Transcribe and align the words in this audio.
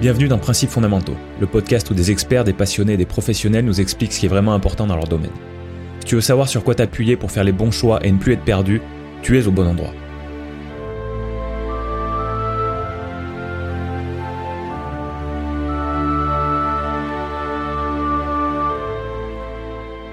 Bienvenue 0.00 0.26
dans 0.26 0.38
Principes 0.38 0.70
fondamentaux, 0.70 1.16
le 1.40 1.46
podcast 1.46 1.88
où 1.88 1.94
des 1.94 2.10
experts, 2.10 2.42
des 2.42 2.52
passionnés 2.52 2.94
et 2.94 2.96
des 2.96 3.06
professionnels 3.06 3.64
nous 3.64 3.80
expliquent 3.80 4.12
ce 4.12 4.18
qui 4.18 4.26
est 4.26 4.28
vraiment 4.28 4.52
important 4.52 4.88
dans 4.88 4.96
leur 4.96 5.06
domaine. 5.06 5.30
Si 6.00 6.06
tu 6.06 6.14
veux 6.16 6.20
savoir 6.20 6.48
sur 6.48 6.64
quoi 6.64 6.74
t'appuyer 6.74 7.16
pour 7.16 7.30
faire 7.30 7.44
les 7.44 7.52
bons 7.52 7.70
choix 7.70 8.04
et 8.04 8.10
ne 8.10 8.18
plus 8.18 8.32
être 8.32 8.44
perdu, 8.44 8.82
tu 9.22 9.38
es 9.38 9.46
au 9.46 9.52
bon 9.52 9.66
endroit. 9.66 9.92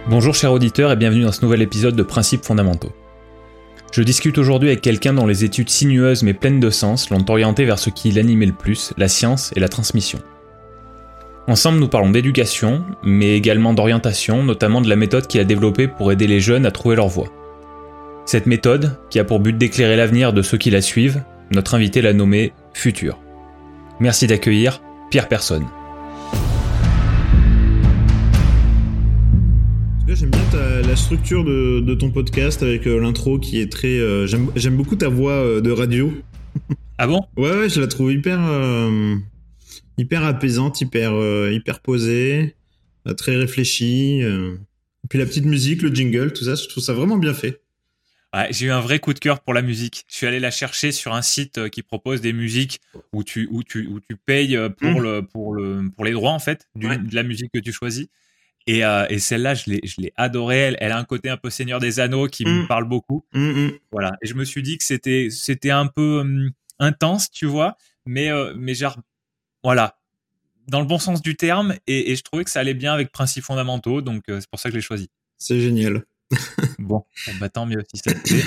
Bonjour 0.07 0.35
chers 0.35 0.53
auditeurs 0.53 0.91
et 0.91 0.95
bienvenue 0.95 1.23
dans 1.23 1.31
ce 1.31 1.43
nouvel 1.43 1.63
épisode 1.63 1.95
de 1.95 2.03
Principes 2.03 2.45
fondamentaux. 2.45 2.91
Je 3.91 4.03
discute 4.03 4.37
aujourd'hui 4.37 4.69
avec 4.69 4.81
quelqu'un 4.81 5.13
dont 5.13 5.27
les 5.27 5.43
études 5.43 5.69
sinueuses 5.69 6.23
mais 6.23 6.33
pleines 6.33 6.61
de 6.61 6.69
sens 6.69 7.09
l'ont 7.09 7.25
orienté 7.29 7.65
vers 7.65 7.77
ce 7.77 7.89
qui 7.89 8.11
l'animait 8.11 8.45
le 8.45 8.53
plus, 8.53 8.93
la 8.97 9.09
science 9.09 9.51
et 9.55 9.59
la 9.59 9.67
transmission. 9.67 10.19
Ensemble, 11.47 11.79
nous 11.79 11.89
parlons 11.89 12.11
d'éducation, 12.11 12.85
mais 13.03 13.35
également 13.35 13.73
d'orientation, 13.73 14.43
notamment 14.43 14.79
de 14.79 14.87
la 14.87 14.95
méthode 14.95 15.27
qu'il 15.27 15.41
a 15.41 15.43
développée 15.43 15.87
pour 15.87 16.11
aider 16.11 16.27
les 16.27 16.39
jeunes 16.39 16.65
à 16.65 16.71
trouver 16.71 16.95
leur 16.95 17.09
voie. 17.09 17.27
Cette 18.25 18.45
méthode, 18.45 18.97
qui 19.09 19.19
a 19.19 19.25
pour 19.25 19.39
but 19.39 19.57
d'éclairer 19.57 19.97
l'avenir 19.97 20.31
de 20.31 20.41
ceux 20.41 20.57
qui 20.57 20.69
la 20.69 20.81
suivent, 20.81 21.23
notre 21.51 21.73
invité 21.73 22.01
l'a 22.01 22.13
nommée 22.13 22.53
Futur. 22.73 23.19
Merci 23.99 24.27
d'accueillir 24.27 24.81
Pierre 25.09 25.27
Personne. 25.27 25.65
J'aime 30.13 30.29
bien 30.29 30.43
ta- 30.51 30.81
la 30.81 30.95
structure 30.95 31.43
de, 31.43 31.79
de 31.79 31.93
ton 31.95 32.11
podcast 32.11 32.61
avec 32.63 32.85
euh, 32.87 32.99
l'intro 32.99 33.39
qui 33.39 33.59
est 33.59 33.71
très. 33.71 33.97
euh, 33.99 34.27
J'aime 34.55 34.75
beaucoup 34.75 34.95
ta 34.95 35.07
voix 35.09 35.33
euh, 35.33 35.61
de 35.61 35.71
radio. 35.71 36.13
Ah 36.97 37.07
bon? 37.07 37.21
Ouais, 37.35 37.49
ouais, 37.51 37.67
je 37.69 37.81
la 37.81 37.87
trouve 37.87 38.11
hyper, 38.13 38.39
hyper 39.97 40.23
apaisante, 40.23 40.81
hyper, 40.81 41.13
hyper 41.51 41.79
posée, 41.79 42.55
très 43.17 43.35
réfléchie. 43.37 44.19
Et 44.21 45.07
puis 45.09 45.17
la 45.17 45.25
petite 45.25 45.45
musique, 45.45 45.81
le 45.81 45.89
jingle, 45.91 46.31
tout 46.31 46.43
ça, 46.43 46.53
je 46.53 46.67
trouve 46.67 46.83
ça 46.83 46.93
vraiment 46.93 47.17
bien 47.17 47.33
fait. 47.33 47.61
Ouais, 48.35 48.49
j'ai 48.51 48.67
eu 48.67 48.69
un 48.71 48.81
vrai 48.81 48.99
coup 48.99 49.15
de 49.15 49.19
cœur 49.19 49.39
pour 49.39 49.55
la 49.55 49.63
musique. 49.63 50.05
Je 50.09 50.15
suis 50.15 50.27
allé 50.27 50.39
la 50.39 50.51
chercher 50.51 50.91
sur 50.91 51.15
un 51.15 51.23
site 51.23 51.69
qui 51.71 51.81
propose 51.81 52.21
des 52.21 52.33
musiques 52.33 52.81
où 53.13 53.23
tu, 53.23 53.47
où 53.49 53.63
tu, 53.63 53.87
où 53.87 53.99
tu 53.99 54.15
payes 54.15 54.55
pour, 54.79 54.91
Mm. 54.91 55.01
le, 55.01 55.21
pour, 55.23 55.55
le, 55.55 55.89
pour 55.95 56.05
les 56.05 56.11
droits, 56.11 56.33
en 56.33 56.39
fait, 56.39 56.67
du- 56.75 56.85
Ouais. 56.87 56.99
de 56.99 57.15
la 57.15 57.23
musique 57.23 57.49
que 57.51 57.59
tu 57.59 57.71
choisis. 57.73 58.09
Et, 58.67 58.85
euh, 58.85 59.05
et 59.09 59.19
celle-là, 59.19 59.53
je 59.55 59.69
l'ai, 59.69 59.81
je 59.83 59.99
l'ai 60.01 60.13
adorée. 60.15 60.59
Elle, 60.59 60.77
elle 60.79 60.91
a 60.91 60.97
un 60.97 61.03
côté 61.03 61.29
un 61.29 61.37
peu 61.37 61.49
Seigneur 61.49 61.79
des 61.79 61.99
Anneaux 61.99 62.27
qui 62.27 62.45
me 62.45 62.63
Mm. 62.63 62.67
parle 62.67 62.85
beaucoup. 62.85 63.25
Hum, 63.33 63.49
hum. 63.57 63.71
Voilà. 63.91 64.11
Et 64.21 64.27
je 64.27 64.33
me 64.35 64.45
suis 64.45 64.61
dit 64.63 64.77
que 64.77 64.83
c'était, 64.83 65.29
c'était 65.31 65.71
un 65.71 65.87
peu 65.87 66.19
hum, 66.21 66.51
intense, 66.79 67.31
tu 67.31 67.45
vois, 67.47 67.75
mais, 68.05 68.29
euh, 68.31 68.53
mais 68.57 68.73
genre, 68.75 68.97
voilà, 69.63 69.97
dans 70.67 70.79
le 70.79 70.85
bon 70.85 70.99
sens 70.99 71.21
du 71.21 71.35
terme. 71.35 71.75
Et, 71.87 72.11
et 72.11 72.15
je 72.15 72.21
trouvais 72.23 72.43
que 72.43 72.49
ça 72.51 72.59
allait 72.59 72.73
bien 72.75 72.93
avec 72.93 73.11
principes 73.11 73.43
fondamentaux. 73.43 74.01
Donc, 74.01 74.23
euh, 74.29 74.39
c'est 74.39 74.49
pour 74.49 74.59
ça 74.59 74.69
que 74.69 74.73
je 74.73 74.77
l'ai 74.77 74.81
choisi. 74.83 75.09
C'est 75.37 75.59
génial. 75.59 76.03
Bon, 76.79 77.03
bon, 77.27 77.33
bah, 77.39 77.49
tant 77.49 77.65
mieux 77.65 77.83
si 77.93 78.01
ça 78.01 78.11
te 78.13 78.19
plaît. 78.27 78.43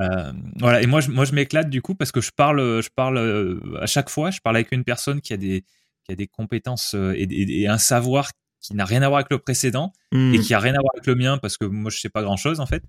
Euh, 0.00 0.32
voilà, 0.60 0.80
et 0.82 0.86
moi 0.86 1.00
je, 1.00 1.10
moi 1.10 1.24
je 1.24 1.32
m'éclate 1.32 1.68
du 1.70 1.82
coup 1.82 1.94
parce 1.96 2.12
que 2.12 2.20
je 2.20 2.30
parle, 2.30 2.60
je 2.82 2.88
parle 2.88 3.18
euh, 3.18 3.60
à 3.80 3.86
chaque 3.86 4.10
fois, 4.10 4.30
je 4.30 4.40
parle 4.40 4.56
avec 4.56 4.70
une 4.72 4.84
personne 4.84 5.20
qui 5.20 5.32
a 5.32 5.36
des, 5.36 5.64
qui 6.04 6.12
a 6.12 6.14
des 6.14 6.28
compétences 6.28 6.94
euh, 6.94 7.12
et, 7.16 7.22
et- 7.24 7.62
et 7.62 7.68
un 7.68 7.78
savoir 7.78 8.30
qui 8.60 8.74
n'a 8.74 8.84
rien 8.84 9.02
à 9.02 9.08
voir 9.08 9.18
avec 9.20 9.30
le 9.30 9.38
précédent 9.38 9.92
Hum. 10.12 10.34
et 10.34 10.38
qui 10.40 10.54
a 10.54 10.58
rien 10.58 10.72
à 10.74 10.80
voir 10.80 10.90
avec 10.94 11.06
le 11.06 11.14
mien 11.14 11.38
parce 11.38 11.56
que 11.58 11.64
moi 11.66 11.90
je 11.90 11.98
sais 12.00 12.08
pas 12.08 12.22
grand 12.22 12.36
chose 12.36 12.60
en 12.60 12.66
fait. 12.66 12.82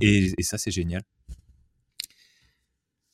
Et, 0.00 0.32
et 0.38 0.42
ça 0.42 0.58
c'est 0.58 0.70
génial. 0.72 1.02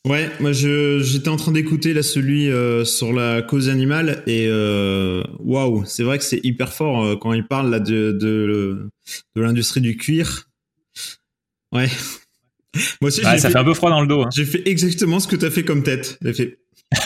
Ouais, 0.06 0.30
moi 0.40 0.52
j'étais 0.52 1.28
en 1.28 1.36
train 1.36 1.52
d'écouter 1.52 1.92
là 1.92 2.02
celui 2.02 2.50
euh, 2.50 2.86
sur 2.86 3.12
la 3.12 3.42
cause 3.42 3.68
animale 3.68 4.22
et 4.26 4.46
euh, 4.48 5.22
waouh, 5.40 5.84
c'est 5.84 6.02
vrai 6.04 6.16
que 6.16 6.24
c'est 6.24 6.40
hyper 6.42 6.72
fort 6.72 7.04
euh, 7.04 7.16
quand 7.16 7.34
il 7.34 7.46
parle 7.46 7.70
là 7.70 7.80
de 7.80 8.16
de, 8.18 8.88
de 9.36 9.40
l'industrie 9.42 9.82
du 9.82 9.98
cuir. 9.98 10.48
Ouais. 11.72 11.88
Moi 13.02 13.08
aussi 13.08 13.20
Ouais, 13.20 13.36
ça 13.38 13.48
fait, 13.48 13.52
fait 13.52 13.58
un 13.58 13.64
peu 13.64 13.74
froid 13.74 13.90
dans 13.90 14.00
le 14.00 14.06
dos. 14.06 14.22
hein. 14.22 14.28
j'ai 14.34 14.46
fait 14.46 14.66
exactement 14.66 15.20
ce 15.20 15.28
que 15.28 15.36
t'as 15.36 15.50
fait 15.50 15.64
comme 15.64 15.82
tête. 15.82 16.18
J'ai 16.22 16.32
fait. 16.32 16.58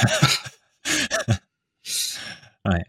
Ouais. 2.67 2.83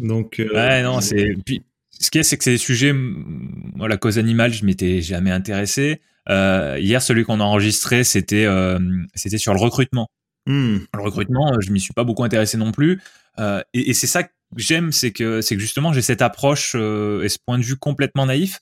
Donc. 0.00 0.40
euh, 0.40 0.48
Ouais, 0.52 0.82
non, 0.82 1.00
c'est. 1.00 1.34
Puis, 1.44 1.62
ce 1.98 2.10
qu'il 2.10 2.18
y 2.18 2.20
a, 2.20 2.24
c'est 2.24 2.36
que 2.36 2.44
c'est 2.44 2.52
des 2.52 2.58
sujets. 2.58 2.92
Moi, 2.92 3.88
la 3.88 3.96
cause 3.96 4.18
animale, 4.18 4.52
je 4.52 4.64
m'étais 4.64 5.00
jamais 5.02 5.30
intéressé. 5.30 6.00
Euh, 6.28 6.76
hier, 6.80 7.02
celui 7.02 7.24
qu'on 7.24 7.40
a 7.40 7.44
enregistré, 7.44 8.04
c'était 8.04 8.44
euh, 8.46 8.78
c'était 9.14 9.38
sur 9.38 9.54
le 9.54 9.60
recrutement. 9.60 10.08
hmm, 10.46 10.78
le 10.94 11.00
recrutement, 11.02 11.60
je 11.60 11.70
m'y 11.72 11.80
suis 11.80 11.92
pas 11.94 12.04
beaucoup 12.04 12.24
intéressé 12.24 12.56
non 12.56 12.72
plus. 12.72 13.00
Et 13.38 13.90
et 13.90 13.94
c'est 13.94 14.06
ça 14.06 14.22
que 14.24 14.30
j'aime, 14.56 14.92
c'est 14.92 15.12
que 15.12 15.40
c'est 15.40 15.54
que 15.56 15.60
justement 15.60 15.92
j'ai 15.92 16.02
cette 16.02 16.22
approche 16.22 16.74
et 16.74 17.28
ce 17.28 17.38
point 17.44 17.58
de 17.58 17.64
vue 17.64 17.76
complètement 17.76 18.26
naïf 18.26 18.60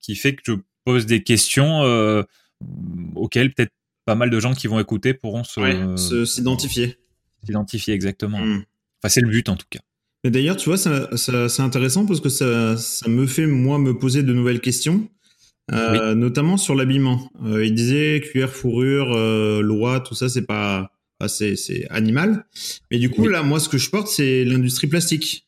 qui 0.00 0.14
fait 0.16 0.34
que 0.34 0.42
je 0.46 0.52
pose 0.84 1.06
des 1.06 1.22
questions 1.22 1.82
auxquelles 3.14 3.52
peut-être 3.54 3.72
pas 4.04 4.14
mal 4.14 4.30
de 4.30 4.40
gens 4.40 4.52
qui 4.54 4.66
vont 4.66 4.80
écouter 4.80 5.14
pourront 5.14 5.44
se 5.44 5.60
ouais, 5.60 5.96
se- 5.96 6.24
s'identifier. 6.24 6.98
s'identifier 7.44 7.94
exactement. 7.94 8.38
Hmm. 8.40 8.62
Enfin, 9.02 9.08
c'est 9.08 9.20
le 9.20 9.28
but 9.30 9.48
en 9.48 9.56
tout 9.56 9.66
cas. 9.70 9.80
Mais 10.24 10.30
d'ailleurs, 10.30 10.56
tu 10.56 10.68
vois, 10.68 10.76
ça, 10.76 11.08
ça- 11.16 11.48
c'est 11.48 11.62
intéressant 11.62 12.06
parce 12.06 12.20
que 12.20 12.28
ça, 12.28 12.76
ça 12.76 13.08
me 13.08 13.26
fait, 13.26 13.46
moi, 13.46 13.78
me 13.78 13.98
poser 13.98 14.22
de 14.22 14.32
nouvelles 14.32 14.60
questions, 14.60 15.08
euh, 15.72 16.14
notamment 16.14 16.56
sur 16.56 16.74
l'habillement. 16.74 17.30
Euh, 17.44 17.64
il 17.64 17.74
disait 17.74 18.20
cuir, 18.20 18.50
fourrure, 18.50 19.12
euh, 19.16 19.60
loi, 19.62 20.00
tout 20.00 20.14
ça, 20.14 20.28
c'est 20.28 20.46
pas, 20.46 20.92
enfin, 21.18 21.28
c'est, 21.28 21.56
c'est 21.56 21.86
animal. 21.90 22.44
Mais 22.90 22.98
du 22.98 23.10
coup, 23.10 23.22
Oui. 23.22 23.32
là, 23.32 23.42
moi, 23.42 23.58
ce 23.58 23.68
que 23.68 23.78
je 23.78 23.90
porte, 23.90 24.08
c'est 24.08 24.44
l'industrie 24.44 24.86
plastique. 24.86 25.46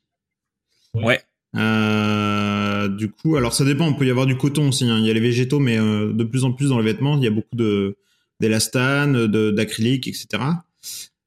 Ouais. 0.95 1.21
Euh, 1.57 2.89
du 2.89 3.11
coup, 3.11 3.37
alors 3.37 3.55
ça 3.55 3.65
dépend, 3.65 3.87
on 3.87 3.95
peut 3.95 4.07
y 4.07 4.11
avoir 4.11 4.27
du 4.27 4.37
coton 4.37 4.69
aussi, 4.71 4.85
hein. 4.89 4.99
il 4.99 5.07
y 5.07 5.11
a 5.11 5.13
les 5.15 5.21
végétaux, 5.21 5.61
mais 5.61 5.79
euh, 5.79 6.13
de 6.13 6.25
plus 6.25 6.43
en 6.45 6.53
plus 6.53 6.69
dans 6.71 6.79
les 6.79 6.85
vêtements, 6.85 7.17
il 7.17 7.23
y 7.23 7.27
a 7.29 7.31
beaucoup 7.31 7.55
de 7.55 7.97
d'élastane, 8.41 9.29
de, 9.29 9.53
d'acrylique, 9.53 10.09
etc. 10.09 10.27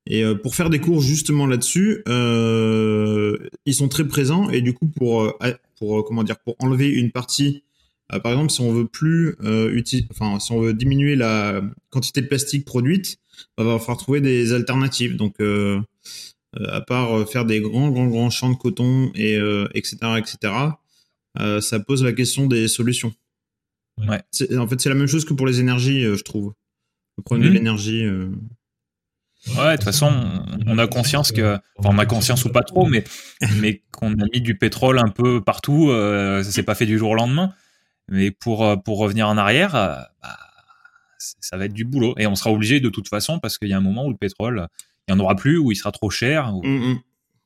Et 0.10 0.24
euh, 0.24 0.36
pour 0.36 0.56
faire 0.56 0.70
des 0.70 0.80
cours 0.80 1.02
justement 1.02 1.46
là-dessus, 1.48 2.02
euh, 2.08 3.38
ils 3.66 3.74
sont 3.74 3.90
très 3.90 4.08
présents 4.08 4.50
et 4.50 4.62
du 4.62 4.74
coup 4.74 4.88
pour 4.88 5.24
euh, 5.24 5.32
pour 5.78 6.00
euh, 6.00 6.04
comment 6.04 6.24
dire 6.24 6.40
pour 6.40 6.56
enlever 6.60 6.90
une 6.90 7.12
partie, 7.12 7.64
euh, 8.14 8.20
par 8.20 8.32
exemple 8.32 8.52
si 8.52 8.62
on 8.62 8.72
veut 8.72 8.88
plus 8.88 9.36
euh, 9.44 9.82
enfin 10.12 10.40
si 10.40 10.54
on 10.54 10.62
veut 10.62 10.74
diminuer 10.74 11.18
la 11.18 11.62
quantité 11.90 12.22
de 12.22 12.28
plastique 12.28 12.64
produite, 12.64 13.18
bah, 13.58 13.66
va 13.66 13.80
falloir 13.80 13.98
trouver 13.98 14.22
des 14.22 14.54
alternatives. 14.54 15.18
Donc 15.18 15.42
à 15.42 16.82
part 16.82 17.30
faire 17.30 17.44
des 17.46 17.60
grands, 17.60 17.92
grands, 17.92 18.08
grands 18.08 18.30
champs 18.30 18.50
de 18.50 18.56
coton 18.56 19.12
et 19.14 19.36
euh, 19.36 19.68
etc., 19.74 19.98
etc., 20.18 20.54
euh, 21.40 21.60
ça 21.62 21.80
pose 21.80 22.04
la 22.04 22.14
question 22.14 22.48
des 22.48 22.68
solutions. 22.70 23.14
Ouais. 24.00 24.22
En 24.58 24.68
fait, 24.68 24.80
c'est 24.80 24.90
la 24.90 24.96
même 24.96 25.08
chose 25.08 25.26
que 25.26 25.34
pour 25.34 25.46
les 25.46 25.60
énergies, 25.60 26.02
je 26.02 26.24
trouve. 26.24 26.54
Le 27.18 27.24
problème 27.24 27.50
de 27.50 27.54
l'énergie. 27.54 28.04
Ouais, 29.56 29.72
de 29.72 29.76
toute 29.78 29.84
façon, 29.86 30.12
on- 30.66 30.78
a 30.78 30.88
conscience 30.88 31.32
que, 31.32 31.58
enfin, 31.78 31.90
on 31.94 31.98
a 32.00 32.06
conscience 32.06 32.44
ou 32.46 32.50
pas 32.50 32.64
trop, 32.64 32.86
mais, 32.86 33.04
mais 33.62 33.82
qu'on 33.92 34.12
a 34.14 34.26
mis 34.34 34.42
du 34.42 34.58
pétrole 34.58 35.00
un 35.00 35.10
peu 35.10 35.42
partout, 35.44 35.90
euh, 35.90 36.44
ça 36.44 36.52
s'est 36.52 36.64
pas 36.64 36.76
fait 36.76 36.86
du 36.86 36.98
jour 36.98 37.12
au 37.12 37.16
lendemain. 37.16 37.54
Mais 38.10 38.32
pour, 38.32 38.66
euh, 38.66 38.76
pour 38.76 38.98
revenir 39.00 39.28
en 39.28 39.38
arrière, 39.38 39.76
euh, 39.76 39.96
bah, 40.22 40.38
ça 41.18 41.58
va 41.58 41.66
être 41.66 41.74
du 41.74 41.86
boulot. 41.86 42.14
Et 42.18 42.28
on 42.28 42.36
sera 42.36 42.52
obligé 42.52 42.80
de 42.80 42.90
toute 42.90 43.08
façon, 43.10 43.40
parce 43.40 43.58
qu'il 43.58 43.68
y 43.70 43.74
a 43.74 43.78
un 43.78 43.82
moment 43.82 44.06
où 44.06 44.10
le 44.12 44.18
pétrole, 44.18 44.68
il 45.08 45.14
y 45.14 45.16
en 45.16 45.20
aura 45.20 45.36
plus, 45.36 45.58
où 45.58 45.72
il 45.72 45.76
sera 45.76 45.92
trop 45.92 46.10
cher, 46.10 46.54
où 46.54 46.66
mm, 46.66 46.92
mm. 46.94 47.00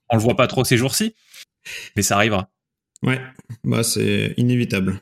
on 0.09 0.15
le 0.15 0.21
voit 0.21 0.35
pas 0.35 0.47
trop 0.47 0.63
ces 0.63 0.77
jours-ci. 0.77 1.15
Mais 1.95 2.01
ça 2.01 2.15
arrivera. 2.15 2.49
Ouais, 3.03 3.19
bah 3.63 3.83
c'est 3.83 4.33
inévitable. 4.37 5.01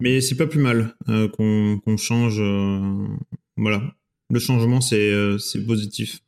Mais 0.00 0.20
c'est 0.20 0.36
pas 0.36 0.46
plus 0.48 0.58
mal 0.60 0.94
euh, 1.08 1.28
qu'on 1.28 1.96
change. 1.96 2.40
euh, 2.40 3.06
voilà, 3.56 3.82
le 4.34 4.40
changement 4.40 4.80
c'est 4.80 5.10
euh, 5.10 5.38
c'est 5.38 5.64
positif, 5.64 6.20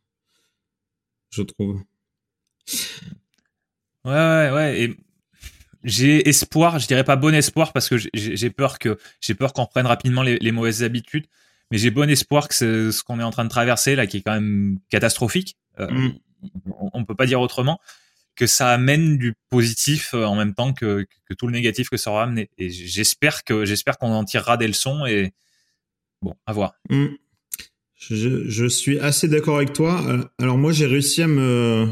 je 1.31 1.43
trouve. 1.43 1.83
Ouais, 4.05 4.13
ouais, 4.13 4.51
ouais. 4.53 4.81
Et 4.83 4.97
j'ai 5.85 6.29
espoir, 6.29 6.79
je 6.79 6.87
dirais 6.87 7.05
pas 7.05 7.17
bon 7.17 7.35
espoir 7.35 7.73
parce 7.73 7.89
que 7.89 7.97
j'ai- 8.15 8.51
peur 8.51 8.79
que 8.79 8.99
j'ai 9.21 9.35
peur 9.35 9.53
qu'on 9.53 9.65
reprenne 9.65 9.87
rapidement 9.87 10.23
les, 10.23 10.39
les 10.39 10.53
mauvaises 10.53 10.83
habitudes. 10.83 11.27
Mais 11.71 11.79
j'ai 11.79 11.91
bon 11.91 12.09
espoir 12.09 12.47
que 12.49 12.55
ce, 12.55 12.93
ce 12.93 13.03
qu'on 13.03 13.19
est 13.19 13.25
en 13.25 13.31
train 13.31 13.45
de 13.45 13.51
traverser 13.51 13.97
là, 13.97 14.07
qui 14.07 14.19
est 14.19 14.23
quand 14.23 14.35
même 14.35 14.79
catastrophique, 14.89 15.57
euh, 15.81 15.89
Mm. 15.91 16.19
on, 16.79 16.91
on 16.93 17.05
peut 17.05 17.17
pas 17.17 17.27
dire 17.27 17.41
autrement, 17.41 17.81
que 18.37 18.47
ça 18.47 18.69
amène 18.73 19.17
du 19.19 19.35
positif 19.49 20.15
euh, 20.15 20.25
en 20.27 20.37
même 20.37 20.55
temps 20.55 20.73
que, 20.73 21.07
que 21.25 21.35
tout 21.35 21.47
le 21.49 21.53
négatif 21.53 21.89
que 21.89 21.97
ça 21.97 22.11
aura 22.13 22.23
amené. 22.25 22.51
Et 22.59 22.71
j'espère 22.71 23.43
que 23.43 23.65
j'espère 23.65 23.99
qu'on 23.99 24.13
en 24.13 24.25
tirera 24.25 24.57
des 24.57 24.69
leçons 24.69 25.07
et 25.07 25.33
bon, 26.23 26.37
à 26.47 26.53
voir. 26.53 26.75
Mm. 26.91 27.07
Je, 27.99 28.49
je 28.49 28.67
suis 28.67 28.99
assez 28.99 29.27
d'accord 29.29 29.57
avec 29.57 29.73
toi. 29.73 30.05
Euh, 30.09 30.23
Alors 30.39 30.59
moi 30.59 30.73
j'ai 30.73 30.87
réussi 30.87 31.23
à 31.23 31.27
me. 31.27 31.87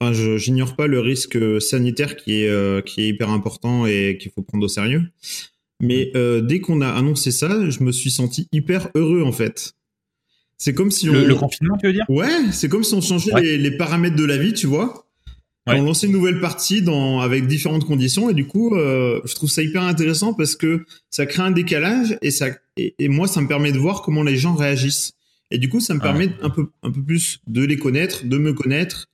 Enfin, 0.00 0.12
je- 0.12 0.36
j'ignore 0.38 0.76
pas 0.76 0.86
le 0.86 1.00
risque 1.00 1.38
sanitaire 1.60 2.16
qui 2.16 2.42
est 2.42 2.48
euh, 2.48 2.80
qui 2.82 3.02
est 3.02 3.08
hyper 3.08 3.30
important 3.30 3.86
et 3.86 4.18
qu'il 4.20 4.30
faut 4.32 4.42
prendre 4.42 4.64
au 4.64 4.68
sérieux. 4.68 5.02
Mais 5.82 6.10
euh, 6.14 6.42
dès 6.42 6.60
qu'on 6.60 6.82
a 6.82 6.88
annoncé 6.90 7.30
ça, 7.30 7.68
je 7.70 7.82
me 7.82 7.90
suis 7.92 8.10
senti 8.10 8.48
hyper 8.52 8.88
heureux 8.94 9.22
en 9.22 9.32
fait. 9.32 9.72
C'est 10.58 10.74
comme 10.74 10.90
si 10.90 11.08
on. 11.08 11.14
Le, 11.14 11.24
le 11.26 11.34
confinement, 11.34 11.78
tu 11.78 11.86
veux 11.86 11.92
dire? 11.94 12.04
Ouais, 12.10 12.28
c'est 12.52 12.68
comme 12.68 12.84
si 12.84 12.92
on 12.94 13.00
changeait 13.00 13.32
Ouais. 13.32 13.40
les, 13.42 13.56
les 13.58 13.70
paramètres 13.76 14.16
de 14.16 14.24
la 14.26 14.36
vie, 14.36 14.52
tu 14.52 14.66
vois. 14.66 15.06
on 15.66 15.82
lance 15.82 16.02
une 16.02 16.12
nouvelle 16.12 16.40
partie 16.40 16.82
dans 16.82 17.20
avec 17.20 17.46
différentes 17.46 17.86
conditions 17.86 18.28
et 18.28 18.34
du 18.34 18.46
coup, 18.46 18.74
euh, 18.76 19.20
je 19.24 19.34
trouve 19.34 19.48
ça 19.48 19.62
hyper 19.62 19.82
intéressant 19.82 20.34
parce 20.34 20.54
que 20.56 20.84
ça 21.10 21.24
crée 21.24 21.42
un 21.42 21.50
décalage 21.50 22.18
et 22.20 22.30
ça 22.30 22.48
et, 22.76 22.94
moi 23.08 23.26
ça 23.28 23.40
me 23.40 23.46
permet 23.48 23.72
de 23.72 23.78
voir 23.78 24.02
comment 24.02 24.22
les 24.22 24.36
gens 24.36 24.54
réagissent. 24.54 25.12
Et 25.50 25.58
du 25.58 25.68
coup, 25.68 25.80
ça 25.80 25.94
me 25.94 26.00
permet 26.00 26.30
un 26.42 26.50
peu 26.50 26.70
un 26.82 26.90
peu 26.90 27.02
plus 27.02 27.40
de 27.46 27.64
les 27.64 27.76
connaître, 27.76 28.24
de 28.24 28.38
me 28.38 28.52
connaître 28.52 29.08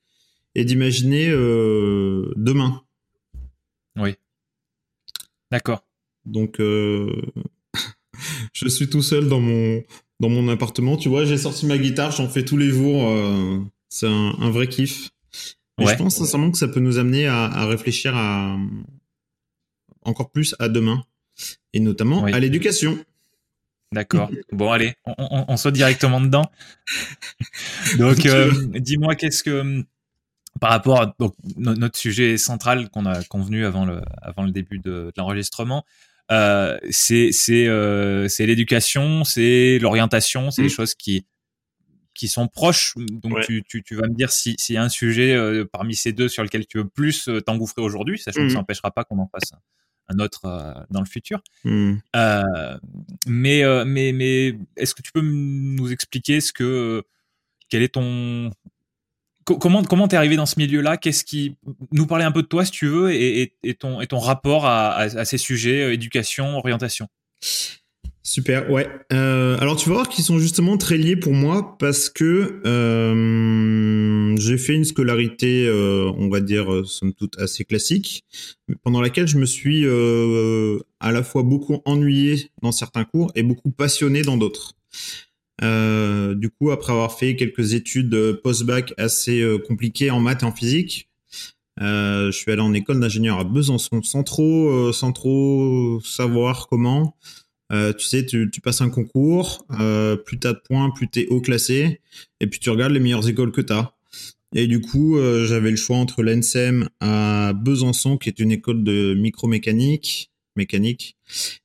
et 0.54 0.64
d'imaginer 0.64 1.28
euh, 1.30 2.32
demain. 2.36 2.82
Oui. 3.96 4.14
D'accord. 5.50 5.86
Donc, 6.24 6.60
euh, 6.60 7.10
je 8.52 8.68
suis 8.68 8.88
tout 8.88 9.02
seul 9.02 9.28
dans 9.28 9.40
mon 9.40 9.82
dans 10.20 10.28
mon 10.28 10.48
appartement. 10.48 10.96
Tu 10.96 11.08
vois, 11.08 11.24
j'ai 11.24 11.38
sorti 11.38 11.66
ma 11.66 11.78
guitare, 11.78 12.10
j'en 12.10 12.28
fais 12.28 12.44
tous 12.44 12.56
les 12.56 12.70
jours. 12.70 13.08
Euh, 13.08 13.60
c'est 13.88 14.08
un, 14.08 14.50
vrai 14.50 14.66
kiff. 14.66 15.10
je 15.78 15.94
pense 15.94 16.16
sincèrement 16.16 16.50
que 16.50 16.58
ça 16.58 16.68
peut 16.68 16.80
nous 16.80 16.98
amener 16.98 17.26
à, 17.26 17.66
réfléchir 17.66 18.14
à 18.16 18.58
encore 20.02 20.30
plus 20.30 20.54
à 20.58 20.68
demain 20.68 21.02
et 21.72 21.80
notamment 21.80 22.24
à 22.24 22.38
l'éducation. 22.40 22.98
D'accord. 23.92 24.30
Bon, 24.52 24.72
allez, 24.72 24.94
on, 25.06 25.56
saute 25.56 25.74
directement 25.74 26.20
dedans. 26.20 26.50
Donc, 27.98 28.26
euh, 28.26 28.52
dis-moi, 28.74 29.14
qu'est-ce 29.14 29.44
que, 29.44 29.84
par 30.60 30.70
rapport 30.70 31.00
à 31.00 31.16
notre 31.56 31.96
sujet 31.96 32.36
central 32.36 32.90
qu'on 32.90 33.06
a 33.06 33.22
convenu 33.24 33.64
avant 33.64 33.84
le, 33.84 34.00
avant 34.20 34.42
le 34.42 34.50
début 34.50 34.80
de 34.80 35.12
l'enregistrement, 35.16 35.84
euh, 36.32 36.76
c'est 36.90 37.30
euh, 37.50 38.26
c'est 38.26 38.46
l'éducation, 38.46 39.22
c'est 39.22 39.78
l'orientation, 39.78 40.50
c'est 40.50 40.62
des 40.62 40.68
mmh. 40.68 40.70
choses 40.70 40.94
qui 40.94 41.24
qui 42.12 42.26
sont 42.26 42.48
proches. 42.48 42.94
Donc 42.96 43.40
tu, 43.42 43.62
tu, 43.68 43.84
tu, 43.84 43.94
vas 43.94 44.08
me 44.08 44.14
dire 44.14 44.32
s'il 44.32 44.56
y 44.70 44.76
a 44.76 44.82
un 44.82 44.88
sujet 44.88 45.38
parmi 45.70 45.94
ces 45.94 46.12
deux 46.12 46.28
sur 46.28 46.42
lequel 46.42 46.66
tu 46.66 46.78
veux 46.78 46.88
plus 46.88 47.30
t'engouffrer 47.44 47.82
aujourd'hui, 47.82 48.18
sachant 48.18 48.40
que 48.40 48.48
ça 48.48 48.54
n'empêchera 48.56 48.88
mmh. 48.88 48.92
pas 48.92 49.04
qu'on 49.04 49.18
en 49.18 49.28
fasse 49.28 49.52
un, 50.08 50.18
autre 50.18 50.86
dans 50.90 51.00
le 51.00 51.06
futur. 51.06 51.42
Mmh. 51.64 51.94
mais 53.26 53.84
mais 53.84 54.12
mais 54.12 54.58
est-ce 54.76 54.94
que 54.94 55.02
tu 55.02 55.12
peux 55.12 55.22
nous 55.22 55.90
expliquer 55.92 56.40
ce 56.40 56.52
que 56.52 57.02
quel 57.68 57.82
est 57.82 57.94
ton 57.94 58.50
comment 59.46 59.84
comment 59.84 60.08
t'es 60.08 60.16
arrivé 60.16 60.36
dans 60.36 60.46
ce 60.46 60.58
milieu-là? 60.58 60.96
Qu'est-ce 60.96 61.24
qui 61.24 61.56
nous 61.92 62.06
parler 62.06 62.24
un 62.24 62.32
peu 62.32 62.42
de 62.42 62.48
toi 62.48 62.64
si 62.64 62.72
tu 62.72 62.86
veux 62.86 63.12
et, 63.14 63.54
ton 63.78 64.00
et 64.00 64.06
ton 64.06 64.18
rapport 64.18 64.66
à, 64.66 65.08
ces 65.24 65.38
sujets 65.38 65.82
euh, 65.82 65.92
éducation, 65.92 66.56
orientation. 66.58 67.08
Super, 68.26 68.68
ouais. 68.72 68.88
Euh, 69.12 69.56
alors 69.60 69.76
tu 69.76 69.88
vas 69.88 69.94
voir 69.94 70.08
qu'ils 70.08 70.24
sont 70.24 70.38
justement 70.38 70.76
très 70.76 70.96
liés 70.96 71.14
pour 71.14 71.32
moi 71.32 71.76
parce 71.78 72.10
que 72.10 72.60
euh, 72.66 74.36
j'ai 74.36 74.58
fait 74.58 74.74
une 74.74 74.84
scolarité, 74.84 75.70
on 75.70 76.28
va 76.28 76.40
dire, 76.40 76.82
somme 76.84 77.14
toute 77.14 77.38
assez 77.38 77.64
classique, 77.64 78.24
pendant 78.82 79.00
laquelle 79.00 79.28
je 79.28 79.38
me 79.38 79.46
suis 79.46 79.86
à 79.86 81.12
la 81.12 81.22
fois 81.22 81.44
beaucoup 81.44 81.80
ennuyé 81.84 82.50
dans 82.62 82.72
certains 82.72 83.04
cours 83.04 83.30
et 83.36 83.44
beaucoup 83.44 83.70
passionné 83.70 84.22
dans 84.22 84.36
d'autres. 84.36 84.76
Euh, 85.62 86.34
du 86.34 86.50
coup, 86.50 86.70
après 86.70 86.92
avoir 86.92 87.18
fait 87.18 87.36
quelques 87.36 87.72
études 87.72 88.40
post-bac 88.42 88.92
assez 88.98 89.40
euh, 89.40 89.58
compliquées 89.58 90.10
en 90.10 90.20
maths 90.20 90.42
et 90.42 90.46
en 90.46 90.52
physique, 90.52 91.08
euh, 91.80 92.30
je 92.30 92.36
suis 92.36 92.50
allé 92.50 92.62
en 92.62 92.72
école 92.72 93.00
d'ingénieur 93.00 93.38
à 93.38 93.44
Besançon 93.44 94.02
sans 94.02 94.22
trop, 94.22 94.68
euh, 94.70 94.92
sans 94.92 95.12
trop 95.12 96.00
savoir 96.02 96.68
comment. 96.68 97.16
Euh, 97.72 97.92
tu 97.92 98.06
sais, 98.06 98.24
tu, 98.24 98.48
tu, 98.50 98.60
passes 98.60 98.80
un 98.80 98.90
concours, 98.90 99.66
plus 100.24 100.38
t'as 100.38 100.52
de 100.52 100.60
points, 100.68 100.90
plus 100.90 101.08
t'es 101.08 101.26
haut 101.26 101.40
classé, 101.40 102.00
et 102.40 102.46
puis 102.46 102.60
tu 102.60 102.70
regardes 102.70 102.92
les 102.92 103.00
meilleures 103.00 103.28
écoles 103.28 103.52
que 103.52 103.60
t'as. 103.60 103.92
Et 104.54 104.66
du 104.68 104.80
coup, 104.80 105.18
j'avais 105.44 105.70
le 105.70 105.76
choix 105.76 105.96
entre 105.96 106.22
l'ENSEM 106.22 106.88
à 107.00 107.52
Besançon, 107.52 108.16
qui 108.16 108.28
est 108.28 108.38
une 108.38 108.52
école 108.52 108.84
de 108.84 109.14
micromécanique, 109.14 110.30
mécanique, 110.54 111.16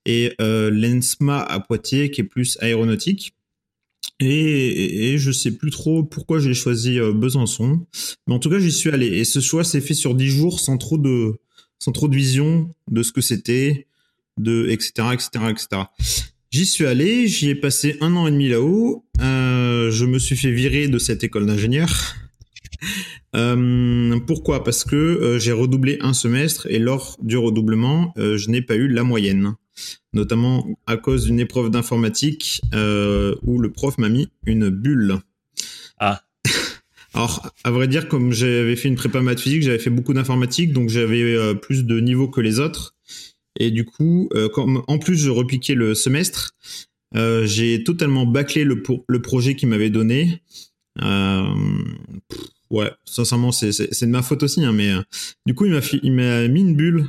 et 0.06 0.34
l'ENSMA 0.40 1.40
à 1.40 1.60
Poitiers, 1.60 2.10
qui 2.10 2.22
est 2.22 2.26
plus 2.26 2.58
aéronautique. 2.62 3.36
Et, 4.22 5.14
et, 5.14 5.18
je 5.18 5.32
sais 5.32 5.52
plus 5.52 5.72
trop 5.72 6.04
pourquoi 6.04 6.40
j'ai 6.40 6.54
choisi 6.54 7.00
euh, 7.00 7.12
Besançon, 7.12 7.88
mais 8.28 8.36
en 8.36 8.40
tout 8.40 8.52
cas 8.52 8.60
j'y 8.60 8.72
suis 8.72 8.92
allé. 8.92 9.08
Et 9.08 9.24
ce 9.24 9.40
choix 9.40 9.64
s'est 9.64 9.82
fait 9.82 9.96
sur 9.96 10.14
dix 10.14 10.28
jours 10.28 10.60
sans 10.60 10.78
trop 10.78 11.00
de 11.00 11.34
sans 11.80 11.92
trop 11.92 12.08
de 12.08 12.16
vision 12.16 12.70
de 12.92 13.02
ce 13.02 13.12
que 13.12 13.22
c'était, 13.22 13.88
de 14.38 14.68
etc 14.70 15.10
etc 15.14 15.46
etc. 15.50 15.84
J'y 16.52 16.66
suis 16.66 16.86
allé, 16.86 17.28
j'y 17.28 17.48
ai 17.48 17.56
passé 17.56 17.96
un 18.02 18.14
an 18.18 18.28
et 18.28 18.32
demi 18.32 18.50
là-haut. 18.50 19.06
Euh, 19.22 19.90
je 19.90 20.04
me 20.04 20.20
suis 20.20 20.36
fait 20.36 20.52
virer 20.52 20.90
de 20.90 21.00
cette 21.00 21.24
école 21.24 21.46
d'ingénieur. 21.46 21.90
Euh, 23.34 24.20
pourquoi? 24.28 24.62
Parce 24.66 24.84
que 24.84 24.96
euh, 24.96 25.40
j'ai 25.40 25.54
redoublé 25.54 26.00
un 26.02 26.12
semestre 26.12 26.68
et 26.70 26.80
lors 26.80 27.16
du 27.22 27.38
redoublement, 27.38 28.12
je 28.18 28.50
n'ai 28.50 28.62
pas 28.62 28.76
eu 28.76 28.90
la 28.90 29.04
moyenne, 29.04 29.54
notamment 30.12 30.68
à 30.86 30.98
cause 30.98 31.26
d'une 31.26 31.40
épreuve 31.40 31.70
d'informatique 31.70 32.62
où 32.74 33.60
le 33.60 33.70
prof 33.72 33.98
m'a 34.00 34.10
mis 34.10 34.28
une 34.46 34.70
bulle. 34.70 35.20
Ah. 35.98 36.24
Alors, 37.14 37.54
à 37.64 37.72
vrai 37.72 37.88
dire, 37.88 38.10
comme 38.10 38.34
j'avais 38.34 38.76
fait 38.76 38.90
une 38.90 38.96
prépa 38.96 39.22
maths 39.22 39.40
physique, 39.40 39.64
j'avais 39.64 39.80
fait 39.80 39.92
beaucoup 39.92 40.14
d'informatique, 40.14 40.74
donc 40.74 40.90
j'avais 40.90 41.56
plus 41.56 41.86
de 41.86 42.02
niveau 42.02 42.28
que 42.28 42.42
les 42.42 42.60
autres. 42.60 42.96
Et 43.60 43.72
du 43.72 43.86
coup, 43.86 44.30
comme 44.54 44.84
en 44.88 44.98
plus 44.98 45.18
je 45.18 45.30
repiquais 45.30 45.76
le 45.76 45.94
semestre, 45.94 46.56
j'ai 47.14 47.84
totalement 47.84 48.26
bâclé 48.26 48.64
le, 48.64 48.82
le 49.08 49.22
projet 49.22 49.56
qu'il 49.56 49.70
m'avait 49.70 49.90
donné. 49.90 50.42
Euh, 51.02 51.44
ouais, 52.70 52.92
sincèrement, 53.06 53.52
c'est 53.52 53.70
de 53.70 54.06
ma 54.08 54.22
faute 54.22 54.44
aussi, 54.44 54.64
hein, 54.64 54.74
mais 54.74 54.92
euh, 54.92 55.02
du 55.46 55.54
coup, 55.54 55.66
il 55.66 55.72
m'a 55.72 55.80
il 56.04 56.52
mis 56.52 56.62
une 56.62 56.76
bulle. 56.76 57.08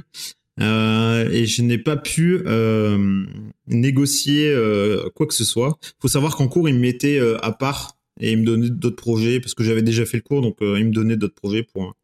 Euh, 0.60 1.30
et 1.30 1.46
je 1.46 1.62
n'ai 1.62 1.78
pas 1.78 1.96
pu 1.96 2.42
euh, 2.46 3.24
négocier 3.68 4.50
euh, 4.50 5.08
quoi 5.14 5.26
que 5.26 5.34
ce 5.34 5.44
soit. 5.44 5.78
Faut 6.00 6.08
savoir 6.08 6.36
qu'en 6.36 6.46
cours, 6.46 6.68
il 6.68 6.74
me 6.74 6.80
mettait 6.80 7.18
euh, 7.18 7.38
à 7.42 7.52
part 7.52 7.96
et 8.20 8.32
il 8.32 8.38
me 8.38 8.44
donnait 8.44 8.68
d'autres 8.68 8.96
projets 8.96 9.40
parce 9.40 9.54
que 9.54 9.64
j'avais 9.64 9.82
déjà 9.82 10.04
fait 10.04 10.18
le 10.18 10.22
cours, 10.22 10.42
donc 10.42 10.58
il 10.60 10.86
me 10.86 10.92
donnait 10.92 11.16
d'autres 11.16 11.34
projets 11.34 11.62
pour. 11.62 11.96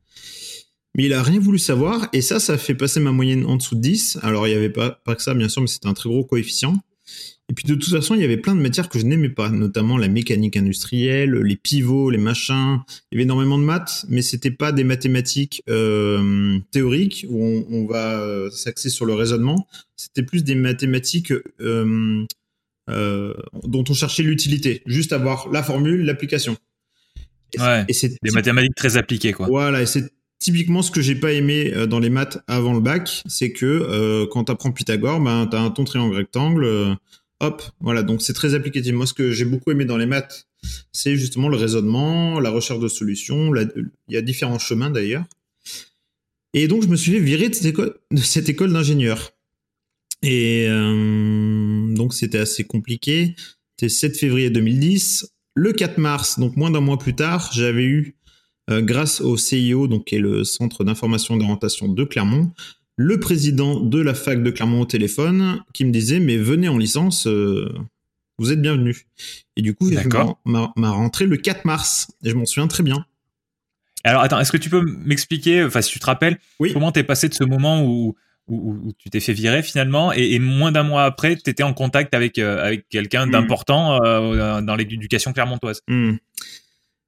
Mais 0.99 1.05
il 1.05 1.13
a 1.15 1.23
rien 1.23 1.39
voulu 1.39 1.59
savoir 1.59 2.09
et 2.13 2.21
ça, 2.21 2.41
ça 2.41 2.59
fait 2.59 2.75
passer 2.75 2.99
ma 2.99 3.13
moyenne 3.13 3.47
en 3.47 3.57
dessous 3.57 3.77
de 3.77 3.81
10. 3.81 4.19
Alors 4.23 4.49
il 4.49 4.51
y 4.51 4.55
avait 4.55 4.69
pas 4.69 4.91
pas 4.91 5.15
que 5.15 5.23
ça, 5.23 5.33
bien 5.33 5.49
sûr, 5.49 5.63
mais 5.63 5.69
c'était 5.69 5.87
un 5.87 5.95
très 5.95 6.11
gros 6.11 6.25
coefficient. 6.25 6.75
Et 7.49 7.55
puis 7.55 7.65
de 7.65 7.77
toute 7.77 7.89
façon, 7.89 8.17
il 8.17 8.21
y 8.21 8.25
avait 8.25 8.37
plein 8.37 8.55
de 8.55 8.61
matières 8.61 8.89
que 8.89 8.99
je 8.99 9.07
n'aimais 9.07 9.29
pas, 9.29 9.49
notamment 9.49 9.97
la 9.97 10.09
mécanique 10.09 10.57
industrielle, 10.57 11.31
les 11.31 11.57
pivots, 11.57 12.11
les 12.11 12.19
machins. 12.19 12.81
Il 13.11 13.15
y 13.15 13.17
avait 13.17 13.23
énormément 13.23 13.59
de 13.59 13.63
maths, 13.63 14.07
mais 14.09 14.23
c'était 14.23 14.51
pas 14.51 14.73
des 14.73 14.85
mathématiques 14.85 15.63
euh, 15.71 16.59
théoriques 16.73 17.25
où 17.31 17.43
on, 17.43 17.65
on 17.71 17.87
va 17.87 18.21
euh, 18.21 18.51
s'axer 18.51 18.91
sur 18.91 19.07
le 19.07 19.15
raisonnement. 19.15 19.69
C'était 19.97 20.25
plus 20.25 20.43
des 20.45 20.57
mathématiques 20.57 21.33
euh, 21.61 22.27
euh, 22.91 23.35
dont 23.65 23.85
on 23.89 23.95
cherchait 23.95 24.25
l'utilité, 24.25 24.83
juste 24.87 25.13
avoir 25.13 25.49
la 25.51 25.63
formule, 25.63 26.05
l'application. 26.05 26.57
Ouais. 27.59 27.85
Et 27.89 27.93
c'est 27.95 28.17
des 28.23 28.31
mathématiques 28.31 28.75
très 28.75 28.97
appliquées, 28.97 29.33
quoi. 29.33 29.47
Voilà, 29.47 29.81
et 29.81 29.87
c'est 29.87 30.13
typiquement 30.39 30.83
ce 30.83 30.91
que 30.91 31.01
j'ai 31.01 31.15
pas 31.15 31.33
aimé 31.33 31.73
euh, 31.75 31.87
dans 31.87 31.99
les 31.99 32.11
maths 32.11 32.39
avant 32.47 32.75
le 32.75 32.81
bac, 32.81 33.23
c'est 33.27 33.53
que 33.53 33.67
euh, 33.67 34.27
quand 34.31 34.45
tu 34.45 34.53
apprends 34.53 34.73
Pythagore, 34.73 35.21
ben 35.21 35.47
t'as 35.47 35.61
un 35.61 35.71
ton 35.71 35.85
triangle 35.85 36.15
rectangle 36.15 36.99
Hop, 37.41 37.63
voilà, 37.81 38.03
donc 38.03 38.21
c'est 38.21 38.33
très 38.33 38.55
applicatif. 38.55 38.93
Moi, 38.93 39.07
ce 39.07 39.15
que 39.15 39.31
j'ai 39.31 39.45
beaucoup 39.45 39.71
aimé 39.71 39.85
dans 39.85 39.97
les 39.97 40.07
maths, 40.07 40.49
c'est 40.91 41.17
justement 41.17 41.49
le 41.49 41.57
raisonnement, 41.57 42.41
la 42.41 42.51
recherche 42.51 42.81
de 42.81 42.89
solutions. 42.89 43.55
il 43.55 43.91
y 44.09 44.17
a 44.17 44.23
différents 44.23 44.59
chemins 44.59 44.91
d'ailleurs. 44.91 45.25
Et 46.53 46.67
donc, 46.67 46.83
je 46.83 46.89
me 46.89 46.97
suis 46.97 47.13
fait 47.13 47.21
virer 47.21 47.49
de 47.49 47.55
cette 47.55 48.49
école, 48.49 48.73
d'ingénieur. 48.73 49.33
Et 50.23 50.67
euh, 50.69 51.95
donc, 51.95 52.13
c'était 52.13 52.39
assez 52.39 52.65
compliqué. 52.65 53.37
C'était 53.77 53.89
7 53.89 54.17
février 54.17 54.51
2010. 54.51 55.33
Le 55.55 55.73
4 55.73 55.99
mars, 55.99 56.41
donc 56.41 56.57
moins 56.57 56.71
d'un 56.71 56.81
mois 56.81 56.99
plus 56.99 57.15
tard, 57.15 57.51
j'avais 57.53 57.85
eu, 57.85 58.17
euh, 58.17 58.18
grâce 58.69 59.21
au 59.21 59.37
CIO, 59.37 59.89
donc 59.89 60.07
qui 60.07 60.17
est 60.17 60.21
le 60.21 60.45
Centre 60.45 60.85
d'information 60.85 61.37
et 61.37 61.39
d'orientation 61.39 61.89
de 61.89 62.05
Clermont, 62.05 62.53
le 62.99 63.21
président 63.21 63.81
de 63.81 64.01
la 64.01 64.13
fac 64.13 64.43
de 64.43 64.51
Clermont 64.51 64.81
au 64.81 64.85
téléphone 64.85 65.63
qui 65.73 65.85
me 65.85 65.93
disait 65.93 66.19
mais 66.19 66.37
venez 66.37 66.69
en 66.69 66.77
licence, 66.77 67.29
euh, 67.29 67.73
vous 68.39 68.53
êtes 68.53 68.61
bienvenus. 68.61 69.07
Et 69.57 69.63
du 69.63 69.73
coup, 69.75 69.89
ma, 70.45 70.73
ma, 70.77 70.91
rentrée 70.91 71.27
le 71.27 71.37
4 71.37 71.65
mars 71.65 72.11
et 72.25 72.31
je 72.31 72.35
m'en 72.35 72.45
souviens 72.45 72.67
très 72.67 72.83
bien. 72.83 73.07
Alors 74.03 74.23
attends, 74.23 74.41
est-ce 74.41 74.51
que 74.51 74.57
tu 74.57 74.69
peux 74.69 74.83
m'expliquer, 74.83 75.65
enfin 75.65 75.81
si 75.81 75.93
tu 75.93 76.01
te 76.01 76.07
rappelles, 76.07 76.39
oui. 76.59 76.73
comment 76.73 76.91
t'es 76.91 77.05
passé 77.05 77.29
de 77.29 77.35
ce 77.35 77.45
moment 77.45 77.85
où, 77.85 78.17
où, 78.49 78.93
tu 78.99 79.11
t'es 79.11 79.21
fait 79.21 79.33
virer 79.33 79.63
finalement? 79.63 80.13
Et, 80.13 80.39
moins 80.41 80.73
d'un 80.73 80.83
mois 80.83 81.05
après, 81.05 81.37
tu 81.37 81.51
étais 81.51 81.63
en 81.63 81.75
contact 81.75 82.15
avec, 82.15 82.39
euh, 82.39 82.65
avec 82.65 82.89
quelqu'un 82.89 83.27
hmm. 83.27 83.31
d'important 83.31 84.03
euh, 84.03 84.61
dans 84.61 84.75
l'éducation 84.75 85.33
clermontoise? 85.33 85.83
Hmm. 85.87 86.15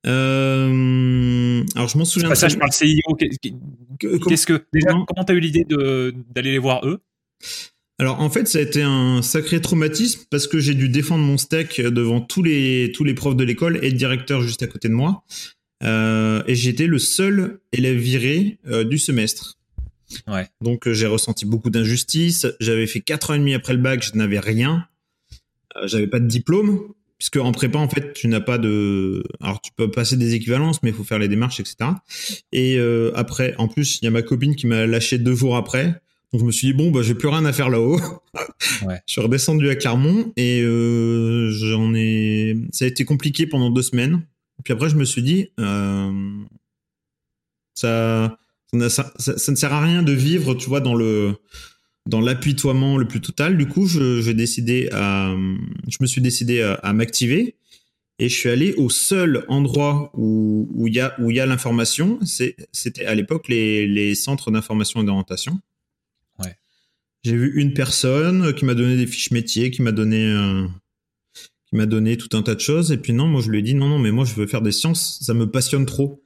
Euh, 0.06 1.64
alors 1.74 1.88
je 1.88 1.98
m'en 1.98 2.04
souviens. 2.04 2.28
Passage 2.28 2.58
par 2.58 2.68
le 2.68 2.72
CIO. 2.72 3.16
Qu'est-ce 4.26 4.46
que 4.46 4.64
déjà 4.72 4.90
comment 4.90 5.24
t'as 5.26 5.34
eu 5.34 5.40
l'idée 5.40 5.64
d'aller 5.64 6.52
les 6.52 6.58
voir 6.58 6.86
eux? 6.86 7.00
Alors 7.98 8.20
en 8.20 8.30
fait, 8.30 8.48
ça 8.48 8.58
a 8.58 8.62
été 8.62 8.82
un 8.82 9.20
sacré 9.20 9.60
traumatisme 9.60 10.22
parce 10.30 10.46
que 10.46 10.58
j'ai 10.58 10.74
dû 10.74 10.88
défendre 10.88 11.22
mon 11.22 11.36
steak 11.36 11.80
devant 11.82 12.22
tous 12.22 12.42
les 12.42 12.92
tous 12.94 13.04
les 13.04 13.14
profs 13.14 13.36
de 13.36 13.44
l'école 13.44 13.78
et 13.82 13.90
le 13.90 13.96
directeur 13.96 14.40
juste 14.42 14.62
à 14.62 14.66
côté 14.66 14.88
de 14.88 14.94
moi. 14.94 15.22
Euh, 15.82 16.42
et 16.46 16.54
j'étais 16.54 16.86
le 16.86 16.98
seul 16.98 17.60
élève 17.72 17.96
viré 17.96 18.58
euh, 18.68 18.84
du 18.84 18.98
semestre. 18.98 19.58
Ouais. 20.26 20.48
Donc 20.62 20.90
j'ai 20.90 21.06
ressenti 21.06 21.44
beaucoup 21.44 21.70
d'injustice. 21.70 22.46
J'avais 22.58 22.86
fait 22.86 23.00
quatre 23.00 23.30
ans 23.30 23.34
et 23.34 23.38
demi 23.38 23.52
après 23.54 23.74
le 23.74 23.80
bac, 23.80 24.02
je 24.02 24.16
n'avais 24.16 24.40
rien. 24.40 24.86
J'avais 25.84 26.08
pas 26.08 26.18
de 26.18 26.26
diplôme, 26.26 26.80
puisque 27.20 27.36
en 27.36 27.52
prépa 27.52 27.78
en 27.78 27.88
fait 27.88 28.12
tu 28.14 28.26
n'as 28.26 28.40
pas 28.40 28.58
de. 28.58 29.22
Alors 29.40 29.60
tu 29.60 29.70
peux 29.76 29.88
passer 29.88 30.16
des 30.16 30.34
équivalences, 30.34 30.82
mais 30.82 30.88
il 30.90 30.94
faut 30.96 31.04
faire 31.04 31.20
les 31.20 31.28
démarches, 31.28 31.60
etc. 31.60 31.76
Et 32.50 32.78
euh, 32.78 33.12
après, 33.14 33.54
en 33.58 33.68
plus, 33.68 34.00
il 34.02 34.06
y 34.06 34.08
a 34.08 34.10
ma 34.10 34.22
copine 34.22 34.56
qui 34.56 34.66
m'a 34.66 34.86
lâché 34.86 35.18
deux 35.18 35.36
jours 35.36 35.54
après. 35.56 36.00
Donc 36.32 36.40
je 36.40 36.46
me 36.46 36.50
suis 36.52 36.68
dit 36.68 36.72
bon 36.72 36.90
bah 36.90 37.02
j'ai 37.02 37.14
plus 37.14 37.28
rien 37.28 37.44
à 37.44 37.52
faire 37.52 37.70
là-haut. 37.70 38.00
Ouais. 38.86 38.98
Je 39.06 39.12
suis 39.12 39.20
redescendu 39.20 39.68
à 39.68 39.74
Clermont 39.76 40.32
et 40.36 40.62
euh, 40.62 41.50
j'en 41.50 41.92
ai. 41.94 42.56
Ça 42.72 42.84
a 42.84 42.88
été 42.88 43.04
compliqué 43.04 43.46
pendant 43.46 43.68
deux 43.70 43.82
semaines. 43.82 44.22
Puis 44.64 44.72
après 44.72 44.88
je 44.88 44.96
me 44.96 45.04
suis 45.04 45.22
dit 45.22 45.48
euh, 45.58 46.10
ça- 47.74 48.38
ça 48.72 49.50
ne 49.52 49.56
sert 49.56 49.72
à 49.72 49.80
rien 49.82 50.02
de 50.02 50.12
vivre, 50.12 50.54
tu 50.54 50.68
vois, 50.68 50.80
dans 50.80 50.94
le 50.94 51.34
dans 52.06 52.20
l'apitoiement 52.20 52.96
le 52.96 53.06
plus 53.06 53.20
total. 53.20 53.56
Du 53.56 53.66
coup, 53.66 53.86
je, 53.86 54.20
j'ai 54.20 54.34
décidé 54.34 54.88
à, 54.92 55.34
je 55.88 55.96
me 56.00 56.06
suis 56.06 56.20
décidé 56.20 56.62
à, 56.62 56.74
à 56.74 56.92
m'activer 56.92 57.56
et 58.18 58.28
je 58.28 58.34
suis 58.36 58.48
allé 58.48 58.74
au 58.74 58.90
seul 58.90 59.44
endroit 59.48 60.10
où 60.14 60.68
où 60.74 60.86
il 60.88 60.94
y 60.94 61.00
a 61.00 61.14
où 61.20 61.30
y 61.30 61.40
a 61.40 61.46
l'information. 61.46 62.18
C'était 62.24 63.04
à 63.04 63.14
l'époque 63.14 63.48
les, 63.48 63.86
les 63.86 64.14
centres 64.14 64.50
d'information 64.50 65.02
et 65.02 65.04
d'orientation. 65.04 65.58
Ouais. 66.38 66.56
J'ai 67.24 67.36
vu 67.36 67.52
une 67.54 67.72
personne 67.72 68.54
qui 68.54 68.64
m'a 68.64 68.74
donné 68.74 68.96
des 68.96 69.06
fiches 69.06 69.30
métiers, 69.30 69.70
qui 69.70 69.82
m'a 69.82 69.92
donné 69.92 70.24
euh, 70.26 70.66
qui 71.66 71.76
m'a 71.76 71.86
donné 71.86 72.16
tout 72.16 72.36
un 72.36 72.42
tas 72.42 72.54
de 72.54 72.60
choses. 72.60 72.92
Et 72.92 72.98
puis 72.98 73.12
non, 73.12 73.26
moi 73.26 73.40
je 73.40 73.50
lui 73.50 73.60
ai 73.60 73.62
dit 73.62 73.74
non, 73.74 73.88
non, 73.88 73.98
mais 73.98 74.10
moi 74.10 74.24
je 74.24 74.34
veux 74.34 74.46
faire 74.46 74.62
des 74.62 74.72
sciences, 74.72 75.18
ça 75.22 75.32
me 75.34 75.50
passionne 75.50 75.86
trop. 75.86 76.22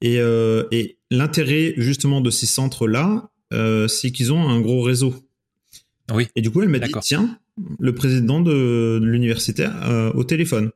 Et, 0.00 0.18
euh, 0.18 0.64
et 0.70 0.98
l'intérêt 1.10 1.74
justement 1.78 2.20
de 2.20 2.30
ces 2.30 2.46
centres-là, 2.46 3.30
euh, 3.54 3.88
c'est 3.88 4.10
qu'ils 4.10 4.32
ont 4.32 4.48
un 4.48 4.60
gros 4.60 4.82
réseau. 4.82 5.14
Oui. 6.12 6.28
Et 6.36 6.42
du 6.42 6.50
coup, 6.50 6.60
elle 6.62 6.68
m'a 6.68 6.78
dit 6.80 6.92
tiens, 7.00 7.38
le 7.78 7.94
président 7.94 8.40
de, 8.40 8.98
de 9.00 9.06
l'université 9.06 9.66
euh, 9.66 10.12
au 10.12 10.24
téléphone. 10.24 10.70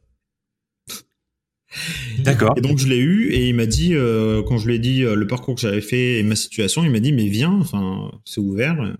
D'accord. 2.20 2.54
Et 2.56 2.62
donc 2.62 2.78
je 2.78 2.88
l'ai 2.88 2.96
eu 2.96 3.30
et 3.30 3.48
il 3.48 3.54
m'a 3.54 3.66
dit 3.66 3.94
euh, 3.94 4.42
quand 4.42 4.56
je 4.56 4.66
lui 4.66 4.76
ai 4.76 4.78
dit 4.78 5.00
le 5.02 5.26
parcours 5.26 5.54
que 5.54 5.60
j'avais 5.60 5.82
fait 5.82 6.18
et 6.18 6.22
ma 6.22 6.34
situation, 6.34 6.82
il 6.82 6.90
m'a 6.90 7.00
dit 7.00 7.12
mais 7.12 7.28
viens, 7.28 7.52
enfin 7.52 8.10
c'est 8.24 8.40
ouvert. 8.40 8.96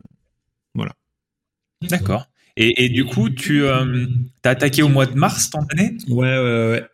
D'accord. 1.80 2.26
Et, 2.56 2.84
et 2.84 2.88
du 2.88 3.04
coup, 3.04 3.30
tu 3.30 3.62
euh, 3.62 4.06
as 4.42 4.50
attaqué 4.50 4.82
au 4.82 4.88
mois 4.88 5.06
de 5.06 5.14
mars 5.14 5.48
ton 5.48 5.60
année? 5.70 5.96
Ouais 6.08 6.36
ouais 6.38 6.70
ouais. 6.70 6.84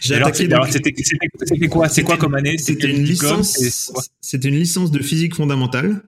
J'ai 0.00 0.14
attaqué 0.14 0.46
donc- 0.46 0.68
c'était 0.68 1.68
quoi? 1.68 1.88
C'est 1.88 2.04
quoi 2.04 2.16
comme 2.16 2.36
année? 2.36 2.56
C'était 2.56 2.88
une 2.88 3.02
licence. 3.02 3.58
C'était 4.20 4.48
une 4.48 4.54
licence 4.58 4.92
de 4.92 5.02
physique 5.02 5.34
fondamentale. 5.34 6.02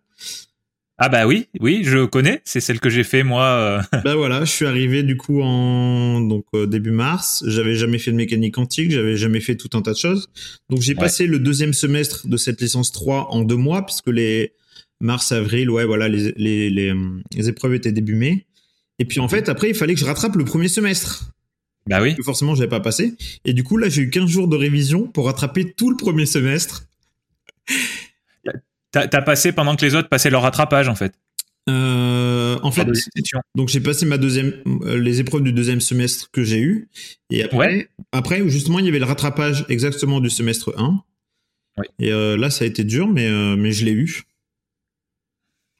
Ah 0.98 1.08
bah 1.08 1.26
oui, 1.26 1.48
oui, 1.60 1.80
je 1.82 2.04
connais. 2.04 2.40
C'est 2.44 2.60
celle 2.60 2.78
que 2.78 2.88
j'ai 2.88 3.02
fait 3.02 3.24
moi. 3.24 3.44
euh. 3.44 3.98
bah 4.04 4.14
voilà, 4.14 4.44
je 4.44 4.50
suis 4.50 4.64
arrivé 4.66 5.02
du 5.02 5.16
coup 5.16 5.42
en 5.42 6.20
donc 6.20 6.44
euh, 6.54 6.66
début 6.66 6.92
mars. 6.92 7.42
J'avais 7.48 7.74
jamais 7.74 7.98
fait 7.98 8.12
de 8.12 8.16
mécanique 8.16 8.54
quantique, 8.54 8.92
j'avais 8.92 9.16
jamais 9.16 9.40
fait 9.40 9.56
tout 9.56 9.70
un 9.76 9.82
tas 9.82 9.92
de 9.92 9.98
choses. 9.98 10.28
Donc 10.70 10.80
j'ai 10.82 10.92
Ouais. 10.94 11.00
passé 11.00 11.26
le 11.26 11.40
deuxième 11.40 11.72
semestre 11.72 12.28
de 12.28 12.36
cette 12.36 12.60
licence 12.60 12.92
3 12.92 13.28
en 13.32 13.42
deux 13.42 13.56
mois 13.56 13.84
puisque 13.84 14.06
les 14.08 14.52
mars 15.00 15.32
avril 15.32 15.68
ouais 15.68 15.84
voilà 15.84 16.08
les 16.08 16.32
les 16.36 16.70
les, 16.70 16.92
hum, 16.92 17.22
les 17.34 17.48
épreuves 17.48 17.74
étaient 17.74 17.90
début 17.92 18.14
mai. 18.14 18.46
Et 19.00 19.04
puis 19.04 19.18
en 19.18 19.26
fait 19.28 19.48
après 19.48 19.70
il 19.70 19.74
fallait 19.74 19.94
que 19.94 20.00
je 20.00 20.04
rattrape 20.04 20.36
le 20.36 20.44
premier 20.44 20.68
semestre. 20.68 21.30
Bah 21.90 22.00
oui. 22.00 22.14
que 22.14 22.22
forcément 22.22 22.54
j'avais 22.54 22.68
pas 22.68 22.78
passé. 22.80 23.14
Et 23.44 23.52
du 23.52 23.64
coup 23.64 23.76
là 23.78 23.88
j'ai 23.88 24.02
eu 24.02 24.10
15 24.10 24.30
jours 24.30 24.46
de 24.46 24.56
révision 24.56 25.08
pour 25.08 25.26
rattraper 25.26 25.72
tout 25.76 25.90
le 25.90 25.96
premier 25.96 26.24
semestre. 26.24 26.84
T'as 28.94 29.18
as 29.18 29.22
passé 29.22 29.50
pendant 29.50 29.74
que 29.74 29.84
les 29.84 29.94
autres 29.96 30.08
passaient 30.08 30.30
leur 30.30 30.42
rattrapage 30.42 30.88
en 30.88 30.94
fait. 30.94 31.12
Euh, 31.68 32.58
en 32.62 32.70
fait. 32.70 32.86
Donc 33.56 33.68
j'ai 33.68 33.80
passé 33.80 34.06
ma 34.06 34.18
deuxième, 34.18 34.52
euh, 34.82 34.98
les 34.98 35.20
épreuves 35.20 35.42
du 35.42 35.52
deuxième 35.52 35.80
semestre 35.80 36.30
que 36.30 36.44
j'ai 36.44 36.60
eu. 36.60 36.88
Et 37.30 37.42
après, 37.42 37.56
Ouais. 37.56 37.88
après 38.12 38.48
justement 38.48 38.78
il 38.78 38.84
y 38.84 38.88
avait 38.88 38.98
le 39.00 39.04
rattrapage 39.04 39.64
exactement 39.68 40.20
du 40.20 40.30
semestre 40.30 40.74
1. 40.76 41.02
Oui. 41.78 41.86
Et 41.98 42.12
euh, 42.12 42.36
là 42.36 42.50
ça 42.50 42.64
a 42.64 42.68
été 42.68 42.84
dur, 42.84 43.08
mais 43.08 43.26
euh, 43.26 43.56
mais 43.56 43.72
je 43.72 43.84
l'ai 43.84 43.92
eu. 43.92 44.22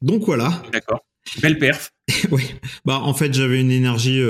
Donc 0.02 0.24
voilà. 0.24 0.62
D'accord. 0.72 1.00
Belle 1.40 1.58
perf. 1.58 1.92
oui. 2.32 2.44
Bah 2.84 2.98
en 3.00 3.14
fait 3.14 3.32
j'avais 3.32 3.60
une 3.60 3.70
énergie. 3.70 4.20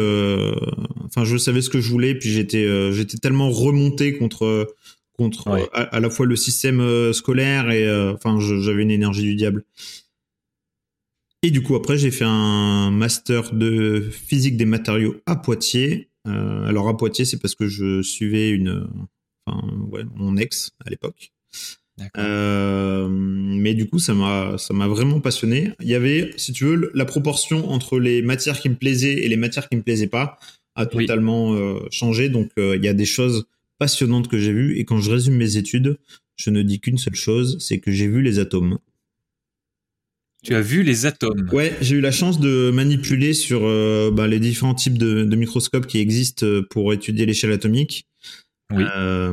Enfin 1.04 1.24
je 1.24 1.36
savais 1.38 1.62
ce 1.62 1.70
que 1.70 1.80
je 1.80 1.88
voulais, 1.88 2.14
puis 2.14 2.30
j'étais 2.30 2.92
j'étais 2.92 3.16
tellement 3.16 3.50
remonté 3.50 4.18
contre 4.18 4.74
contre 5.16 5.49
Ouais. 5.50 5.62
euh, 5.62 5.66
à, 5.73 5.83
à 5.97 6.00
la 6.00 6.11
fois 6.11 6.26
le 6.26 6.37
système 6.37 6.80
euh, 6.80 7.12
scolaire 7.12 7.71
et 7.71 7.87
euh, 7.87 8.12
enfin 8.14 8.38
j'avais 8.40 8.83
une 8.83 8.90
énergie 8.90 9.23
du 9.23 9.35
diable. 9.35 9.64
Et 11.42 11.50
du 11.50 11.62
coup 11.62 11.75
après 11.76 11.99
j'ai 11.99 12.11
fait 12.11 12.25
un 12.26 12.90
master 12.90 13.52
de 13.54 14.09
physique 14.11 14.56
des 14.56 14.64
matériaux 14.66 15.16
à 15.26 15.37
Poitiers. 15.37 16.09
Alors 16.26 16.88
à 16.88 16.97
Poitiers 16.97 17.25
c'est 17.26 17.38
parce 17.38 17.54
que 17.54 17.68
je 17.68 18.00
suivais 18.02 18.50
une 18.50 18.88
enfin 19.47 19.66
ouais 19.92 20.04
mon 20.14 20.37
ex 20.37 20.71
à 20.85 20.90
l'époque. 20.90 21.33
Euh, 22.16 23.06
mais 23.09 23.75
du 23.75 23.87
coup, 23.87 24.00
ça 24.00 24.14
m'a, 24.14 24.59
ça 24.59 24.75
m'a 24.75 24.88
vraiment 24.88 25.21
passionné. 25.21 25.71
Il 25.80 25.87
y 25.87 25.94
avait, 25.94 26.33
si 26.37 26.52
tu 26.52 26.64
veux, 26.64 26.90
la 26.92 27.04
proportion 27.04 27.71
entre 27.71 28.00
les 28.00 28.21
matières 28.21 28.59
qui 28.59 28.68
me 28.68 28.75
plaisaient 28.75 29.23
et 29.25 29.28
les 29.28 29.37
matières 29.37 29.68
qui 29.68 29.76
me 29.76 29.83
plaisaient 29.83 30.09
pas 30.09 30.37
a 30.75 30.87
Oui. 30.92 31.06
totalement 31.06 31.54
euh, 31.54 31.78
changé. 31.92 32.28
Donc, 32.28 32.50
euh, 32.59 32.75
il 32.76 32.85
y 32.85 32.88
a 32.88 32.94
des 32.94 33.04
choses 33.04 33.47
passionnantes 33.78 34.28
que 34.28 34.38
j'ai 34.38 34.52
vues. 34.52 34.78
Et 34.78 34.85
quand 34.85 35.00
je 35.00 35.11
résume 35.11 35.35
mes 35.37 35.57
études, 35.57 35.99
je 36.37 36.50
ne 36.50 36.62
dis 36.62 36.81
qu'une 36.81 36.99
seule 36.99 37.14
chose, 37.14 37.57
c'est 37.61 37.78
que 37.78 37.90
j'ai 37.90 38.09
vu 38.09 38.23
les 38.23 38.38
atomes. 38.38 38.78
Tu 40.43 40.54
as 40.54 40.61
vu 40.61 40.83
les 40.83 41.07
atomes. 41.07 41.49
Ouais, 41.52 41.75
j'ai 41.81 41.97
eu 41.97 42.00
la 42.02 42.12
chance 42.12 42.38
de 42.38 42.71
manipuler 42.71 43.33
sur 43.33 43.61
euh, 43.64 44.11
bah, 44.11 44.26
les 44.26 44.38
différents 44.40 44.75
types 44.75 44.99
de, 44.99 45.25
de 45.25 45.37
microscopes 45.37 45.87
qui 45.87 45.99
existent 45.99 46.45
euh, 46.45 46.62
pour 46.69 46.93
étudier 46.93 47.25
l'échelle 47.25 47.52
atomique. 47.52 48.07
Oui. 48.71 48.85
Euh, 48.97 49.33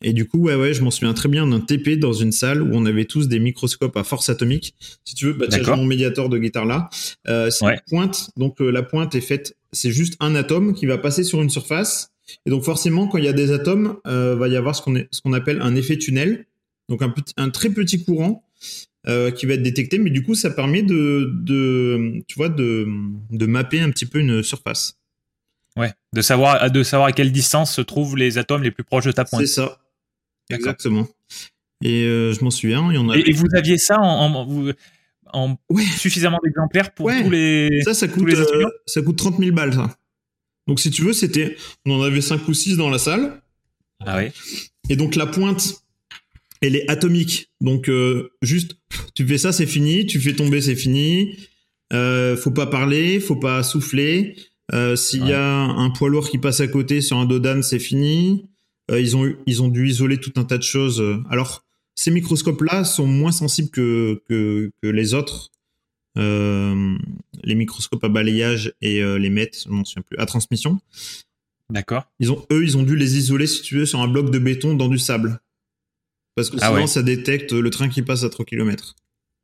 et 0.00 0.12
du 0.14 0.26
coup, 0.26 0.38
ouais, 0.38 0.54
ouais, 0.54 0.72
je 0.72 0.82
m'en 0.82 0.90
souviens 0.90 1.12
très 1.12 1.28
bien 1.28 1.46
d'un 1.46 1.60
TP 1.60 1.98
dans 1.98 2.12
une 2.14 2.32
salle 2.32 2.62
où 2.62 2.70
on 2.72 2.86
avait 2.86 3.04
tous 3.04 3.28
des 3.28 3.40
microscopes 3.40 3.96
à 3.96 4.04
force 4.04 4.30
atomique. 4.30 4.74
Si 5.04 5.14
tu 5.14 5.26
veux, 5.26 5.32
bah, 5.34 5.46
tiens, 5.50 5.76
mon 5.76 5.84
médiator 5.84 6.30
de 6.30 6.38
guitare 6.38 6.64
là. 6.64 6.88
Euh, 7.28 7.50
c'est 7.50 7.64
Ouais. 7.66 7.74
une 7.74 7.80
pointe. 7.88 8.30
Donc 8.38 8.60
la 8.60 8.82
pointe 8.82 9.14
est 9.14 9.20
faite, 9.20 9.56
c'est 9.72 9.90
juste 9.92 10.16
un 10.20 10.34
atome 10.34 10.74
qui 10.74 10.86
va 10.86 10.96
passer 10.96 11.24
sur 11.24 11.42
une 11.42 11.50
surface. 11.50 12.11
Et 12.46 12.50
donc 12.50 12.62
forcément, 12.64 13.06
quand 13.08 13.18
il 13.18 13.24
y 13.24 13.28
a 13.28 13.32
des 13.32 13.52
atomes, 13.52 13.96
euh, 14.06 14.34
va 14.36 14.48
y 14.48 14.56
avoir 14.56 14.74
ce 14.76 14.82
qu'on 14.82 14.94
est- 14.96 15.08
ce 15.10 15.20
qu'on 15.20 15.32
appelle 15.32 15.60
un 15.62 15.74
effet 15.74 15.96
tunnel. 15.98 16.46
Donc 16.88 17.02
un, 17.02 17.08
petit, 17.10 17.32
un 17.36 17.50
très 17.50 17.70
petit 17.70 18.04
courant 18.04 18.44
euh, 19.08 19.30
qui 19.30 19.46
va 19.46 19.54
être 19.54 19.62
détecté, 19.62 19.98
mais 19.98 20.10
du 20.10 20.22
coup, 20.22 20.34
ça 20.34 20.50
permet 20.50 20.82
de, 20.82 21.30
de 21.42 22.22
tu 22.28 22.34
vois, 22.36 22.48
de, 22.48 22.86
de 23.30 23.46
mapper 23.46 23.80
un 23.80 23.90
petit 23.90 24.06
peu 24.06 24.18
une 24.20 24.42
surface. 24.42 24.98
Ouais. 25.76 25.92
De 26.14 26.20
savoir, 26.20 26.70
de 26.70 26.82
savoir 26.82 27.08
à 27.08 27.12
quelle 27.12 27.32
distance 27.32 27.74
se 27.74 27.80
trouvent 27.80 28.16
les 28.16 28.36
atomes 28.38 28.62
les 28.62 28.70
plus 28.70 28.84
proches 28.84 29.06
de 29.06 29.12
ta 29.12 29.24
pointe. 29.24 29.40
C'est 29.40 29.46
ça. 29.54 29.78
Exactement. 30.50 31.08
Et 31.82 32.04
euh, 32.04 32.32
je 32.32 32.44
m'en 32.44 32.50
souviens, 32.50 32.86
il 32.90 32.94
y 32.94 32.98
en 32.98 33.08
a. 33.08 33.16
Et, 33.16 33.30
et 33.30 33.32
vous 33.32 33.46
aviez 33.54 33.78
ça 33.78 33.98
en, 33.98 34.04
en- 34.34 34.44
vous- 34.46 34.70
en 35.32 35.56
Ouais. 35.70 35.82
suffisamment 35.84 36.38
d'exemplaires 36.44 36.92
pour 36.92 37.06
Ouais. 37.06 37.22
tous 37.22 37.30
les. 37.30 37.80
Ça, 37.84 37.94
ça 37.94 38.06
coûte, 38.06 38.28
les 38.28 38.38
euh, 38.38 38.42
étudiants? 38.44 38.68
ça 38.86 39.00
coûte 39.02 39.16
30 39.16 39.38
000 39.38 39.52
balles, 39.56 39.72
ça. 39.72 39.96
Donc, 40.66 40.80
si 40.80 40.90
tu 40.90 41.02
veux, 41.02 41.12
c'était, 41.12 41.56
on 41.86 41.98
en 41.98 42.02
avait 42.02 42.20
5 42.20 42.46
ou 42.48 42.54
6 42.54 42.76
dans 42.76 42.90
la 42.90 42.98
salle. 42.98 43.42
Ah 44.04 44.18
oui. 44.18 44.30
Et 44.88 44.96
donc, 44.96 45.16
la 45.16 45.26
pointe, 45.26 45.82
elle 46.60 46.76
est 46.76 46.88
atomique. 46.88 47.50
Donc, 47.60 47.88
euh, 47.88 48.30
juste, 48.40 48.76
tu 49.14 49.26
fais 49.26 49.38
ça, 49.38 49.52
c'est 49.52 49.66
fini. 49.66 50.06
Tu 50.06 50.20
fais 50.20 50.34
tomber, 50.34 50.60
c'est 50.60 50.76
fini. 50.76 51.36
Euh, 51.92 52.36
faut 52.36 52.52
pas 52.52 52.66
parler, 52.66 53.20
faut 53.20 53.36
pas 53.36 53.62
souffler. 53.62 54.36
Euh, 54.72 54.96
S'il 54.96 55.26
y 55.26 55.32
a 55.32 55.44
un 55.44 55.90
poids 55.90 56.08
lourd 56.08 56.30
qui 56.30 56.38
passe 56.38 56.60
à 56.60 56.68
côté 56.68 57.00
sur 57.00 57.18
un 57.18 57.26
dos 57.26 57.40
d'âne, 57.40 57.62
c'est 57.62 57.80
fini. 57.80 58.46
Ils 58.90 59.16
ont 59.16 59.32
ils 59.46 59.62
ont 59.62 59.68
dû 59.68 59.88
isoler 59.88 60.18
tout 60.18 60.32
un 60.36 60.44
tas 60.44 60.58
de 60.58 60.62
choses. 60.62 61.02
Alors 61.30 61.64
ces 61.94 62.10
microscopes-là 62.10 62.84
sont 62.84 63.06
moins 63.06 63.32
sensibles 63.32 63.70
que 63.70 64.22
que, 64.28 64.70
que 64.82 64.88
les 64.88 65.14
autres. 65.14 65.50
Euh, 66.18 66.96
les 67.42 67.54
microscopes 67.54 68.04
à 68.04 68.08
balayage 68.08 68.74
et 68.82 69.00
euh, 69.02 69.16
les 69.18 69.30
MET, 69.30 69.50
je 69.64 69.70
m'en 69.70 69.84
souviens 69.84 70.02
plus, 70.02 70.18
à 70.18 70.26
transmission. 70.26 70.78
D'accord. 71.70 72.04
Ils 72.20 72.30
ont 72.30 72.44
eux, 72.52 72.62
ils 72.64 72.76
ont 72.76 72.82
dû 72.82 72.96
les 72.96 73.16
isoler 73.16 73.46
si 73.46 73.62
tu 73.62 73.76
veux 73.78 73.86
sur 73.86 74.00
un 74.00 74.08
bloc 74.08 74.30
de 74.30 74.38
béton 74.38 74.74
dans 74.74 74.88
du 74.88 74.98
sable. 74.98 75.40
Parce 76.34 76.50
que 76.50 76.56
Ah 76.60 76.66
sinon 76.68 76.80
ouais. 76.82 76.86
ça 76.86 77.02
détecte 77.02 77.52
le 77.52 77.70
train 77.70 77.88
qui 77.88 78.02
passe 78.02 78.24
à 78.24 78.28
3 78.30 78.44
km. 78.44 78.94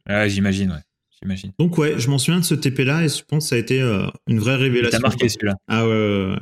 Ah, 0.06 0.28
j'imagine, 0.28 0.70
ouais. 0.72 0.82
J'imagine. 1.22 1.52
Donc 1.58 1.76
ouais, 1.78 1.98
je 1.98 2.08
m'en 2.10 2.18
souviens 2.18 2.40
de 2.40 2.44
ce 2.44 2.54
TP 2.54 2.80
là 2.84 3.02
et 3.04 3.08
je 3.08 3.22
pense 3.24 3.44
que 3.44 3.48
ça 3.48 3.56
a 3.56 3.58
été 3.58 3.80
euh, 3.80 4.06
une 4.28 4.38
vraie 4.38 4.52
T'as 4.56 4.58
révélation. 4.62 5.00
marqué 5.00 5.28
celui-là. 5.28 5.54
Ah 5.66 5.86
ouais, 5.86 5.92
ouais, 5.92 6.30
ouais. 6.32 6.38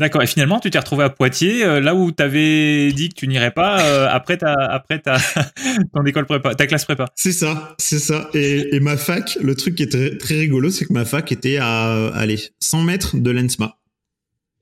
D'accord. 0.00 0.22
Et 0.22 0.26
finalement, 0.26 0.58
tu 0.58 0.70
t'es 0.70 0.78
retrouvé 0.78 1.04
à 1.04 1.10
Poitiers, 1.10 1.64
euh, 1.64 1.80
là 1.80 1.94
où 1.94 2.10
t'avais 2.10 2.92
dit 2.92 3.10
que 3.10 3.14
tu 3.14 3.28
n'irais 3.28 3.52
pas 3.52 3.80
euh, 3.84 4.08
après 4.10 4.36
ta, 4.36 4.54
après 4.54 4.98
ta, 4.98 5.18
ton 5.94 6.04
école 6.04 6.26
prépa, 6.26 6.54
ta 6.54 6.66
classe 6.66 6.84
prépa. 6.84 7.06
C'est 7.14 7.32
ça, 7.32 7.74
c'est 7.78 8.00
ça. 8.00 8.28
Et, 8.34 8.74
et 8.74 8.80
ma 8.80 8.96
fac, 8.96 9.38
le 9.40 9.54
truc 9.54 9.76
qui 9.76 9.84
est 9.84 9.92
très, 9.92 10.16
très 10.18 10.34
rigolo, 10.34 10.70
c'est 10.70 10.86
que 10.86 10.92
ma 10.92 11.04
fac 11.04 11.30
était 11.30 11.58
à, 11.58 12.08
allez, 12.14 12.40
100 12.60 12.82
mètres 12.82 13.16
de 13.16 13.30
l'ENSMA. 13.30 13.78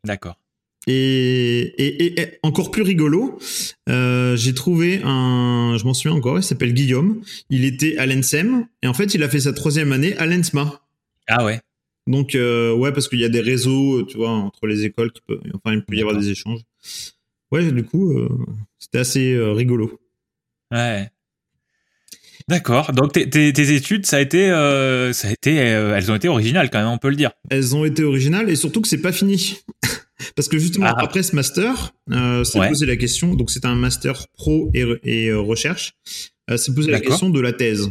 D'accord. 0.05 0.37
Et, 0.89 1.75
et, 1.79 2.39
encore 2.43 2.71
plus 2.73 2.83
rigolo, 2.83 3.39
euh, 3.89 4.37
j'ai 4.37 4.53
trouvé 4.53 5.01
un, 5.05 5.77
je 5.79 5.85
m'en 5.85 5.95
souviens 5.95 6.17
encore, 6.17 6.39
il 6.39 6.43
s'appelle 6.43 6.75
Guillaume. 6.75 7.23
Il 7.51 7.65
était 7.65 7.97
à 7.99 8.07
l'ENSEM 8.07 8.67
et 8.83 8.89
en 8.89 8.95
fait, 8.95 9.15
il 9.15 9.23
a 9.23 9.29
fait 9.29 9.41
sa 9.41 9.53
troisième 9.53 9.93
année 9.93 10.17
à 10.17 10.27
l'ENSMA. 10.27 10.81
Ah 11.29 11.45
ouais. 11.45 11.61
Donc 12.07 12.35
euh, 12.35 12.75
ouais, 12.75 12.93
parce 12.93 13.09
qu'il 13.09 13.21
y 13.21 13.25
a 13.25 13.29
des 13.29 13.41
réseaux, 13.41 14.03
tu 14.03 14.17
vois, 14.17 14.31
entre 14.31 14.67
les 14.67 14.85
écoles, 14.85 15.13
qui 15.13 15.23
peut, 15.27 15.39
enfin, 15.55 15.75
il 15.75 15.85
peut 15.85 15.95
y 15.95 16.01
avoir 16.01 16.17
des 16.17 16.31
échanges. 16.31 16.61
Ouais, 17.51 17.71
du 17.71 17.85
coup, 17.85 18.19
euh, 18.19 18.29
c'était 18.79 18.99
assez 18.99 19.35
euh, 19.35 19.53
rigolo. 19.53 20.01
Ouais. 20.71 21.09
D'accord. 22.49 22.93
Donc 22.93 23.13
tes, 23.13 23.29
tes, 23.29 23.75
études, 23.75 24.07
ça 24.07 24.17
a 24.17 24.21
été, 24.21 24.51
euh, 24.51 25.13
ça 25.13 25.29
a 25.29 25.31
été, 25.33 25.61
euh, 25.61 25.97
elles 25.97 26.11
ont 26.11 26.15
été 26.15 26.29
originales 26.29 26.71
quand 26.71 26.79
même, 26.79 26.89
on 26.89 26.99
peut 26.99 27.11
le 27.11 27.17
dire. 27.17 27.31
Elles 27.51 27.77
ont 27.77 27.85
été 27.85 28.03
originales 28.03 28.51
et 28.51 28.57
surtout 28.57 28.81
que 28.81 28.89
c'est 28.89 29.01
pas 29.01 29.13
fini. 29.13 29.59
Parce 30.37 30.49
que 30.49 30.59
justement 30.59 30.87
ah. 30.89 31.03
après 31.03 31.23
ce 31.23 31.35
master, 31.35 31.93
euh, 32.11 32.45
c'est 32.45 32.67
posé 32.69 32.87
la 32.87 32.97
question. 32.97 33.35
Donc 33.35 33.51
c'est 33.51 33.65
un 33.65 33.75
master 33.75 34.27
pro 34.35 34.71
et, 34.75 34.85
et 35.05 35.29
euh, 35.29 35.41
recherche. 35.41 35.95
Euh, 36.51 36.57
c'est 36.57 36.75
posé 36.75 36.91
la 36.91 37.01
question 37.01 37.31
de 37.31 37.41
la 37.41 37.53
thèse. 37.53 37.91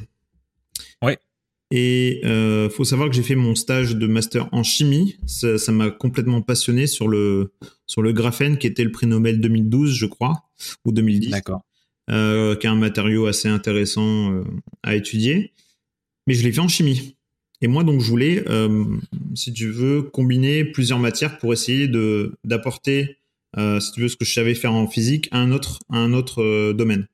Ouais. 1.01 1.18
Et 1.72 2.20
euh, 2.25 2.70
faut 2.70 2.84
savoir 2.84 3.10
que 3.10 3.16
j'ai 3.16 3.24
fait 3.24 3.36
mon 3.36 3.56
stage 3.56 3.96
de 3.96 4.06
master 4.06 4.50
en 4.51 4.62
chimie. 4.62 5.16
Ça 5.25 5.72
m'a 5.72 5.90
complètement 5.90 6.42
passionné 6.42 6.86
sur 6.86 7.08
le 7.08 7.54
sur 7.88 8.01
le 8.01 8.12
graphène 8.12 8.58
qui 8.58 8.68
était 8.68 8.84
le 8.84 8.92
prix 8.92 9.08
Nobel 9.08 9.40
2012, 9.40 9.94
je 9.94 10.06
crois, 10.06 10.44
ou 10.86 10.92
2010. 10.92 11.30
D'accord. 11.30 11.63
Euh, 12.10 12.56
qui 12.56 12.68
est 12.68 12.70
un 12.70 12.75
matériau 12.75 13.28
assez 13.28 13.48
intéressant 13.48 14.34
euh, 14.34 14.44
à 14.84 14.96
étudier. 14.96 15.54
Mais 16.28 16.34
je 16.34 16.44
l'ai 16.44 16.51
fait 16.51 16.60
en 16.60 16.68
chimie. 16.68 17.16
Et 17.62 17.68
moi, 17.68 17.84
donc, 17.84 18.01
je 18.01 18.10
voulais, 18.10 18.44
euh, 18.50 18.86
si 19.36 19.54
tu 19.54 19.70
veux, 19.70 20.01
combiner 20.01 20.66
plusieurs 20.66 21.00
matières 21.00 21.38
pour 21.38 21.54
essayer 21.54 21.88
de 21.88 22.34
d'apporter, 22.44 23.18
si 23.56 23.92
tu 23.94 24.01
veux, 24.01 24.08
ce 24.08 24.18
que 24.18 24.25
je 24.25 24.34
savais 24.34 24.56
faire 24.56 24.74
en 24.74 24.88
physique 24.88 25.30
à 25.32 25.40
un 25.40 25.51
autre, 25.51 25.80
à 25.90 25.98
un 25.98 26.13
autre 26.13 26.72
domaine. 26.74 27.08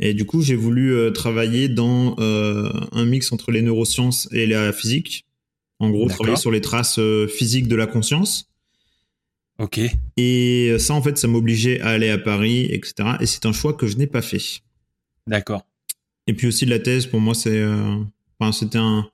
Et 0.00 0.14
du 0.14 0.24
coup, 0.24 0.42
j'ai 0.42 0.54
voulu 0.54 1.12
travailler 1.12 1.68
dans 1.68 2.16
un 2.18 3.04
mix 3.04 3.32
entre 3.32 3.52
les 3.52 3.60
neurosciences 3.60 4.28
et 4.32 4.46
la 4.46 4.72
physique. 4.72 5.26
En 5.78 5.90
gros, 5.90 6.08
travailler 6.08 6.36
sur 6.36 6.50
les 6.50 6.62
traces 6.62 6.98
physiques 7.28 7.68
de 7.68 7.76
la 7.76 7.86
conscience. 7.86 8.48
Ok. 9.58 9.78
Et 10.16 10.74
ça, 10.78 10.94
en 10.94 11.02
fait, 11.02 11.18
ça 11.18 11.28
m'obligeait 11.28 11.80
à 11.80 11.90
aller 11.90 12.08
à 12.08 12.16
Paris, 12.16 12.64
etc. 12.70 13.10
Et 13.20 13.26
c'est 13.26 13.44
un 13.44 13.52
choix 13.52 13.74
que 13.74 13.86
je 13.86 13.98
n'ai 13.98 14.06
pas 14.06 14.22
fait. 14.22 14.62
D'accord. 15.26 15.66
Et 16.26 16.32
puis 16.32 16.46
aussi 16.46 16.64
la 16.64 16.78
thèse, 16.78 17.06
pour 17.06 17.20
moi, 17.20 17.34
c'est, 17.34 17.58
euh, 17.58 17.96
enfin, 18.38 18.52
c'était 18.52 18.78
un, 18.78 19.10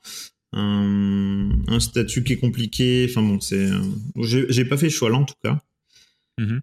un, 0.52 1.80
statut 1.80 2.24
qui 2.24 2.34
est 2.34 2.38
compliqué. 2.38 3.06
Enfin 3.08 3.22
bon, 3.22 3.40
c'est, 3.40 3.70
euh, 3.70 3.80
j'ai 4.48 4.64
pas 4.64 4.76
fait 4.76 4.90
ce 4.90 4.96
choix-là 4.96 5.16
en 5.16 5.24
tout 5.24 5.34
cas. 5.42 5.60
Mm-hmm. 6.38 6.60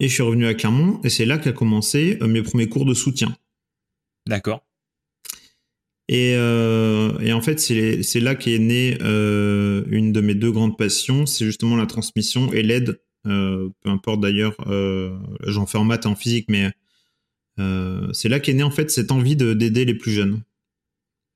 Et 0.00 0.08
je 0.08 0.12
suis 0.12 0.22
revenu 0.22 0.46
à 0.46 0.54
Clermont, 0.54 1.00
et 1.04 1.08
c'est 1.08 1.24
là 1.24 1.38
qu'a 1.38 1.52
commencé 1.52 2.18
euh, 2.20 2.26
mes 2.26 2.42
premiers 2.42 2.68
cours 2.68 2.84
de 2.84 2.94
soutien. 2.94 3.34
D'accord. 4.26 4.64
Et, 6.08 6.32
et, 6.32 7.32
en 7.32 7.40
fait, 7.40 7.58
c'est 7.58 8.20
là 8.20 8.34
qu'est 8.34 8.58
née 8.58 8.98
une 9.00 10.12
de 10.12 10.20
mes 10.20 10.34
deux 10.34 10.52
grandes 10.52 10.76
passions, 10.76 11.24
c'est 11.24 11.46
justement 11.46 11.76
la 11.76 11.86
transmission 11.86 12.52
et 12.52 12.62
l'aide 12.62 13.00
euh, 13.26 13.70
peu 13.80 13.90
importe 13.90 14.20
d'ailleurs, 14.20 14.54
euh, 14.66 15.16
j'en 15.46 15.66
fais 15.66 15.78
en 15.78 15.84
maths 15.84 16.04
et 16.04 16.08
en 16.08 16.14
physique, 16.14 16.46
mais 16.48 16.70
euh, 17.58 18.12
c'est 18.12 18.28
là 18.28 18.40
qu'est 18.40 18.52
née 18.52 18.62
en 18.62 18.70
fait 18.70 18.90
cette 18.90 19.12
envie 19.12 19.36
d'aider 19.36 19.84
les 19.84 19.94
plus 19.94 20.12
jeunes. 20.12 20.42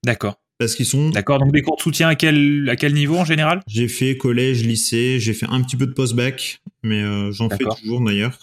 D'accord. 0.05 0.41
Parce 0.59 0.75
qu'ils 0.75 0.87
sont. 0.87 1.11
D'accord. 1.11 1.39
Donc 1.39 1.53
des 1.53 1.63
cours 1.63 1.77
de 1.77 1.83
soutien 1.83 2.09
à 2.09 2.15
quel 2.15 2.69
à 2.69 2.77
quel 2.77 2.93
niveau 2.93 3.17
en 3.17 3.25
général? 3.25 3.63
J'ai 3.67 3.89
fait 3.89 4.17
collège, 4.17 4.65
lycée, 4.65 5.21
j'ai 5.21 5.33
fait 5.33 5.47
un 5.49 5.63
petit 5.63 5.77
peu 5.77 5.87
de 5.87 5.93
post-bac, 5.93 6.61
mais 6.83 7.03
j'en 7.33 7.49
fais 7.49 7.65
toujours 7.81 8.01
d'ailleurs. 8.01 8.39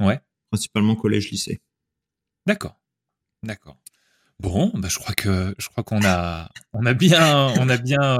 Ouais. 0.00 0.20
Principalement 0.50 0.94
collège, 0.94 1.30
lycée. 1.30 1.60
D'accord. 2.46 2.78
D'accord. 3.42 3.76
Bon, 4.40 4.70
bah 4.74 4.88
je 4.90 4.98
crois 4.98 5.14
que 5.14 5.54
je 5.58 5.68
crois 5.68 5.84
qu'on 5.84 6.04
a 6.04 6.48
on 6.72 6.84
a 6.84 6.94
bien 6.94 7.48
on 7.60 7.68
a 7.68 7.76
bien 7.76 8.18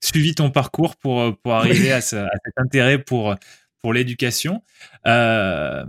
suivi 0.00 0.34
ton 0.34 0.50
parcours 0.50 0.96
pour 0.96 1.36
pour 1.38 1.54
arriver 1.54 1.92
à, 1.92 2.00
cet 2.00 2.28
intérêt 2.56 2.98
pour 2.98 3.34
pour 3.80 3.92
l'éducation. 3.92 4.62
Euh, 5.06 5.84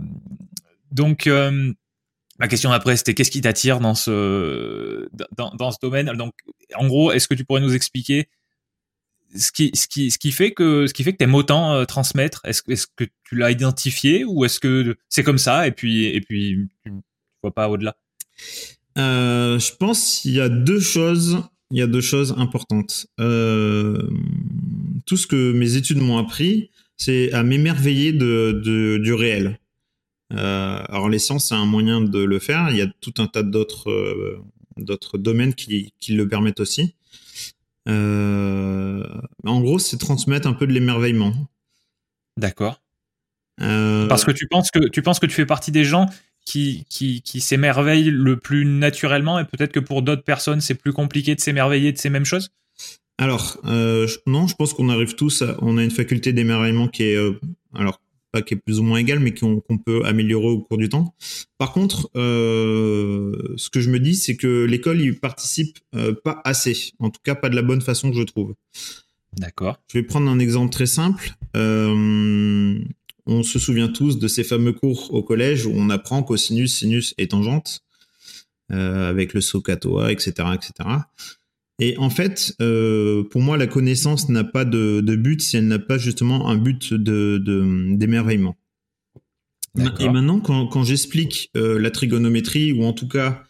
donc, 0.92 1.26
euh, 1.26 1.72
ma 2.38 2.48
question 2.48 2.72
après, 2.72 2.96
c'était 2.96 3.14
qu'est-ce 3.14 3.30
qui 3.30 3.40
t'attire 3.40 3.80
dans 3.80 3.94
ce, 3.94 5.08
dans, 5.36 5.50
dans, 5.50 5.70
ce 5.70 5.78
domaine? 5.80 6.06
Donc, 6.12 6.34
en 6.74 6.86
gros, 6.86 7.12
est-ce 7.12 7.28
que 7.28 7.34
tu 7.34 7.44
pourrais 7.44 7.60
nous 7.60 7.74
expliquer 7.74 8.28
ce 9.36 9.52
qui, 9.52 9.70
ce 9.74 9.86
qui, 9.86 10.10
ce 10.10 10.18
qui 10.18 10.32
fait 10.32 10.52
que, 10.52 10.86
ce 10.86 10.94
qui 10.94 11.04
fait 11.04 11.12
que 11.12 11.18
t'aimes 11.18 11.34
autant 11.34 11.74
euh, 11.74 11.84
transmettre? 11.84 12.40
Est-ce 12.44 12.62
est 12.68 12.86
que 12.96 13.04
tu 13.24 13.36
l'as 13.36 13.50
identifié 13.50 14.24
ou 14.24 14.44
est-ce 14.44 14.58
que 14.58 14.96
c'est 15.08 15.22
comme 15.22 15.38
ça 15.38 15.66
et 15.66 15.72
puis, 15.72 16.06
et 16.06 16.20
puis 16.20 16.68
tu 16.84 16.92
vois 17.42 17.54
pas 17.54 17.68
au-delà? 17.68 17.96
Je 18.96 19.76
pense 19.76 20.20
qu'il 20.20 20.32
y 20.32 20.40
a 20.40 20.48
deux 20.48 20.80
choses. 20.80 21.42
Il 21.72 21.78
y 21.78 21.82
a 21.82 21.86
deux 21.86 22.00
choses 22.00 22.34
importantes. 22.36 23.06
tout 23.16 25.16
ce 25.16 25.26
que 25.26 25.52
mes 25.52 25.76
études 25.76 25.98
m'ont 25.98 26.18
appris, 26.18 26.70
c'est 26.96 27.32
à 27.32 27.42
m'émerveiller 27.42 28.12
de, 28.12 29.00
du 29.02 29.14
réel. 29.14 29.58
Euh, 30.32 30.82
alors 30.88 31.08
les 31.08 31.18
sciences, 31.18 31.48
c'est 31.48 31.54
un 31.54 31.66
moyen 31.66 32.00
de 32.00 32.22
le 32.22 32.38
faire. 32.38 32.70
Il 32.70 32.76
y 32.76 32.82
a 32.82 32.86
tout 33.00 33.14
un 33.18 33.26
tas 33.26 33.42
d'autres 33.42 33.90
euh, 33.90 34.40
d'autres 34.76 35.18
domaines 35.18 35.54
qui, 35.54 35.92
qui, 35.98 36.14
le 36.14 36.28
permettent 36.28 36.60
aussi. 36.60 36.94
Euh, 37.88 39.04
en 39.44 39.60
gros, 39.60 39.78
c'est 39.78 39.98
transmettre 39.98 40.46
un 40.46 40.52
peu 40.52 40.66
de 40.66 40.72
l'émerveillement. 40.72 41.34
D'accord. 42.36 42.80
Parce 43.58 44.24
que 44.24 44.30
tu 44.30 44.46
penses 44.46 44.70
que 44.70 44.88
tu 44.88 45.02
penses 45.02 45.18
que 45.18 45.26
tu 45.26 45.34
fais 45.34 45.46
partie 45.46 45.72
des 45.72 45.84
gens 45.84 46.06
qui, 46.50 46.84
qui, 46.88 47.22
qui 47.22 47.40
s'émerveillent 47.40 48.10
le 48.10 48.36
plus 48.36 48.64
naturellement 48.64 49.38
et 49.38 49.44
peut-être 49.44 49.70
que 49.70 49.78
pour 49.78 50.02
d'autres 50.02 50.24
personnes, 50.24 50.60
c'est 50.60 50.74
plus 50.74 50.92
compliqué 50.92 51.36
de 51.36 51.40
s'émerveiller 51.40 51.92
de 51.92 51.98
ces 51.98 52.10
mêmes 52.10 52.24
choses? 52.24 52.50
Alors, 53.18 53.58
euh, 53.66 54.08
non, 54.26 54.48
je 54.48 54.56
pense 54.56 54.72
qu'on 54.72 54.88
arrive 54.88 55.14
tous, 55.14 55.42
à, 55.42 55.56
on 55.62 55.78
a 55.78 55.84
une 55.84 55.92
faculté 55.92 56.32
d'émerveillement 56.32 56.88
qui 56.88 57.04
est, 57.04 57.14
euh, 57.14 57.38
alors 57.72 58.00
pas 58.32 58.42
qui 58.42 58.54
est 58.54 58.56
plus 58.56 58.80
ou 58.80 58.82
moins 58.82 58.98
égale, 58.98 59.20
mais 59.20 59.32
qu'on 59.32 59.78
peut 59.84 60.04
améliorer 60.04 60.48
au 60.48 60.60
cours 60.60 60.78
du 60.78 60.88
temps. 60.88 61.14
Par 61.58 61.72
contre, 61.72 62.10
euh, 62.16 63.32
ce 63.56 63.70
que 63.70 63.80
je 63.80 63.90
me 63.90 64.00
dis, 64.00 64.16
c'est 64.16 64.36
que 64.36 64.64
l'école 64.64 65.00
y 65.00 65.12
participe 65.12 65.78
pas 66.24 66.40
assez, 66.44 66.92
en 66.98 67.10
tout 67.10 67.20
cas 67.24 67.34
pas 67.34 67.48
de 67.48 67.56
la 67.56 67.62
bonne 67.62 67.80
façon 67.80 68.10
que 68.10 68.16
je 68.16 68.22
trouve. 68.22 68.54
D'accord. 69.36 69.78
Je 69.92 69.98
vais 69.98 70.04
prendre 70.04 70.28
un 70.28 70.38
exemple 70.38 70.72
très 70.72 70.86
simple. 70.86 71.34
Euh, 71.56 72.78
on 73.26 73.42
se 73.42 73.58
souvient 73.58 73.88
tous 73.88 74.18
de 74.18 74.28
ces 74.28 74.44
fameux 74.44 74.72
cours 74.72 75.12
au 75.12 75.22
collège 75.22 75.66
où 75.66 75.72
on 75.74 75.90
apprend 75.90 76.22
cosinus, 76.22 76.74
sinus 76.74 77.14
et 77.18 77.28
tangente, 77.28 77.82
euh, 78.72 79.08
avec 79.08 79.34
le 79.34 79.40
SOHCAHTOA, 79.40 80.12
etc., 80.12 80.32
etc. 80.54 80.88
Et 81.80 81.96
en 81.98 82.10
fait, 82.10 82.54
euh, 82.60 83.24
pour 83.24 83.40
moi, 83.40 83.56
la 83.56 83.66
connaissance 83.66 84.28
n'a 84.28 84.44
pas 84.44 84.64
de, 84.64 85.00
but 85.16 85.40
si 85.42 85.56
elle 85.56 85.66
n'a 85.66 85.80
pas 85.80 85.98
justement 85.98 86.48
un 86.48 86.56
but 86.56 86.94
de 86.94 87.42
d'émerveillement. 87.96 88.56
Et 89.76 90.08
maintenant, 90.08 90.40
quand, 90.40 90.84
j'explique 90.84 91.50
euh, 91.56 91.80
la 91.80 91.90
trigonométrie 91.90 92.72
ou 92.72 92.84
en 92.84 92.92
tout 92.92 93.08
cas 93.08 93.42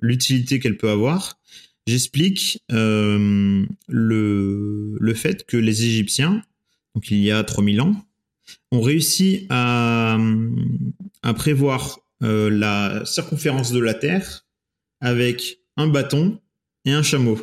l'utilité 0.00 0.58
qu'elle 0.58 0.76
peut 0.76 0.90
avoir, 0.90 1.40
j'explique 1.86 2.62
le, 2.68 3.66
le 3.88 5.14
fait 5.14 5.46
que 5.46 5.56
les 5.56 5.84
Égyptiens, 5.84 6.42
donc 6.94 7.10
il 7.10 7.18
y 7.18 7.30
a 7.30 7.42
3000 7.42 7.80
ans, 7.80 7.94
ont 8.70 8.80
réussi 8.80 9.46
à, 9.50 10.18
à 11.22 11.34
prévoir 11.34 11.98
la 12.20 13.02
circonférence 13.04 13.72
de 13.72 13.80
la 13.80 13.94
Terre 13.94 14.46
avec 15.00 15.58
un 15.76 15.88
bâton 15.88 16.38
et 16.84 16.92
un 16.92 17.02
chameau. 17.02 17.38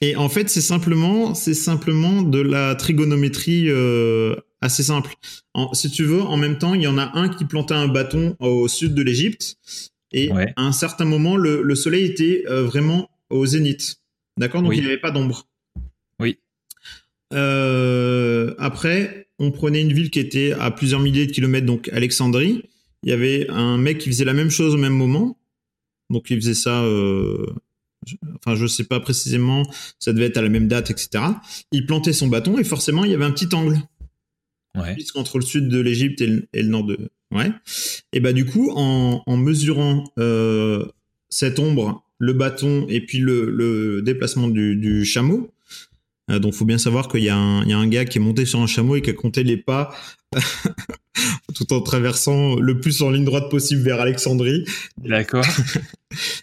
Et 0.00 0.16
en 0.16 0.28
fait, 0.28 0.50
c'est 0.50 0.60
simplement, 0.60 1.34
c'est 1.34 1.54
simplement 1.54 2.22
de 2.22 2.40
la 2.40 2.74
trigonométrie 2.74 3.70
euh, 3.70 4.36
assez 4.60 4.82
simple. 4.82 5.14
si 5.72 5.90
tu 5.90 6.04
veux, 6.04 6.20
en 6.20 6.36
même 6.36 6.58
temps, 6.58 6.74
il 6.74 6.82
y 6.82 6.86
en 6.86 6.98
a 6.98 7.16
un 7.18 7.28
qui 7.28 7.44
plantait 7.44 7.74
un 7.74 7.88
bâton 7.88 8.36
au 8.38 8.68
sud 8.68 8.94
de 8.94 9.02
l'Égypte, 9.02 9.56
et 10.12 10.30
à 10.30 10.62
un 10.62 10.72
certain 10.72 11.04
moment, 11.04 11.36
le, 11.36 11.74
soleil 11.74 12.04
était 12.04 12.44
euh, 12.48 12.62
vraiment 12.64 13.10
au 13.30 13.46
zénith. 13.46 13.96
D'accord? 14.36 14.62
Donc 14.62 14.74
il 14.76 14.80
n'y 14.80 14.86
avait 14.86 14.98
pas 14.98 15.10
d'ombre. 15.10 15.46
Euh, 17.34 18.54
après, 18.58 19.28
on 19.38 19.50
prenait 19.50 19.82
une 19.82 19.92
ville 19.92 20.10
qui 20.10 20.20
était 20.20 20.52
à 20.52 20.70
plusieurs 20.70 21.00
milliers 21.00 21.26
de 21.26 21.32
kilomètres, 21.32 21.66
donc 21.66 21.88
Alexandrie. 21.92 22.62
Il 23.02 23.10
y 23.10 23.12
avait 23.12 23.46
un 23.50 23.76
mec 23.76 23.98
qui 23.98 24.08
faisait 24.08 24.24
la 24.24 24.32
même 24.32 24.50
chose 24.50 24.74
au 24.74 24.78
même 24.78 24.94
moment. 24.94 25.38
Donc 26.10 26.30
il 26.30 26.36
faisait 26.36 26.54
ça, 26.54 26.84
euh, 26.84 27.46
enfin 28.36 28.54
je 28.54 28.66
sais 28.66 28.84
pas 28.84 29.00
précisément, 29.00 29.62
ça 29.98 30.12
devait 30.12 30.26
être 30.26 30.36
à 30.36 30.42
la 30.42 30.48
même 30.48 30.68
date, 30.68 30.90
etc. 30.90 31.24
Il 31.72 31.86
plantait 31.86 32.12
son 32.12 32.28
bâton 32.28 32.58
et 32.58 32.64
forcément 32.64 33.04
il 33.04 33.10
y 33.10 33.14
avait 33.14 33.24
un 33.24 33.30
petit 33.30 33.54
angle. 33.54 33.78
Ouais. 34.76 34.96
Entre 35.14 35.38
le 35.38 35.44
sud 35.44 35.68
de 35.68 35.78
l'Égypte 35.80 36.20
et, 36.20 36.62
le 36.62 36.68
nord 36.68 36.84
de. 36.84 36.98
Ouais. 37.30 37.50
Et 38.12 38.20
bah 38.20 38.32
du 38.32 38.44
coup, 38.44 38.72
en, 38.74 39.36
mesurant 39.36 40.04
euh, 40.18 40.84
cette 41.28 41.58
ombre, 41.58 42.04
le 42.18 42.32
bâton 42.32 42.86
et 42.88 43.00
puis 43.00 43.18
le, 43.18 44.02
déplacement 44.02 44.48
du, 44.48 45.04
chameau, 45.04 45.52
donc, 46.28 46.54
faut 46.54 46.64
bien 46.64 46.78
savoir 46.78 47.08
qu'il 47.08 47.22
y, 47.22 47.28
a 47.28 47.36
un- 47.36 47.62
il 47.64 47.68
y 47.70 47.72
a 47.72 47.78
un 47.78 47.86
gars 47.86 48.04
qui 48.04 48.18
est 48.18 48.20
monté 48.20 48.44
sur 48.46 48.60
un 48.60 48.66
chameau 48.66 48.96
et 48.96 49.02
qui 49.02 49.10
a 49.10 49.12
compté 49.12 49.44
les 49.44 49.56
pas 49.56 49.94
tout 51.54 51.72
en 51.72 51.80
traversant 51.80 52.56
le 52.56 52.80
plus 52.80 53.02
en 53.02 53.10
ligne 53.10 53.24
droite 53.24 53.50
possible 53.50 53.82
vers 53.82 54.00
Alexandrie. 54.00 54.64
D'accord. 54.98 55.44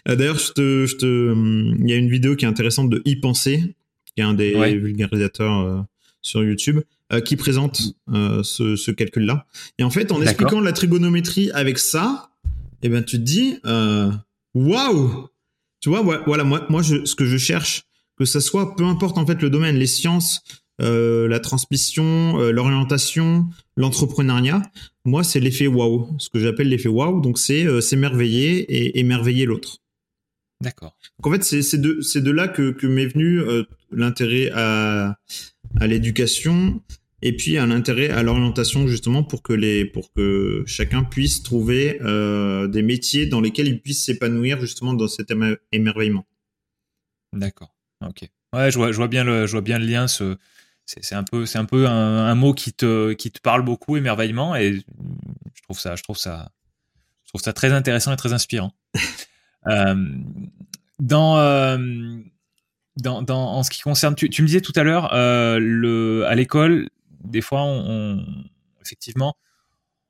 Euh, 0.06 0.16
D'ailleurs, 0.16 0.38
je 0.38 0.52
te, 0.52 0.84
je 0.86 0.96
te, 0.96 1.30
hum, 1.32 1.76
il 1.80 1.88
y 1.88 1.94
a 1.94 1.96
une 1.96 2.10
vidéo 2.10 2.36
qui 2.36 2.44
est 2.44 2.48
intéressante 2.48 2.90
de 2.90 3.00
Y 3.06 3.16
penser, 3.22 3.74
qui 4.04 4.20
est 4.20 4.22
un 4.22 4.34
des 4.34 4.54
Ouais. 4.54 4.74
vulgarisateurs 4.76 5.60
euh, 5.60 5.80
sur 6.20 6.44
YouTube, 6.44 6.80
euh, 7.10 7.20
qui 7.22 7.36
présente 7.36 7.80
euh, 8.12 8.42
ce, 8.42 8.76
ce 8.76 8.90
calcul-là. 8.90 9.46
Et 9.78 9.82
en 9.84 9.88
fait, 9.88 10.12
en 10.12 10.20
expliquant 10.20 10.60
la 10.60 10.72
trigonométrie 10.74 11.50
avec 11.52 11.78
ça, 11.78 12.28
eh 12.82 12.90
ben, 12.90 13.02
tu 13.02 13.16
te 13.16 13.22
dis, 13.22 13.60
euh, 13.64 14.10
waouh, 14.52 15.28
tu 15.80 15.88
vois, 15.88 16.02
voilà, 16.26 16.44
moi, 16.44 16.66
moi, 16.68 16.82
je, 16.82 17.06
ce 17.06 17.14
que 17.14 17.24
je 17.24 17.38
cherche, 17.38 17.84
que 18.18 18.24
ça 18.24 18.40
soit, 18.40 18.76
peu 18.76 18.84
importe 18.84 19.18
en 19.18 19.26
fait 19.26 19.40
le 19.42 19.50
domaine, 19.50 19.76
les 19.76 19.86
sciences, 19.86 20.42
euh, 20.80 21.28
la 21.28 21.40
transmission, 21.40 22.40
euh, 22.40 22.50
l'orientation, 22.50 23.46
l'entrepreneuriat, 23.76 24.62
moi, 25.04 25.22
c'est 25.24 25.40
l'effet 25.40 25.66
waouh, 25.66 26.14
ce 26.18 26.28
que 26.28 26.38
j'appelle 26.38 26.68
l'effet 26.68 26.88
waouh. 26.88 27.20
Donc, 27.20 27.38
c'est 27.38 27.64
euh, 27.64 27.80
s'émerveiller 27.80 28.60
et 28.60 28.98
émerveiller 28.98 29.44
l'autre. 29.44 29.78
D'accord. 30.60 30.96
Donc, 31.18 31.26
en 31.26 31.32
fait, 31.36 31.44
c'est 31.44 31.62
c'est 31.62 31.80
de, 31.80 32.00
c'est 32.00 32.22
de 32.22 32.30
là 32.30 32.48
que, 32.48 32.70
que 32.70 32.86
m'est 32.86 33.06
venu 33.06 33.40
euh, 33.40 33.64
l'intérêt 33.90 34.50
à, 34.54 35.18
à 35.80 35.86
l'éducation 35.86 36.82
et 37.20 37.36
puis 37.36 37.58
à 37.58 37.66
l'intérêt 37.66 38.10
à 38.10 38.22
l'orientation 38.22 38.86
justement 38.86 39.22
pour 39.24 39.42
que 39.42 39.52
les 39.52 39.84
pour 39.84 40.12
que 40.12 40.62
chacun 40.66 41.04
puisse 41.04 41.42
trouver 41.42 42.00
euh, 42.02 42.66
des 42.68 42.82
métiers 42.82 43.26
dans 43.26 43.40
lesquels 43.40 43.68
il 43.68 43.80
puisse 43.80 44.04
s'épanouir 44.04 44.60
justement 44.60 44.94
dans 44.94 45.08
cet 45.08 45.30
émer- 45.30 45.56
émerveillement. 45.72 46.26
D'accord. 47.32 47.74
Ok. 48.08 48.28
Ouais, 48.52 48.70
je 48.70 48.76
vois, 48.78 48.92
je 48.92 48.96
vois 48.96 49.08
bien 49.08 49.24
le, 49.24 49.46
je 49.46 49.52
vois 49.52 49.60
bien 49.62 49.78
le 49.78 49.86
lien. 49.86 50.08
Ce, 50.08 50.36
c'est, 50.86 51.02
c'est 51.04 51.14
un 51.14 51.24
peu, 51.24 51.46
c'est 51.46 51.58
un 51.58 51.64
peu 51.64 51.86
un, 51.88 52.26
un 52.26 52.34
mot 52.34 52.52
qui 52.54 52.72
te, 52.72 53.12
qui 53.14 53.30
te 53.30 53.40
parle 53.40 53.62
beaucoup, 53.62 53.96
émerveillement, 53.96 54.54
et 54.56 54.74
je 55.54 55.62
trouve 55.62 55.78
ça, 55.78 55.96
je 55.96 56.02
trouve 56.02 56.16
ça, 56.18 56.50
je 57.24 57.30
trouve 57.30 57.42
ça 57.42 57.52
très 57.52 57.72
intéressant 57.72 58.12
et 58.12 58.16
très 58.16 58.32
inspirant. 58.34 58.72
euh, 59.68 59.96
dans, 60.98 61.38
euh, 61.38 61.78
dans, 62.96 63.22
dans, 63.22 63.52
en 63.54 63.62
ce 63.62 63.70
qui 63.70 63.80
concerne, 63.82 64.14
tu, 64.14 64.28
tu 64.30 64.42
me 64.42 64.46
disais 64.46 64.60
tout 64.60 64.72
à 64.76 64.82
l'heure, 64.82 65.12
euh, 65.14 65.58
le, 65.60 66.26
à 66.26 66.34
l'école, 66.34 66.88
des 67.24 67.40
fois, 67.40 67.62
on, 67.62 68.18
on- 68.18 68.26
effectivement, 68.84 69.34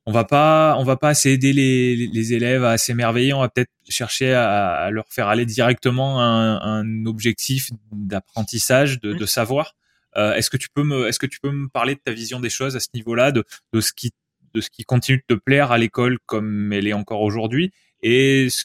on 0.07 0.13
va 0.13 0.25
pas, 0.25 0.77
on 0.79 0.85
va 0.85 0.97
pas 0.97 1.11
assez 1.11 1.31
aider 1.31 1.53
les, 1.53 1.95
les- 2.09 2.33
élèves 2.33 2.65
à 2.65 2.77
s'émerveiller. 2.79 3.33
On 3.33 3.41
va 3.41 3.49
peut-être 3.49 3.71
chercher 3.89 4.33
à, 4.33 4.75
à 4.75 4.91
leur 4.91 5.07
faire 5.09 5.29
aller 5.29 5.47
directement 5.47 6.21
à 6.21 6.25
un, 6.25 6.81
un 6.81 7.07
objectif 7.07 7.71
d'apprentissage, 7.93 9.01
de, 9.01 9.13
de 9.13 9.27
savoir. 9.27 9.75
Euh, 10.17 10.35
est-ce 10.35 10.51
que 10.51 10.57
tu 10.57 10.69
peux 10.75 10.83
me, 10.83 11.07
est-ce 11.07 11.19
que 11.19 11.27
tu 11.27 11.41
peux 11.41 11.51
me 11.53 11.69
parler 11.69 11.95
de 11.95 12.01
ta 12.05 12.13
vision 12.13 12.41
des 12.41 12.51
choses 12.51 12.77
à 12.77 12.81
ce 12.81 12.89
niveau-là, 12.95 13.33
de, 13.33 13.45
de 13.73 13.81
ce 13.81 13.93
qui, 13.93 14.11
de 14.55 14.61
ce 14.61 14.71
qui 14.71 14.85
continue 14.85 15.19
de 15.29 15.35
te 15.37 15.41
plaire 15.41 15.73
à 15.73 15.79
l'école 15.79 16.19
comme 16.27 16.73
elle 16.73 16.87
est 16.87 16.93
encore 16.93 17.23
aujourd'hui, 17.23 17.73
et 18.03 18.49
ce 18.51 18.65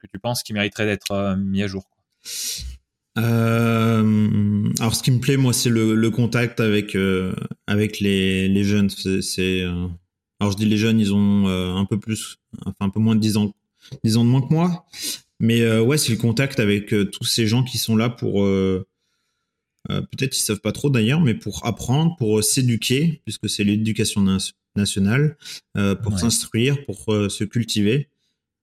que 0.00 0.06
tu 0.06 0.18
penses 0.20 0.42
qui 0.42 0.52
mériterait 0.52 0.86
d'être 0.86 1.10
euh, 1.12 1.34
mis 1.36 1.62
à 1.62 1.66
jour. 1.66 1.88
quoi? 1.88 1.98
Euh, 3.18 4.72
alors, 4.78 4.94
ce 4.94 5.02
qui 5.02 5.10
me 5.10 5.18
plaît, 5.18 5.36
moi, 5.36 5.52
c'est 5.52 5.70
le, 5.70 5.96
le 5.96 6.10
contact 6.10 6.60
avec 6.60 6.94
euh, 6.94 7.34
avec 7.66 7.98
les, 7.98 8.46
les 8.46 8.62
jeunes. 8.62 8.90
C'est, 8.90 9.22
c'est, 9.22 9.62
euh, 9.62 9.88
alors, 10.40 10.52
je 10.52 10.56
dis 10.56 10.66
les 10.66 10.76
jeunes, 10.76 11.00
ils 11.00 11.12
ont 11.14 11.48
euh, 11.48 11.74
un 11.74 11.84
peu 11.84 11.98
plus, 11.98 12.38
enfin 12.64 12.86
un 12.86 12.90
peu 12.90 13.00
moins 13.00 13.14
de 13.16 13.20
10 13.20 13.36
ans, 13.36 13.54
10 14.04 14.16
ans 14.16 14.24
de 14.24 14.30
moins 14.30 14.40
que 14.42 14.52
moi. 14.52 14.86
Mais 15.40 15.60
euh, 15.62 15.80
ouais, 15.82 15.98
c'est 15.98 16.12
le 16.12 16.18
contact 16.18 16.60
avec 16.60 16.92
euh, 16.92 17.04
tous 17.10 17.24
ces 17.24 17.46
gens 17.46 17.62
qui 17.64 17.78
sont 17.78 17.96
là 17.96 18.08
pour 18.08 18.42
euh, 18.44 18.84
peut-être 19.88 20.36
ils 20.36 20.42
savent 20.42 20.60
pas 20.60 20.72
trop 20.72 20.90
d'ailleurs, 20.90 21.20
mais 21.20 21.34
pour 21.34 21.64
apprendre, 21.64 22.16
pour 22.16 22.42
s'éduquer, 22.44 23.22
puisque 23.24 23.48
c'est 23.48 23.64
l'éducation 23.64 24.20
na- 24.20 24.38
nationale, 24.76 25.36
pour 26.02 26.12
Ouais. 26.12 26.18
s'instruire, 26.18 26.84
pour 26.84 27.04
se 27.30 27.44
cultiver. 27.44 28.08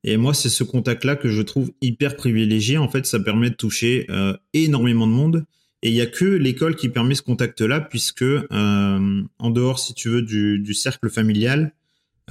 Et 0.03 0.17
moi, 0.17 0.33
c'est 0.35 0.49
ce 0.49 0.63
contact-là 0.63 1.15
que 1.15 1.29
je 1.29 1.41
trouve 1.41 1.71
hyper 1.81 2.15
privilégié. 2.15 2.77
En 2.77 2.87
fait, 2.89 3.05
ça 3.07 3.19
permet 3.19 3.49
de 3.49 3.55
toucher 3.55 4.05
énormément 4.53 5.07
de 5.07 5.11
monde. 5.13 5.45
Et 5.85 5.89
il 5.89 5.93
y 5.93 6.01
a 6.01 6.07
que 6.07 6.25
l'école 6.25 6.75
qui 6.75 6.89
permet 6.89 7.13
ce 7.13 7.21
contact-là, 7.21 7.79
puisque 7.79 8.23
euh, 8.23 9.23
en 9.37 9.49
dehors, 9.51 9.77
si 9.77 9.93
tu 9.93 10.09
veux, 10.09 10.23
du, 10.23 10.57
du 10.57 10.73
cercle 10.73 11.11
familial, 11.11 11.75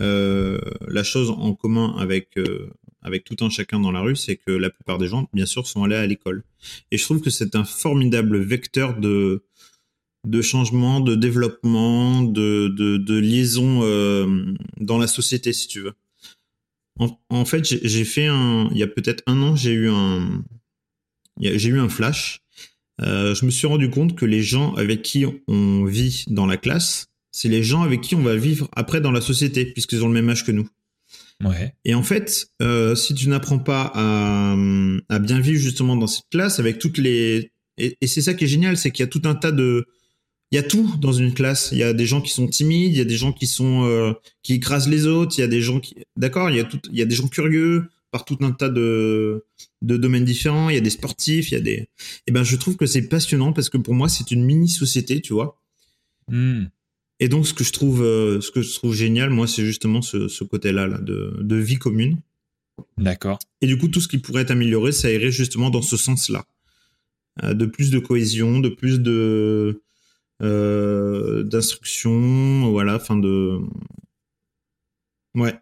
euh, 0.01 0.59
la 0.89 1.05
chose 1.05 1.31
en 1.31 1.55
commun 1.55 1.95
avec 1.97 2.37
euh, 2.37 2.69
avec 3.01 3.23
tout 3.23 3.37
un 3.45 3.51
chacun 3.51 3.79
dans 3.79 3.93
la 3.93 4.01
rue, 4.01 4.17
c'est 4.17 4.35
que 4.35 4.51
la 4.51 4.71
plupart 4.71 4.99
des 4.99 5.07
gens, 5.07 5.29
bien 5.33 5.47
sûr, 5.47 5.69
sont 5.69 5.85
allés 5.85 5.95
à 5.95 6.05
l'école. 6.05 6.43
Et 6.91 6.99
je 6.99 7.05
trouve 7.05 7.21
que 7.21 7.31
c'est 7.31 7.55
un 7.55 7.63
formidable 7.63 8.39
vecteur 8.39 8.99
de 8.99 9.45
de 10.27 10.43
changement, 10.43 10.99
de 10.99 11.15
développement, 11.15 12.23
de 12.23 12.67
de, 12.77 12.97
de 12.97 13.19
liaison 13.21 13.83
euh, 13.85 14.53
dans 14.81 14.99
la 14.99 15.07
société, 15.07 15.53
si 15.53 15.69
tu 15.69 15.81
veux. 15.81 15.93
En, 16.99 17.17
en 17.29 17.45
fait, 17.45 17.65
j'ai 17.65 18.05
fait 18.05 18.27
un, 18.27 18.69
il 18.73 18.79
y 18.79 18.83
a 18.83 18.89
peut-être 18.89 19.23
un 19.29 19.41
an, 19.43 19.55
j'ai 19.55 19.75
eu 19.75 19.91
un, 19.91 20.43
j'ai 21.41 21.69
eu 21.69 21.79
un 21.79 21.89
flash. 21.89 22.44
Euh, 23.01 23.35
je 23.35 23.45
me 23.45 23.51
suis 23.51 23.67
rendu 23.67 23.91
compte 23.91 24.17
que 24.17 24.25
les 24.25 24.43
gens 24.43 24.75
avec 24.75 25.03
qui 25.03 25.25
on 25.49 25.85
vit 25.85 26.25
dans 26.29 26.47
la 26.47 26.57
classe, 26.57 27.07
c'est 27.33 27.49
les 27.49 27.63
gens 27.63 27.83
avec 27.83 28.01
qui 28.01 28.15
on 28.15 28.23
va 28.23 28.37
vivre 28.37 28.69
après 28.77 29.01
dans 29.01 29.11
la 29.11 29.21
société, 29.21 29.67
puisqu'ils 29.67 30.05
ont 30.05 30.09
le 30.09 30.15
même 30.15 30.29
âge 30.29 30.45
que 30.45 30.53
nous. 30.53 30.69
Ouais. 31.43 31.75
Et 31.85 31.95
en 31.95 32.05
fait, 32.05 32.47
euh, 32.63 32.95
si 32.95 33.15
tu 33.15 33.29
n'apprends 33.29 33.59
pas 33.59 33.91
à, 33.95 34.57
à 35.09 35.19
bien 35.19 35.41
vivre 35.41 35.61
justement 35.61 35.97
dans 35.97 36.07
cette 36.07 36.29
classe 36.31 36.61
avec 36.61 36.79
toutes 36.79 36.99
les 36.99 37.51
et, 37.77 37.97
et 38.01 38.07
c'est 38.07 38.23
ça 38.23 38.35
qui 38.35 38.45
est 38.45 38.49
génial, 38.49 38.77
c'est 38.77 38.91
qu'il 38.93 39.03
y 39.03 39.09
a 39.09 39.11
tout 39.11 39.23
un 39.25 39.35
tas 39.35 39.53
de 39.53 39.85
il 40.53 40.57
y 40.57 40.59
a 40.59 40.63
tout 40.63 40.95
dans 41.01 41.13
une 41.13 41.35
classe. 41.35 41.71
Il 41.73 41.79
y 41.79 41.83
a 41.83 41.93
des 41.93 42.07
gens 42.07 42.21
qui 42.21 42.31
sont 42.31 42.47
timides, 42.47 42.93
il 42.93 42.99
y 42.99 43.01
a 43.01 43.05
des 43.05 43.17
gens 43.17 43.33
qui 43.33 43.49
sont 43.49 43.85
euh, 43.85 44.13
qui 44.45 44.55
écrasent 44.55 44.89
les 44.89 45.07
autres, 45.07 45.35
il 45.37 45.41
y 45.41 45.45
a 45.45 45.49
des 45.49 45.61
gens 45.61 45.81
qui 45.81 45.97
d'accord, 46.17 46.51
il 46.51 46.57
y 46.57 46.61
a 46.61 46.65
tout 46.65 46.79
il 46.93 46.99
y 46.99 47.03
a 47.03 47.07
des 47.07 47.17
gens 47.17 47.27
curieux 47.27 47.89
par 48.15 48.25
tout 48.25 48.39
un 48.43 48.53
tas 48.53 48.69
de 48.69 49.45
de 49.83 49.97
domaines 49.97 50.25
différents, 50.25 50.69
il 50.69 50.77
y 50.77 50.79
a 50.79 50.87
des 50.89 50.97
sportifs, 50.99 51.51
il 51.51 51.55
y 51.55 51.57
a 51.57 51.61
des 51.61 51.89
et 52.29 52.31
ben 52.31 52.45
je 52.45 52.55
trouve 52.55 52.77
que 52.77 52.87
c'est 52.87 53.09
passionnant 53.09 53.53
parce 53.53 53.69
que 53.69 53.77
pour 53.77 53.93
moi 53.93 54.09
c'est 54.09 54.31
une 54.31 54.45
mini 54.45 54.69
société, 54.69 55.21
tu 55.21 55.33
vois. 55.33 55.61
Hmm. 56.29 56.67
Et 57.19 57.29
donc, 57.29 57.47
ce 57.47 57.55
que 57.55 57.65
je 57.65 57.73
trouve, 57.73 58.03
euh, 58.03 58.41
ce 58.41 58.53
que 58.53 58.63
je 58.63 58.73
trouve 58.75 58.95
génial, 58.95 59.31
moi, 59.31 59.47
c'est 59.47 59.65
justement 59.65 60.03
ce, 60.03 60.27
ce 60.29 60.43
côté-là 60.43 60.87
là, 60.87 60.99
de, 60.99 61.37
de 61.41 61.57
vie 61.57 61.77
commune. 61.77 62.19
D'accord. 62.99 63.39
Et 63.61 63.67
du 63.67 63.79
coup, 63.79 63.89
tout 63.89 64.01
ce 64.01 64.09
qui 64.09 64.19
pourrait 64.19 64.43
être 64.43 64.51
amélioré, 64.51 64.93
ça 64.93 65.11
irait 65.13 65.31
justement 65.31 65.71
dans 65.71 65.83
ce 65.83 65.97
sens-là. 65.97 66.45
Euh, 67.43 67.55
de 67.55 67.67
plus 67.67 67.91
de 67.91 67.99
cohésion, 67.99 68.61
de 68.61 68.69
plus 68.69 69.01
de 69.01 69.83
euh, 70.43 71.43
d'instruction, 71.45 72.71
voilà, 72.71 72.97
enfin 72.97 73.17
de 73.17 73.59
ouais. 75.35 75.55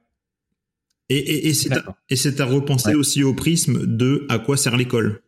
Et, 1.12 1.18
et, 1.18 1.48
et 1.48 1.54
c'est 1.54 2.40
à, 2.40 2.44
et 2.44 2.44
repenser 2.44 2.90
Ouais. 2.90 2.94
aussi 2.94 3.22
au 3.22 3.34
prisme 3.34 3.86
de 3.86 4.24
à 4.28 4.38
quoi 4.38 4.56
sert 4.56 4.76
l'école. 4.76 5.22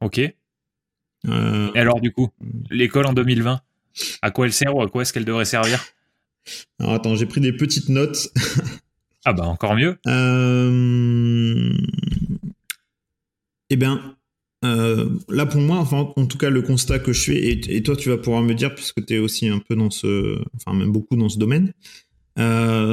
Ok. 0.00 0.18
Et 0.18 0.34
Euh, 1.28 1.70
alors, 1.74 2.00
du 2.00 2.12
coup, 2.12 2.28
l'école 2.70 3.06
en 3.06 3.12
2020, 3.12 3.60
à 4.22 4.30
quoi 4.30 4.46
elle 4.46 4.52
sert 4.52 4.74
ou 4.74 4.80
à 4.82 4.88
quoi 4.88 5.02
est-ce 5.02 5.12
qu'elle 5.12 5.24
devrait 5.24 5.44
servir? 5.44 5.84
Alors 6.78 6.94
attends, 6.94 7.14
j'ai 7.16 7.26
pris 7.26 7.40
des 7.40 7.52
petites 7.52 7.88
notes. 7.88 8.28
Ah 9.24 9.32
bah 9.34 9.44
encore 9.44 9.74
mieux. 9.74 9.98
Euh... 10.06 11.72
Eh 13.68 13.76
bien, 13.76 14.16
euh, 14.64 15.10
là 15.28 15.44
pour 15.44 15.60
moi, 15.60 15.76
enfin, 15.78 16.10
en 16.16 16.26
tout 16.26 16.38
cas, 16.38 16.48
le 16.48 16.62
constat 16.62 16.98
que 17.00 17.12
je 17.12 17.20
fais, 17.32 17.36
et, 17.36 17.76
et 17.76 17.82
toi 17.82 17.96
tu 17.96 18.08
vas 18.08 18.16
pouvoir 18.16 18.42
me 18.42 18.54
dire, 18.54 18.74
puisque 18.74 19.04
tu 19.04 19.14
es 19.14 19.18
aussi 19.18 19.48
un 19.48 19.58
peu 19.58 19.76
dans 19.76 19.90
ce, 19.90 20.38
enfin 20.56 20.72
même 20.72 20.92
beaucoup 20.92 21.16
dans 21.16 21.28
ce 21.28 21.38
domaine, 21.38 21.66
euh, 21.68 22.07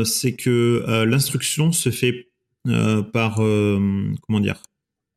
c'est 0.05 0.33
que 0.35 0.83
euh, 0.87 1.05
l'instruction 1.05 1.71
se 1.71 1.89
fait 1.89 2.29
euh, 2.67 3.03
par, 3.03 3.43
euh, 3.43 3.79
comment 4.21 4.39
dire, 4.39 4.61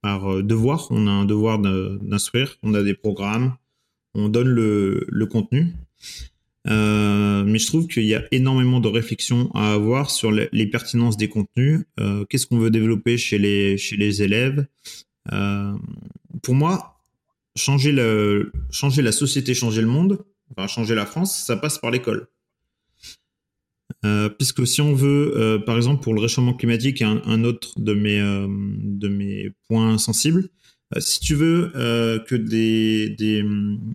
par 0.02 0.30
euh, 0.30 0.42
devoir. 0.42 0.88
On 0.90 1.06
a 1.06 1.10
un 1.10 1.24
devoir 1.24 1.58
de- 1.58 1.98
d'instruire, 2.02 2.56
on 2.62 2.74
a 2.74 2.82
des 2.82 2.94
programmes, 2.94 3.54
on 4.14 4.28
donne 4.28 4.48
le, 4.48 5.26
contenu. 5.30 5.72
Euh, 6.66 7.44
mais 7.44 7.58
je 7.58 7.66
trouve 7.66 7.86
qu'il 7.86 8.04
y 8.04 8.14
a 8.14 8.22
énormément 8.30 8.80
de 8.80 8.88
réflexion 8.88 9.50
à 9.54 9.72
avoir 9.72 10.10
sur 10.10 10.30
les, 10.30 10.66
pertinences 10.66 11.16
des 11.16 11.28
contenus. 11.28 11.84
Euh, 11.98 12.24
Qu'est-ce 12.28 12.46
qu'on 12.46 12.58
veut 12.58 12.70
développer 12.70 13.16
chez 13.16 13.38
les, 13.38 13.78
chez 13.78 13.96
les 13.96 14.22
élèves? 14.22 14.66
Euh, 15.32 15.72
Pour 16.42 16.54
moi, 16.54 17.00
changer, 17.56 17.94
changer 18.70 19.00
la 19.02 19.12
société, 19.12 19.54
changer 19.54 19.80
le 19.80 19.88
monde, 19.88 20.18
changer 20.66 20.94
la 20.94 21.06
France, 21.06 21.44
ça 21.46 21.56
passe 21.56 21.78
par 21.78 21.90
l'école. 21.90 22.28
Euh, 24.04 24.28
puisque 24.28 24.66
si 24.66 24.80
on 24.80 24.94
veut, 24.94 25.32
euh, 25.36 25.58
par 25.58 25.76
exemple, 25.76 26.02
pour 26.02 26.14
le 26.14 26.20
réchauffement 26.20 26.54
climatique, 26.54 27.02
un, 27.02 27.22
un 27.24 27.44
autre 27.44 27.72
de 27.78 27.94
mes, 27.94 28.20
euh, 28.20 28.46
de 28.48 29.08
mes 29.08 29.50
points 29.66 29.98
sensibles, 29.98 30.48
si 31.00 31.20
tu 31.20 31.34
veux 31.34 31.70
que 32.26 32.34
des, 32.34 33.10
des, 33.10 33.44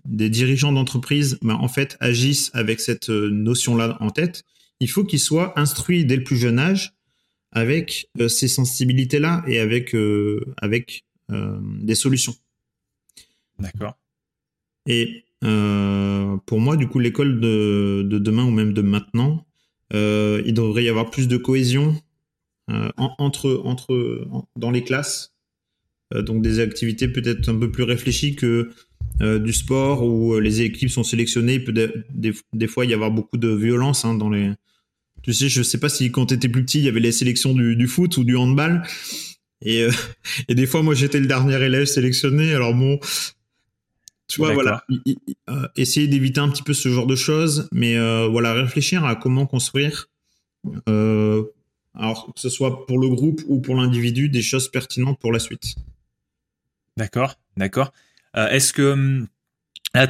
des 0.04 0.30
dirigeants 0.30 0.70
d'entreprise 0.70 1.40
ben, 1.42 1.54
en 1.54 1.66
fait 1.66 1.96
agissent 1.98 2.52
avec 2.54 2.78
cette 2.78 3.08
notion-là 3.08 3.96
en 3.98 4.10
tête, 4.10 4.44
il 4.78 4.88
faut 4.88 5.02
qu'ils 5.02 5.18
soient 5.18 5.58
instruits 5.58 6.04
dès 6.04 6.14
le 6.14 6.22
plus 6.22 6.36
jeune 6.36 6.60
âge 6.60 6.92
avec 7.50 8.08
ces 8.28 8.46
sensibilités-là 8.46 9.42
et 9.48 9.58
avec, 9.58 9.96
avec 10.58 11.04
des 11.28 11.96
solutions. 11.96 12.36
D'accord. 13.58 13.98
Et 14.86 15.24
pour 15.40 16.60
moi, 16.60 16.76
du 16.76 16.86
coup, 16.86 17.00
l'école 17.00 17.40
de, 17.40 18.06
de, 18.08 18.18
demain 18.20 18.44
ou 18.44 18.52
même 18.52 18.72
de 18.72 18.82
maintenant, 18.82 19.44
il 19.94 20.54
devrait 20.54 20.84
y 20.84 20.88
avoir 20.88 21.10
plus 21.10 21.28
de 21.28 21.36
cohésion 21.36 21.96
entre, 22.96 23.60
entre, 23.64 24.26
dans 24.56 24.70
les 24.70 24.82
classes. 24.82 25.34
donc 26.14 26.42
des 26.42 26.60
activités 26.60 27.08
peut-être 27.08 27.48
un 27.48 27.58
peu 27.58 27.70
plus 27.70 27.84
réfléchies 27.84 28.34
que 28.34 28.70
du 29.20 29.52
sport 29.52 30.04
où 30.04 30.38
les 30.38 30.62
équipes 30.62 30.90
sont 30.90 31.04
sélectionnées. 31.04 31.54
Il 31.54 31.64
peut 31.64 31.72
des, 31.72 32.32
des, 32.52 32.66
fois 32.66 32.84
y 32.84 32.94
avoir 32.94 33.10
beaucoup 33.10 33.36
de 33.36 33.48
violence 33.48 34.04
hein, 34.04 34.14
dans 34.14 34.30
les. 34.30 34.50
Tu 35.24 35.32
sais, 35.32 35.48
je 35.48 35.62
sais 35.62 35.78
pas 35.78 35.88
si 35.88 36.10
quand 36.10 36.26
tu 36.26 36.34
étais 36.34 36.50
plus 36.50 36.64
petit, 36.64 36.78
il 36.80 36.84
y 36.84 36.88
avait 36.88 37.00
les 37.00 37.12
sélections 37.12 37.54
du, 37.54 37.86
foot 37.86 38.18
ou 38.18 38.24
du 38.24 38.36
handball. 38.36 38.82
Et, 39.62 39.82
euh, 39.82 39.90
et 40.48 40.54
des 40.54 40.66
fois, 40.66 40.82
moi, 40.82 40.94
j'étais 40.94 41.18
le 41.18 41.26
dernier 41.26 41.60
élève 41.62 41.86
sélectionné. 41.86 42.54
Alors 42.54 42.74
bon, 42.74 43.00
tu 44.26 44.40
vois, 44.40 44.52
voilà, 44.54 44.84
euh, 45.50 45.68
essayer 45.76 46.08
d'éviter 46.08 46.40
un 46.40 46.48
petit 46.48 46.62
peu 46.62 46.72
ce 46.72 46.88
genre 46.88 47.06
de 47.06 47.16
choses, 47.16 47.68
mais 47.72 47.96
euh, 47.96 48.26
voilà, 48.28 48.52
réfléchir 48.54 49.04
à 49.04 49.16
comment 49.16 49.46
construire, 49.46 50.08
alors 50.86 52.32
que 52.34 52.40
ce 52.40 52.48
soit 52.48 52.86
pour 52.86 52.98
le 52.98 53.08
groupe 53.08 53.42
ou 53.48 53.60
pour 53.60 53.76
l'individu, 53.76 54.28
des 54.28 54.42
choses 54.42 54.70
pertinentes 54.70 55.18
pour 55.18 55.32
la 55.32 55.38
suite. 55.38 55.74
D'accord, 56.96 57.34
d'accord. 57.56 57.92
Est-ce 58.34 58.72
que 58.72 58.92
hum, 58.92 59.28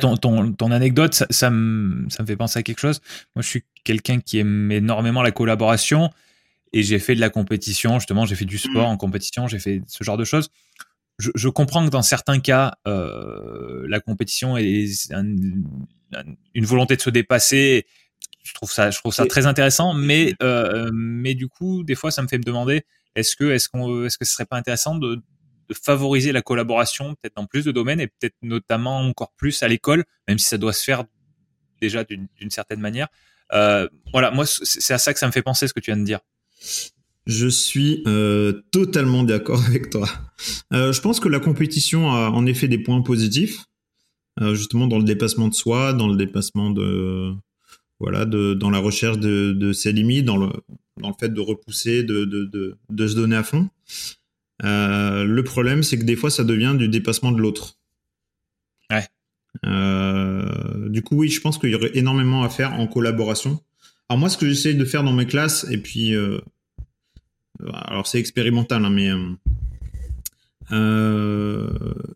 ton, 0.00 0.16
ton, 0.16 0.52
ton, 0.52 0.70
anecdote, 0.70 1.14
ça, 1.14 1.26
ça, 1.30 1.50
me, 1.50 2.08
ça 2.08 2.22
me 2.22 2.26
fait 2.26 2.36
penser 2.36 2.58
à 2.58 2.62
quelque 2.62 2.80
chose. 2.80 3.00
Moi, 3.34 3.42
je 3.42 3.48
suis 3.48 3.64
quelqu'un 3.84 4.20
qui 4.20 4.38
aime 4.38 4.70
énormément 4.72 5.22
la 5.22 5.30
collaboration 5.30 6.10
et 6.72 6.82
j'ai 6.82 6.98
fait 6.98 7.14
de 7.14 7.20
la 7.20 7.30
compétition, 7.30 7.98
justement, 7.98 8.26
j'ai 8.26 8.34
fait 8.34 8.44
du 8.44 8.58
sport 8.58 8.88
mm. 8.88 8.92
en 8.92 8.96
compétition, 8.96 9.46
j'ai 9.46 9.58
fait 9.58 9.82
ce 9.86 10.02
genre 10.02 10.16
de 10.16 10.24
choses. 10.24 10.50
Je, 11.18 11.30
je, 11.34 11.48
comprends 11.48 11.84
que 11.84 11.90
dans 11.90 12.02
certains 12.02 12.40
cas, 12.40 12.74
euh, 12.88 13.84
la 13.88 14.00
compétition 14.00 14.56
est 14.56 14.86
une 16.54 16.64
volonté 16.64 16.96
de 16.96 17.00
se 17.00 17.10
dépasser. 17.10 17.86
Je 18.42 18.52
trouve 18.52 18.70
ça, 18.70 18.90
je 18.90 18.98
trouve 18.98 19.14
ça 19.14 19.26
très 19.26 19.46
intéressant, 19.46 19.94
mais 19.94 20.34
euh, 20.42 20.90
mais 20.92 21.34
du 21.34 21.48
coup, 21.48 21.82
des 21.84 21.94
fois, 21.94 22.10
ça 22.10 22.22
me 22.22 22.28
fait 22.28 22.38
me 22.38 22.42
demander 22.42 22.84
est-ce 23.14 23.36
que 23.36 23.50
est-ce 23.52 23.68
qu'on 23.68 24.04
est-ce 24.04 24.18
que 24.18 24.24
ce 24.24 24.32
serait 24.32 24.44
pas 24.44 24.56
intéressant 24.56 24.96
de, 24.96 25.22
de 25.68 25.74
favoriser 25.74 26.32
la 26.32 26.42
collaboration 26.42 27.14
peut-être 27.14 27.36
dans 27.36 27.46
plus 27.46 27.64
de 27.64 27.72
domaines 27.72 28.00
et 28.00 28.08
peut-être 28.08 28.36
notamment 28.42 28.98
encore 29.00 29.32
plus 29.36 29.62
à 29.62 29.68
l'école, 29.68 30.04
même 30.28 30.38
si 30.38 30.46
ça 30.46 30.58
doit 30.58 30.72
se 30.72 30.84
faire 30.84 31.04
déjà 31.80 32.04
d'une 32.04 32.50
certaine 32.50 32.80
manière. 32.80 33.08
Euh, 33.52 33.88
voilà, 34.12 34.30
moi, 34.30 34.46
c'est 34.46 34.94
à 34.94 34.98
ça 34.98 35.12
que 35.12 35.18
ça 35.18 35.26
me 35.26 35.32
fait 35.32 35.42
penser 35.42 35.68
ce 35.68 35.74
que 35.74 35.80
tu 35.80 35.90
viens 35.90 36.00
de 36.00 36.04
dire. 36.04 36.20
Je 37.26 37.48
suis 37.48 38.02
euh, 38.06 38.62
totalement 38.70 39.22
d'accord 39.22 39.64
avec 39.66 39.90
toi. 39.90 40.08
Euh, 40.72 40.92
je 40.92 41.00
pense 41.00 41.20
que 41.20 41.28
la 41.28 41.40
compétition 41.40 42.10
a 42.10 42.30
en 42.30 42.46
effet 42.46 42.68
des 42.68 42.78
points 42.78 43.02
positifs, 43.02 43.64
euh, 44.40 44.54
justement 44.54 44.86
dans 44.86 44.98
le 44.98 45.04
dépassement 45.04 45.48
de 45.48 45.54
soi, 45.54 45.92
dans 45.92 46.08
le 46.08 46.16
dépassement 46.16 46.70
de 46.70 47.32
voilà, 48.00 48.24
de, 48.24 48.54
dans 48.54 48.70
la 48.70 48.80
recherche 48.80 49.18
de, 49.18 49.52
de, 49.52 49.72
ses 49.72 49.92
limites, 49.92 50.24
dans 50.24 50.36
le 50.36 50.50
dans 51.00 51.08
le 51.08 51.14
fait 51.18 51.32
de 51.32 51.40
repousser, 51.40 52.02
de, 52.02 52.24
de, 52.24 52.44
de, 52.44 52.76
de 52.90 53.06
se 53.08 53.14
donner 53.14 53.36
à 53.36 53.42
fond. 53.42 53.68
Euh, 54.62 55.24
le 55.24 55.44
problème, 55.44 55.82
c'est 55.82 55.98
que 55.98 56.04
des 56.04 56.16
fois, 56.16 56.30
ça 56.30 56.44
devient 56.44 56.74
du 56.78 56.88
dépassement 56.88 57.32
de 57.32 57.40
l'autre. 57.40 57.78
Ouais. 58.90 59.06
Euh, 59.66 60.88
du 60.88 61.02
coup, 61.02 61.16
oui, 61.16 61.28
je 61.28 61.40
pense 61.40 61.58
qu'il 61.58 61.70
y 61.70 61.74
aurait 61.74 61.90
énormément 61.94 62.44
à 62.44 62.48
faire 62.48 62.74
en 62.74 62.86
collaboration. 62.86 63.60
Alors 64.08 64.18
moi, 64.18 64.28
ce 64.28 64.36
que 64.36 64.46
j'essaie 64.46 64.74
de 64.74 64.84
faire 64.84 65.02
dans 65.02 65.12
mes 65.12 65.26
classes, 65.26 65.66
et 65.70 65.78
puis, 65.78 66.14
euh, 66.14 66.38
alors 67.72 68.06
c'est 68.06 68.18
expérimental, 68.18 68.84
hein, 68.84 68.90
mais 68.90 69.10
euh, 69.10 69.30
euh 70.72 71.68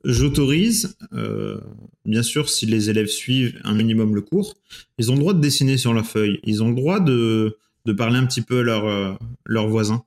j'autorise, 0.05 0.97
euh, 1.13 1.59
bien 2.05 2.23
sûr, 2.23 2.49
si 2.49 2.67
les 2.67 2.91
élèves 2.91 3.09
suivent 3.09 3.61
un 3.65 3.75
minimum 3.75 4.15
le 4.15 4.23
cours, 4.23 4.57
ils 4.99 5.11
ont 5.11 5.15
le 5.15 5.21
droit 5.21 5.35
de 5.35 5.41
dessiner 5.41 5.77
sur 5.77 5.93
leur 5.93 6.07
feuille, 6.07 6.41
ils 6.45 6.63
ont 6.63 6.69
le 6.69 6.75
droit 6.75 7.01
de, 7.01 7.57
de 7.85 7.93
parler 7.93 8.19
un 8.19 8.27
petit 8.27 8.43
peu 8.43 8.61
à 8.61 8.63
leurs 8.63 9.19
leurs 9.47 9.69
voisins. 9.69 10.05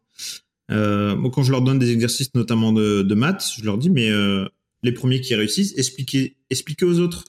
moi, 0.70 1.32
quand 1.32 1.44
je 1.44 1.52
leur 1.52 1.62
donne 1.62 1.80
des 1.80 1.91
exercices, 1.91 2.34
notamment 2.36 2.74
de, 2.74 3.02
de 3.02 3.15
maths, 3.15 3.54
je 3.58 3.65
leur 3.65 3.78
dis, 3.78 3.89
mais 3.89 4.10
les 4.84 4.91
premiers 4.91 5.22
qui 5.22 5.36
réussissent, 5.36 5.78
expliquez, 5.78 6.38
expliquez 6.50 6.86
aux 6.86 7.00
autres. 7.00 7.26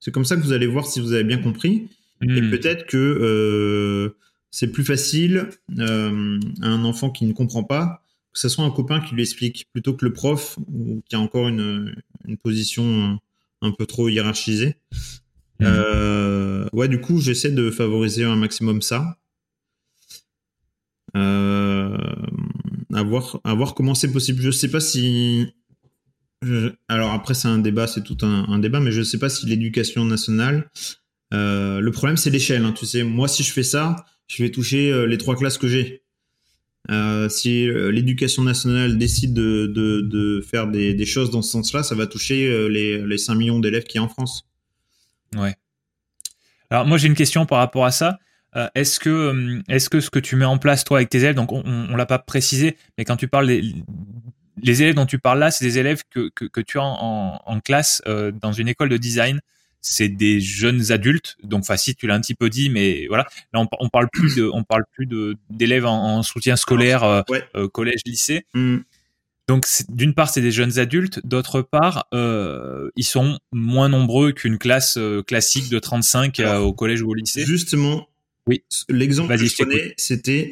C'est 0.00 0.12
comme 0.12 0.24
ça 0.24 0.36
que 0.36 0.42
vous 0.42 0.52
allez 0.52 0.66
voir 0.66 0.86
si 0.86 1.00
vous 1.00 1.12
avez 1.12 1.24
bien 1.24 1.38
compris. 1.38 1.88
Et 2.22 2.26
hmm. 2.40 2.50
peut-être 2.50 2.86
que 2.86 2.96
euh, 2.96 4.16
c'est 4.50 4.72
plus 4.72 4.84
facile 4.84 5.48
euh, 5.78 6.40
à 6.62 6.66
un 6.68 6.84
enfant 6.84 7.10
qui 7.10 7.24
ne 7.24 7.32
comprend 7.32 7.64
pas 7.64 8.02
que 8.32 8.38
ce 8.38 8.48
soit 8.48 8.64
un 8.64 8.70
copain 8.70 9.00
qui 9.00 9.14
lui 9.14 9.22
explique 9.22 9.68
plutôt 9.72 9.94
que 9.94 10.04
le 10.04 10.12
prof 10.12 10.58
ou 10.72 11.02
qui 11.08 11.16
a 11.16 11.20
encore 11.20 11.48
une, 11.48 11.94
une 12.26 12.36
position 12.36 13.18
un 13.60 13.72
peu 13.72 13.86
trop 13.86 14.08
hiérarchisée. 14.08 14.76
Hmm. 15.58 15.64
Euh, 15.64 16.68
ouais, 16.72 16.88
du 16.88 17.00
coup, 17.00 17.20
j'essaie 17.20 17.50
de 17.50 17.70
favoriser 17.70 18.24
un 18.24 18.36
maximum 18.36 18.82
ça. 18.82 19.18
Euh, 21.16 21.98
à, 22.94 23.02
voir, 23.02 23.40
à 23.44 23.54
voir 23.54 23.74
comment 23.74 23.94
c'est 23.94 24.12
possible. 24.12 24.40
Je 24.42 24.50
sais 24.50 24.70
pas 24.70 24.80
si. 24.80 25.52
alors 26.88 27.10
après, 27.10 27.34
c'est 27.34 27.48
un 27.48 27.58
débat, 27.58 27.88
c'est 27.88 28.04
tout 28.04 28.18
un, 28.22 28.44
un, 28.48 28.58
débat, 28.60 28.80
mais 28.80 28.92
je 28.92 29.02
sais 29.02 29.18
pas 29.18 29.28
si 29.28 29.46
l'éducation 29.46 30.04
nationale 30.04 30.70
euh, 31.32 31.80
le 31.80 31.90
problème, 31.92 32.16
c'est 32.16 32.30
l'échelle. 32.30 32.64
Hein, 32.64 32.72
tu 32.72 32.86
sais, 32.86 33.02
moi, 33.02 33.28
si 33.28 33.42
je 33.42 33.52
fais 33.52 33.62
ça, 33.62 34.04
je 34.30 34.44
vais 34.44 34.50
toucher 34.50 34.92
euh, 34.92 35.06
les 35.06 35.18
trois 35.18 35.36
classes 35.36 35.58
que 35.58 35.66
j'ai. 35.66 36.02
Euh, 36.88 37.28
si 37.28 37.68
euh, 37.68 37.90
l'éducation 37.90 38.42
nationale 38.42 38.96
décide 38.96 39.34
de, 39.34 39.66
de, 39.66 40.00
de 40.00 40.40
faire 40.40 40.66
des, 40.68 40.94
des, 40.94 41.04
choses 41.04 41.30
dans 41.30 41.42
ce 41.42 41.50
sens-là, 41.50 41.82
ça 41.82 41.94
va 41.94 42.06
toucher 42.06 42.68
les, 42.68 43.04
les 43.04 43.18
5 43.18 43.34
millions 43.34 43.58
d'élèves 43.58 43.84
qu'il 43.84 44.00
y 44.00 44.02
a 44.02 44.04
en 44.04 44.08
France. 44.08 44.46
Ouais. 45.36 45.54
Alors 46.70 46.86
moi 46.86 46.96
j'ai 46.96 47.08
une 47.08 47.14
question 47.14 47.44
par 47.44 47.58
rapport 47.58 47.84
à 47.84 47.90
ça. 47.90 48.18
Est-ce 48.74 48.98
que 48.98 49.60
est-ce 49.68 49.88
que 49.88 50.00
ce 50.00 50.10
que 50.10 50.18
tu 50.18 50.34
mets 50.34 50.44
en 50.44 50.58
place 50.58 50.82
toi 50.82 50.98
avec 50.98 51.08
tes 51.08 51.18
élèves, 51.18 51.36
donc 51.36 51.52
on, 51.52 51.62
on, 51.64 51.94
l'a 51.94 52.06
pas 52.06 52.18
précisé, 52.18 52.76
mais 52.98 53.04
quand 53.04 53.16
tu 53.16 53.28
parles 53.28 53.46
des 53.46 53.62
les 54.60 54.82
élèves 54.82 54.96
dont 54.96 55.06
tu 55.06 55.20
parles 55.20 55.38
là, 55.38 55.52
c'est 55.52 55.64
des 55.64 55.78
élèves 55.78 56.02
que, 56.10 56.28
que, 56.30 56.60
tu 56.60 56.78
as 56.78 56.82
en, 56.82 57.60
classe 57.60 58.02
dans 58.06 58.52
une 58.52 58.66
école 58.66 58.88
de 58.88 58.96
design 58.96 59.40
c'est 59.80 60.08
des 60.08 60.40
jeunes 60.40 60.92
adultes. 60.92 61.36
Donc, 61.42 61.60
enfin, 61.60 61.76
si 61.76 61.94
tu 61.94 62.06
l'as 62.06 62.14
un 62.14 62.20
petit 62.20 62.34
peu 62.34 62.50
dit, 62.50 62.70
mais 62.70 63.06
voilà. 63.08 63.26
Là, 63.52 63.60
on, 63.60 63.68
on 63.78 63.88
parle 63.88 64.08
plus 64.12 64.36
de, 64.36 64.48
on 64.52 64.62
parle 64.62 64.84
plus 64.92 65.06
de 65.06 65.36
d'élèves 65.48 65.86
en, 65.86 66.22
soutien 66.22 66.56
scolaire, 66.56 67.02
euh, 67.02 67.22
euh, 67.56 67.68
collège, 67.68 68.00
lycée. 68.06 68.46
Mm. 68.54 68.78
Donc, 69.48 69.66
d'une 69.88 70.14
part, 70.14 70.30
c'est 70.30 70.42
des 70.42 70.52
jeunes 70.52 70.78
adultes. 70.78 71.26
D'autre 71.26 71.62
part, 71.62 72.06
euh, 72.14 72.90
ils 72.94 73.04
sont 73.04 73.38
moins 73.52 73.88
nombreux 73.88 74.32
qu'une 74.32 74.58
classe 74.58 74.96
classique 75.26 75.70
de 75.70 75.78
35 75.78 76.40
au 76.60 76.72
collège 76.72 77.02
ou 77.02 77.10
au 77.10 77.14
lycée. 77.14 77.44
Justement. 77.44 78.06
Oui. 78.46 78.62
L'exemple 78.88 79.36
que 79.36 79.44
je 79.44 79.54
prenais, 79.54 79.94
c'était 79.96 80.50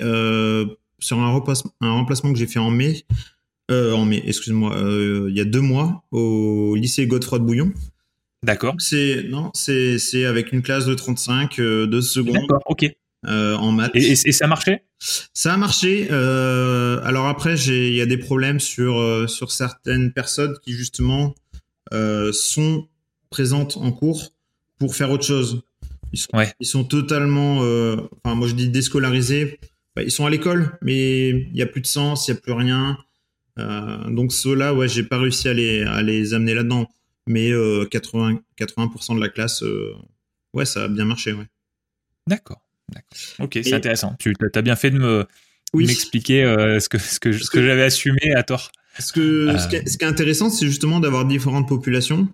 sur 1.01 1.21
un 1.21 1.31
remplacement, 1.31 1.73
un 1.81 1.93
remplacement 1.93 2.33
que 2.33 2.39
j'ai 2.39 2.49
fait 2.49 2.59
en 2.59 2.71
mai. 2.71 3.05
en 3.71 4.05
mai, 4.05 4.23
excuse-moi, 4.27 4.75
il 5.29 5.37
y 5.37 5.41
a 5.41 5.45
deux 5.45 5.61
mois 5.61 6.03
au 6.11 6.75
lycée 6.75 7.07
Godefroy 7.07 7.39
de 7.39 7.45
Bouillon. 7.45 7.73
D'accord. 8.45 8.77
C'est 8.79 9.25
non, 9.29 9.51
c'est 9.55 9.99
c'est 9.99 10.25
avec 10.25 10.53
une 10.53 10.63
classe 10.63 10.87
de 10.87 10.95
35 10.95 11.59
euh, 11.59 11.87
de 11.87 12.01
seconde. 12.01 12.35
D'accord, 12.35 12.63
ok. 12.67 12.87
Euh, 13.27 13.57
en 13.57 13.73
maths. 13.73 13.91
Et, 13.95 14.13
et, 14.13 14.33
ça 14.33 14.45
a 14.45 14.49
marché 14.49 14.83
Ça 15.35 15.55
a 15.55 15.57
marché. 15.57 16.07
Euh, 16.13 17.01
alors 17.03 17.27
après, 17.27 17.57
il 17.59 17.95
y 17.95 18.01
a 18.01 18.07
des 18.07 18.17
problèmes 18.17 18.61
sur 18.61 18.99
euh, 18.99 19.27
sur 19.27 19.51
certaines 19.51 20.13
personnes 20.13 20.55
qui 20.63 20.73
justement 20.73 21.35
euh, 21.93 22.33
sont 22.33 22.87
présentes 23.29 23.77
en 23.77 23.91
cours 23.91 24.33
pour 24.79 24.95
faire 24.95 25.11
autre 25.11 25.25
chose. 25.25 25.63
Ils 26.13 26.19
sont, 26.19 26.29
ouais. 26.35 26.53
ils 26.61 26.67
sont 26.67 26.85
totalement, 26.85 27.59
enfin 28.25 28.35
moi 28.35 28.47
je 28.47 28.55
dis 28.55 28.69
déscolarisés. 28.69 29.59
Bah, 29.97 30.03
ils 30.05 30.13
sont 30.13 30.25
à 30.25 30.31
l'école, 30.31 30.79
mais 30.81 31.31
il 31.31 31.57
y 31.57 31.63
a 31.63 31.67
plus 31.67 31.81
de 31.81 31.87
sens, 31.87 32.29
il 32.29 32.31
y 32.31 32.35
a 32.35 32.41
plus 32.41 32.53
rien. 32.53 32.97
donc 34.09 34.33
ceux-là, 34.33 34.73
ouais, 34.75 34.89
j'ai 34.89 35.03
pas 35.03 35.19
réussi 35.19 35.49
à 35.49 35.55
les 35.55 35.83
à 35.83 36.03
les 36.03 36.35
amener 36.35 36.55
là-dedans 36.55 36.89
mais 37.29 37.51
80, 37.91 38.33
euh, 38.33 38.39
80% 38.59 39.17
de 39.17 39.21
la 39.21 39.29
classe, 39.29 39.63
euh, 39.63 39.95
ouais, 40.55 40.65
ça 40.65 40.85
a 40.85 40.89
bien 40.89 41.05
marché, 41.05 41.33
ouais. 41.33 41.47
D'accord. 42.27 42.63
Ok, 43.39 43.59
c'est 43.63 43.75
intéressant. 43.75 44.17
Tu 44.19 44.33
as 44.55 44.63
bien 44.63 44.77
fait 44.77 44.91
de 44.91 44.99
me 44.99 45.27
m'expliquer 45.75 46.43
euh, 46.43 46.81
ce 46.81 46.89
que 46.89 46.97
ce 46.97 47.21
que, 47.21 47.33
ce 47.33 47.51
que, 47.51 47.63
j'avais 47.63 47.83
assumé 47.83 48.33
à 48.35 48.43
tort. 48.43 48.73
Ce 48.99 49.13
que 49.13 49.57
ce, 49.59 49.69
qui 49.69 49.77
est, 49.77 49.87
ce, 49.87 49.99
qui 49.99 50.05
est, 50.05 50.09
intéressant, 50.09 50.49
c'est 50.49 50.67
justement 50.67 50.99
d'avoir 50.99 51.27
différentes 51.27 51.69
populations. 51.69 52.29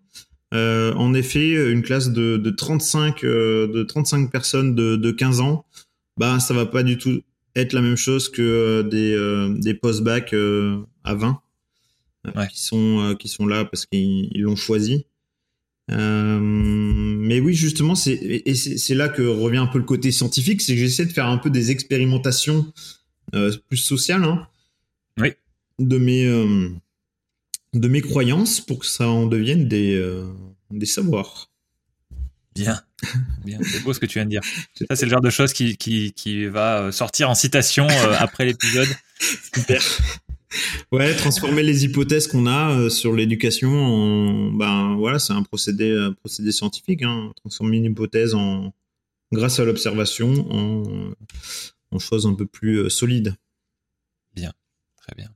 en 0.53 1.15
effet, 1.15 1.73
une 1.73 1.83
classe 1.83 2.11
de, 2.11 2.37
de 2.37 2.51
35 2.51 3.23
de 3.23 3.83
35 3.83 4.31
personnes 4.31 4.77
de, 4.77 4.95
de 4.95 5.11
15 5.11 5.41
ans, 5.41 5.67
bah 6.17 6.39
ça 6.39 6.55
va 6.55 6.67
pas 6.67 6.85
du 6.85 6.97
tout 6.97 7.23
être 7.57 7.73
la 7.73 7.81
même 7.81 7.97
chose 7.97 8.29
que 8.29 8.83
des 8.83 9.61
des 9.61 9.75
post-bac 9.75 10.35
à 11.03 11.15
20 11.15 11.41
qui 12.51 12.63
sont 12.63 13.01
euh, 13.01 13.15
qui 13.15 13.29
sont 13.29 13.47
là 13.47 13.65
parce 13.65 13.87
qu'ils 13.87 14.31
l'ont 14.41 14.57
choisi. 14.57 15.07
Euh, 15.91 16.41
mais 16.41 17.41
oui, 17.41 17.55
justement, 17.55 17.95
c'est 17.95 18.15
et 18.15 18.55
c'est 18.55 18.95
là 18.95 19.09
que 19.09 19.23
revient 19.23 19.59
un 19.59 19.67
peu 19.67 19.79
le 19.79 19.85
côté 19.85 20.11
scientifique, 20.11 20.63
c'est 20.63 20.75
que 20.75 20.81
j'essaie 20.81 21.05
de 21.05 21.13
faire 21.13 21.27
un 21.27 21.39
peu 21.39 21.51
des 21.51 21.71
expérimentations 21.71 22.73
euh, 23.35 23.55
plus 23.69 23.77
sociales, 23.77 24.25
hein, 24.25 24.47
oui. 25.19 25.33
de 25.79 25.99
mes 25.99 26.25
de 27.75 27.89
mes 27.89 28.01
croyances 28.01 28.61
pour 28.61 28.79
que 28.79 28.87
ça 28.87 29.09
en 29.09 29.27
devienne 29.27 29.69
des 29.69 30.03
des 30.71 30.87
savoirs. 30.87 31.51
Bien, 32.55 32.81
bien. 33.45 33.59
C'est 33.65 33.83
beau 33.83 33.93
ce 33.93 33.99
que 33.99 34.07
tu 34.07 34.21
viens 34.21 34.25
de 34.25 34.31
dire. 34.31 34.43
Ça, 34.89 34.95
c'est 34.95 35.07
le 35.07 35.11
genre 35.11 35.21
de 35.21 35.29
choses 35.29 35.53
qui, 35.53 35.77
qui, 35.77 36.13
qui 36.13 36.47
va 36.47 36.93
sortir 36.93 37.29
en 37.29 37.35
citation 37.35 37.89
après 38.21 38.45
l'épisode. 38.45 38.87
Super. 39.53 39.83
Ouais, 40.93 41.15
transformer 41.15 41.63
les 41.63 41.85
hypothèses 41.85 42.27
qu'on 42.27 42.47
a 42.47 42.73
euh, 42.73 42.89
sur 42.89 43.13
l'éducation 43.13 43.71
en, 43.71 44.53
ben 44.53 44.95
voilà, 44.97 45.19
c'est 45.19 45.33
un 45.33 45.43
procédé, 45.43 46.11
procédé 46.21 46.53
scientifique. 46.53 47.03
Hein. 47.03 47.33
Transformer 47.37 47.79
une 47.79 47.87
hypothèse 47.87 48.35
en, 48.35 48.73
grâce 49.33 49.59
à 49.61 49.65
l'observation, 49.65 50.33
en, 50.51 51.13
en 51.91 51.99
choses 51.99 52.27
un 52.27 52.35
peu 52.35 52.47
plus 52.47 52.79
euh, 52.79 52.89
solides. 52.89 53.35
Bien, 54.35 54.53
très 54.97 55.15
bien. 55.17 55.31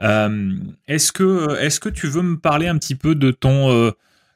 Euh, 0.00 0.56
est-ce 0.88 1.12
que, 1.12 1.56
est-ce 1.60 1.80
que 1.80 1.88
tu 1.88 2.06
veux 2.06 2.22
me 2.22 2.38
parler 2.38 2.66
un 2.66 2.78
petit 2.78 2.96
peu 2.96 3.14
de 3.14 3.30
ton, 3.30 3.92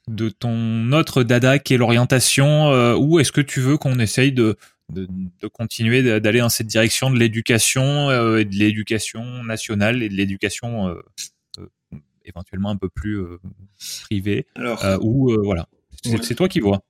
de 0.09 0.29
ton 0.29 0.92
autre 0.92 1.22
dada 1.22 1.59
qui 1.59 1.75
est 1.75 1.77
l'orientation, 1.77 2.94
ou 2.94 3.18
est-ce 3.18 3.33
que 3.33 3.40
tu 3.40 3.61
veux 3.61 3.77
qu'on 3.77 3.99
essaye 3.99 4.31
de 4.31 4.57
de, 4.92 5.49
continuer 5.49 6.03
d'aller 6.20 6.40
dans 6.40 6.49
cette 6.49 6.66
direction 6.66 7.11
de 7.11 7.18
l'éducation 7.18 8.11
euh, 8.11 8.38
et 8.38 8.44
de 8.44 8.55
l'éducation 8.55 9.42
nationale 9.44 10.03
et 10.03 10.09
de 10.09 10.14
l'éducation 10.14 10.88
euh, 10.88 10.94
euh, 11.59 11.68
éventuellement 12.25 12.70
un 12.70 12.77
peu 12.77 12.88
plus 12.88 13.20
privée. 14.03 14.46
Alors, 14.55 14.85
ou 15.03 15.37
voilà, 15.42 15.68
c'est 16.03 16.35
toi 16.35 16.49
qui 16.49 16.61
vois. 16.61 16.83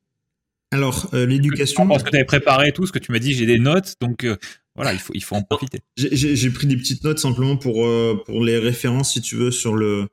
Alors, 0.73 1.09
l'éducation. 1.15 1.87
Parce 1.87 2.03
que 2.03 2.11
tu 2.11 2.17
avais 2.17 2.25
préparé 2.25 2.73
tout, 2.73 2.87
ce 2.87 2.93
que 2.93 2.99
tu 2.99 3.13
m'as 3.13 3.19
dit, 3.19 3.33
j'ai 3.33 3.47
des 3.47 3.59
notes, 3.59 3.95
donc 4.01 4.27
voilà, 4.75 4.93
il 4.93 4.99
faut, 4.99 5.13
il 5.15 5.23
faut 5.23 5.37
en 5.37 5.43
profiter. 5.43 5.81
J'ai 5.97 6.51
pris 6.51 6.67
des 6.67 6.77
petites 6.77 7.05
notes 7.05 7.19
simplement 7.19 7.57
pour, 7.57 7.87
pour 8.25 8.45
les 8.45 8.59
références, 8.59 9.13
si 9.13 9.23
tu 9.23 9.37
veux, 9.37 9.51
sur 9.51 9.75
le 9.75 10.09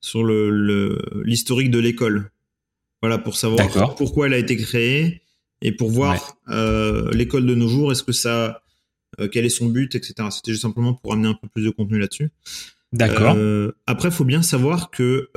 sur 0.00 0.22
le 0.22 1.02
l'historique 1.24 1.70
de 1.70 1.78
l'école. 1.78 2.30
Voilà, 3.02 3.18
pour 3.18 3.36
savoir 3.36 3.94
pourquoi 3.94 4.26
elle 4.26 4.34
a 4.34 4.38
été 4.38 4.56
créée, 4.56 5.22
et 5.66 5.72
pour 5.72 5.90
voir 5.90 6.36
euh, 6.48 7.10
l'école 7.10 7.44
de 7.44 7.54
nos 7.56 7.66
jours, 7.66 7.90
est-ce 7.90 8.04
que 8.04 8.12
ça, 8.12 8.62
euh, 9.18 9.26
quel 9.26 9.44
est 9.44 9.50
son 9.50 9.66
but, 9.66 9.96
etc. 9.96 10.14
C'était 10.30 10.52
juste 10.52 10.62
simplement 10.62 10.94
pour 10.94 11.12
amener 11.12 11.26
un 11.26 11.34
peu 11.34 11.48
plus 11.48 11.64
de 11.64 11.70
contenu 11.70 11.98
là-dessus. 11.98 12.30
D'accord. 12.92 13.34
Euh, 13.36 13.72
après, 13.88 14.10
il 14.10 14.14
faut 14.14 14.24
bien 14.24 14.42
savoir 14.42 14.92
que 14.92 15.28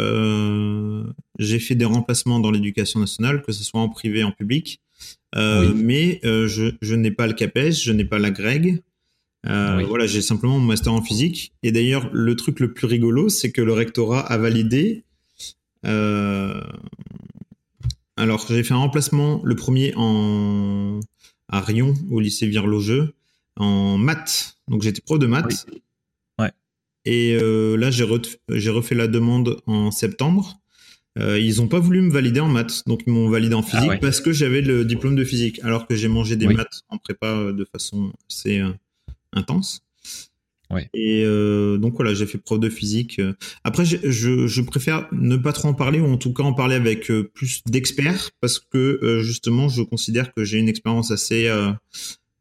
j'ai 1.40 1.58
fait 1.60 1.74
des 1.74 1.86
remplacements 1.86 2.40
dans 2.40 2.52
l'éducation 2.52 3.00
nationale, 3.00 3.42
que 3.42 3.52
ce 3.52 3.64
soit 3.64 3.82
en 3.82 3.90
privé, 3.90 4.24
en 4.24 4.32
public, 4.32 4.82
mais 5.36 6.20
je, 6.24 6.76
je 6.80 6.96
n'ai 6.96 7.12
pas 7.12 7.26
le 7.26 7.34
CAPES, 7.34 7.72
je 7.72 7.92
n'ai 7.92 8.06
pas 8.06 8.20
la 8.20 8.30
GREG. 8.30 8.84
Voilà, 9.44 10.06
j'ai 10.06 10.22
simplement 10.22 10.60
mon 10.60 10.68
master 10.68 10.94
en 10.94 11.02
physique. 11.02 11.54
Et 11.64 11.72
d'ailleurs, 11.72 12.08
le 12.14 12.36
truc 12.36 12.60
le 12.60 12.72
plus 12.72 12.86
rigolo, 12.86 13.30
c'est 13.30 13.52
que 13.52 13.64
le 13.64 13.74
rectorat 13.74 14.20
a 14.20 14.38
validé 14.38 15.06
alors, 18.20 18.46
j'ai 18.50 18.64
fait 18.64 18.74
un 18.74 18.78
remplacement, 18.78 19.42
le 19.46 19.56
premier 19.56 19.94
en 19.96 21.00
à 21.48 21.62
Rion, 21.62 21.94
au 22.12 22.20
lycée 22.20 22.48
Virlogeux, 22.48 23.14
en 23.56 23.98
maths. 23.98 24.58
Donc, 24.68 24.82
j'étais 24.82 25.02
prof 25.02 25.18
de 25.18 25.26
maths. 25.26 25.66
Ouais. 26.38 26.52
Et 27.06 27.38
euh, 27.42 27.78
là, 27.78 27.90
j'ai, 27.92 28.04
refait 28.04 28.96
la 28.96 29.08
demande 29.08 29.62
en 29.66 29.90
septembre. 29.90 30.60
Euh, 31.18 31.40
ils 31.40 31.58
n'ont 31.58 31.68
pas 31.68 31.80
voulu 31.80 32.02
me 32.02 32.12
valider 32.12 32.42
en 32.42 32.50
maths, 32.50 32.84
donc 32.88 33.02
ils 33.08 33.14
m'ont 33.14 33.30
validé 33.30 33.56
en 33.56 33.62
ah 33.62 33.64
physique 33.64 34.00
parce 34.00 34.22
que 34.22 34.32
j'avais 34.32 34.62
le 34.62 34.86
diplôme 34.86 35.16
de 35.16 35.24
physique, 35.24 35.60
alors 35.64 35.88
que 35.88 35.96
j'ai 35.96 36.08
mangé 36.08 36.36
des 36.36 36.48
maths 36.48 36.82
en 36.90 36.98
prépa 36.98 37.28
euh, 37.28 37.52
de 37.52 37.66
façon 37.66 38.14
assez 38.30 38.62
intense. 39.34 39.82
Et 40.94 41.24
euh, 41.26 41.78
donc 41.78 41.96
voilà, 41.96 42.14
j'ai 42.14 42.28
fait 42.28 42.38
preuve 42.38 42.60
de 42.60 42.70
physique. 42.70 43.20
Après, 43.64 43.86
je, 43.86 44.48
je, 44.48 44.62
préfère 44.62 45.08
ne 45.12 45.36
pas 45.36 45.52
trop 45.52 45.70
en 45.70 45.74
parler, 45.74 46.00
ou 46.00 46.06
en 46.06 46.18
tout 46.18 46.34
cas 46.34 46.44
en 46.44 46.54
parler 46.54 46.76
avec 46.76 47.10
euh, 47.10 47.24
plus 47.34 47.64
d'experts, 47.66 48.30
parce 48.40 48.60
que 48.60 49.00
euh, 49.02 49.22
justement, 49.22 49.68
je 49.68 49.82
considère 49.82 50.34
que 50.34 50.44
j'ai 50.44 50.60
une 50.60 50.70
expérience 50.70 51.10
assez, 51.12 51.48
euh, 51.48 51.72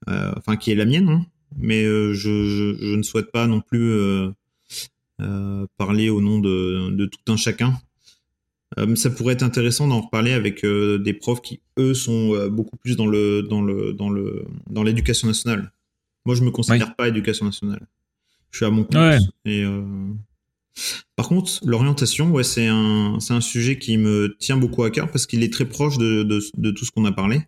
enfin, 0.07 0.57
qui 0.57 0.71
est 0.71 0.75
la 0.75 0.85
mienne, 0.85 1.09
hein, 1.09 1.27
mais 1.57 1.85
je, 1.85 2.13
je, 2.15 2.77
je, 2.79 2.95
ne 2.97 3.03
souhaite 3.03 3.33
pas 3.33 3.47
non 3.47 3.61
plus 3.63 3.95
parler 5.79 6.11
au 6.11 6.21
nom 6.21 6.39
de, 6.39 6.91
de, 6.91 7.07
tout 7.07 7.33
un 7.33 7.37
chacun. 7.37 7.79
ça 8.95 9.11
pourrait 9.11 9.35
être 9.35 9.43
intéressant 9.43 9.89
d'en 9.89 10.03
reparler 10.03 10.33
avec 10.33 10.65
des 10.67 11.13
profs 11.15 11.41
qui, 11.41 11.61
eux, 11.79 11.95
sont 11.95 12.49
beaucoup 12.49 12.77
plus 12.77 12.97
dans 12.97 13.07
le 13.07 13.43
dans 13.43 13.63
le 13.63 13.95
dans 13.95 14.11
le 14.11 14.45
dans 14.69 14.83
l'éducation 14.83 15.29
nationale. 15.29 15.73
Moi, 16.27 16.35
je 16.35 16.43
me 16.43 16.51
considère 16.51 16.95
pas 16.95 17.09
éducation 17.09 17.47
nationale. 17.47 17.87
Je 18.51 18.59
suis 18.59 18.67
à 18.67 18.71
mon 18.71 18.85
compte. 18.85 19.23
Et, 19.45 19.63
euh... 19.63 19.83
Par 21.17 21.29
contre, 21.29 21.61
l'orientation, 21.65 22.31
ouais, 22.31 22.45
c'est 22.45 22.69
un, 22.69 23.19
c'est 23.21 23.35
un 23.35 23.41
sujet 23.41 23.79
qui 23.79 23.97
me 23.97 24.37
tient 24.39 24.57
beaucoup 24.57 24.85
à 24.85 24.91
cœur 24.91 25.11
parce 25.11 25.27
qu'il 25.27 25.43
est 25.43 25.53
très 25.53 25.65
proche 25.65 25.99
de, 25.99 26.23
de, 26.23 26.41
de 26.57 26.71
tout 26.71 26.85
ce 26.85 26.93
qu'on 26.93 27.05
a 27.05 27.13
parlé. 27.13 27.43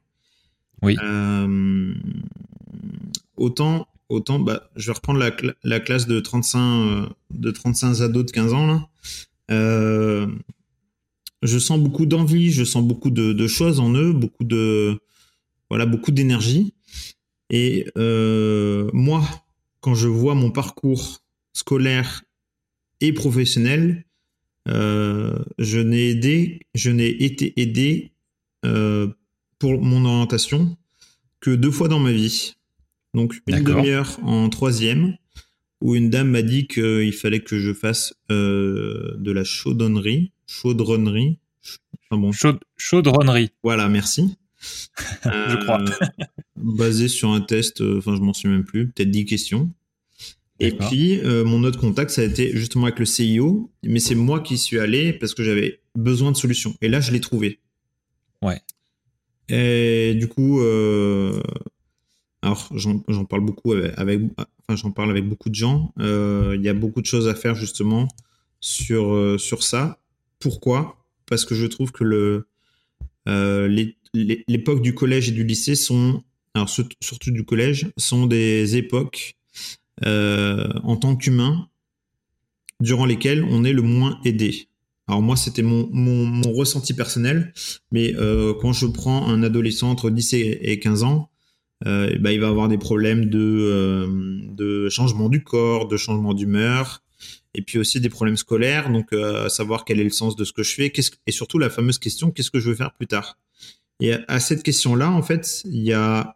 Oui. 0.83 0.97
Euh, 1.03 1.95
autant, 3.37 3.87
autant, 4.09 4.39
bah, 4.41 4.71
je 4.77 4.87
vais 4.87 4.93
reprendre 4.93 5.21
la, 5.21 5.31
la 5.63 5.81
classe 5.81 6.07
de 6.07 6.21
35, 6.21 6.59
euh, 6.59 7.07
de 7.31 7.51
35 7.51 8.01
ados 8.01 8.27
de 8.27 8.31
15 8.31 8.53
ans, 8.53 8.67
là. 8.67 8.89
Euh, 9.51 10.27
je 11.43 11.59
sens 11.59 11.81
beaucoup 11.81 12.07
d'envie, 12.07 12.51
je 12.51 12.65
sens 12.65 12.85
beaucoup 12.85 13.11
de, 13.11 13.33
de, 13.33 13.47
choses 13.47 13.81
en 13.81 13.93
eux, 13.95 14.13
beaucoup 14.13 14.45
de, 14.45 14.99
voilà, 15.69 15.87
beaucoup 15.87 16.11
d'énergie. 16.11 16.75
Et 17.49 17.87
euh, 17.97 18.91
moi, 18.93 19.23
quand 19.81 19.95
je 19.95 20.09
vois 20.09 20.35
mon 20.35 20.51
parcours 20.51 21.23
scolaire 21.53 22.23
et 23.01 23.13
professionnel, 23.13 24.05
euh, 24.69 25.39
je 25.59 25.79
n'ai 25.79 26.11
aidé, 26.11 26.61
je 26.75 26.91
n'ai 26.91 27.09
été 27.09 27.61
aidé 27.61 28.13
euh, 28.65 29.09
pour 29.59 29.81
mon 29.81 30.05
orientation 30.05 30.77
que 31.41 31.51
deux 31.51 31.71
fois 31.71 31.89
dans 31.89 31.99
ma 31.99 32.13
vie. 32.13 32.57
Donc 33.15 33.35
une 33.47 33.65
demi-heure 33.65 34.19
en 34.23 34.49
troisième, 34.49 35.17
où 35.81 35.97
une 35.97 36.11
dame 36.11 36.31
m'a 36.31 36.43
dit 36.43 36.67
qu'il 36.67 37.13
fallait 37.13 37.41
que 37.41 37.59
je 37.59 37.73
fasse 37.73 38.15
euh, 38.31 39.17
de 39.19 39.33
la 39.33 39.45
chaudronnerie, 39.45 40.33
chaudronnerie, 40.47 41.39
enfin 42.11 42.21
bon. 42.21 42.31
chaudronnerie. 42.77 43.51
Voilà, 43.63 43.89
merci. 43.89 44.37
je 45.25 45.57
crois. 45.63 45.85
basé 46.57 47.09
sur 47.09 47.31
un 47.31 47.41
test, 47.41 47.81
enfin 47.81 48.17
je 48.17 48.21
m'en 48.21 48.33
souviens 48.33 48.59
même 48.59 48.65
plus, 48.65 48.89
peut-être 48.89 49.11
10 49.11 49.25
questions. 49.25 49.73
Et 50.61 50.73
puis, 50.73 51.19
euh, 51.21 51.43
mon 51.43 51.65
autre 51.65 51.81
contact, 51.81 52.11
ça 52.11 52.21
a 52.21 52.25
été 52.25 52.55
justement 52.55 52.85
avec 52.85 52.99
le 52.99 53.07
CIO, 53.07 53.73
mais 53.83 53.99
c'est 53.99 54.15
moi 54.15 54.41
qui 54.41 54.59
suis 54.59 54.79
allé 54.79 55.15
parce 55.15 55.33
que 55.33 55.43
j'avais 55.43 55.81
besoin 55.95 56.33
de 56.33 56.37
solutions. 56.37 56.75
Et 56.83 56.89
là, 56.89 57.01
je 57.01 57.13
l'ai 57.13 57.21
trouvé. 57.21 57.61
Ouais. 58.43 58.61
Et 59.49 60.15
du 60.15 60.29
coup, 60.29 60.61
euh, 60.61 61.41
alors 62.43 62.71
j'en 62.75 63.25
parle 63.25 63.43
beaucoup 63.43 63.73
avec, 63.73 64.21
enfin 64.37 64.77
j'en 64.77 64.91
parle 64.93 65.11
avec 65.11 65.27
beaucoup 65.27 65.49
de 65.49 65.55
gens. 65.55 65.95
Euh, 65.99 66.55
il 66.57 66.63
y 66.63 66.69
a 66.69 66.75
beaucoup 66.75 67.01
de 67.01 67.07
choses 67.07 67.27
à 67.27 67.35
faire 67.35 67.55
justement 67.55 68.07
sur 68.61 69.41
sur 69.41 69.63
ça. 69.63 69.99
Pourquoi? 70.39 71.07
Parce 71.25 71.47
que 71.47 71.55
je 71.55 71.67
trouve 71.67 71.91
que 71.91 72.05
le 72.05 72.49
l'époque 73.27 74.83
du 74.83 74.95
collège 74.95 75.29
et 75.29 75.33
du 75.33 75.45
lycée 75.45 75.75
sont, 75.75 76.23
alors 76.55 76.69
surtout 76.69 77.31
du 77.31 77.45
collège, 77.45 77.91
sont 77.97 78.27
des 78.27 78.77
époques 78.77 79.37
euh, 80.05 80.69
en 80.83 80.97
tant 80.97 81.17
qu'humain 81.17 81.69
durant 82.81 83.05
lesquels 83.05 83.45
on 83.45 83.65
est 83.65 83.73
le 83.73 83.83
moins 83.83 84.19
aidé. 84.25 84.69
Alors 85.07 85.23
moi, 85.23 85.37
c'était 85.37 85.63
mon, 85.63 85.89
mon, 85.91 86.53
ressenti 86.53 86.95
personnel, 86.95 87.53
mais 87.91 88.15
euh, 88.17 88.55
quand 88.61 88.73
je 88.73 88.87
prends 88.87 89.27
un 89.27 89.43
adolescent 89.43 89.91
entre 89.91 90.09
10 90.09 90.35
et 90.35 90.79
15 90.79 91.03
ans, 91.03 91.31
euh, 91.87 92.17
bah, 92.21 92.33
il 92.33 92.41
va 92.41 92.49
avoir 92.49 92.69
des 92.69 92.79
problèmes 92.79 93.27
de, 93.27 93.39
euh, 93.41 94.07
de 94.53 94.89
changement 94.89 95.29
du 95.29 95.43
corps, 95.43 95.89
de 95.89 95.97
changement 95.97 96.35
d'humeur, 96.35 97.03
et 97.55 97.63
puis 97.63 97.79
aussi 97.79 98.01
des 98.01 98.09
problèmes 98.09 98.37
scolaires, 98.37 98.91
donc 98.91 99.13
euh, 99.13 99.49
savoir 99.49 99.85
quel 99.85 100.01
est 100.01 100.05
le 100.05 100.11
sens 100.11 100.37
de 100.37 100.45
ce 100.45 100.53
que 100.53 100.63
je 100.63 100.75
fais, 100.75 100.91
qu'est-ce, 100.91 101.11
et 101.27 101.33
surtout 101.33 101.59
la 101.59 101.71
fameuse 101.71 101.99
question, 101.99 102.31
qu'est-ce 102.31 102.51
que 102.51 102.61
je 102.61 102.71
veux 102.71 102.77
faire 102.77 102.93
plus 102.95 103.07
tard? 103.07 103.39
Et 104.01 104.15
à 104.29 104.41
cette 104.41 104.63
question-là, 104.63 105.11
en 105.11 105.23
fait, 105.23 105.63
il 105.67 105.83
y 105.83 105.93
a 105.93 106.35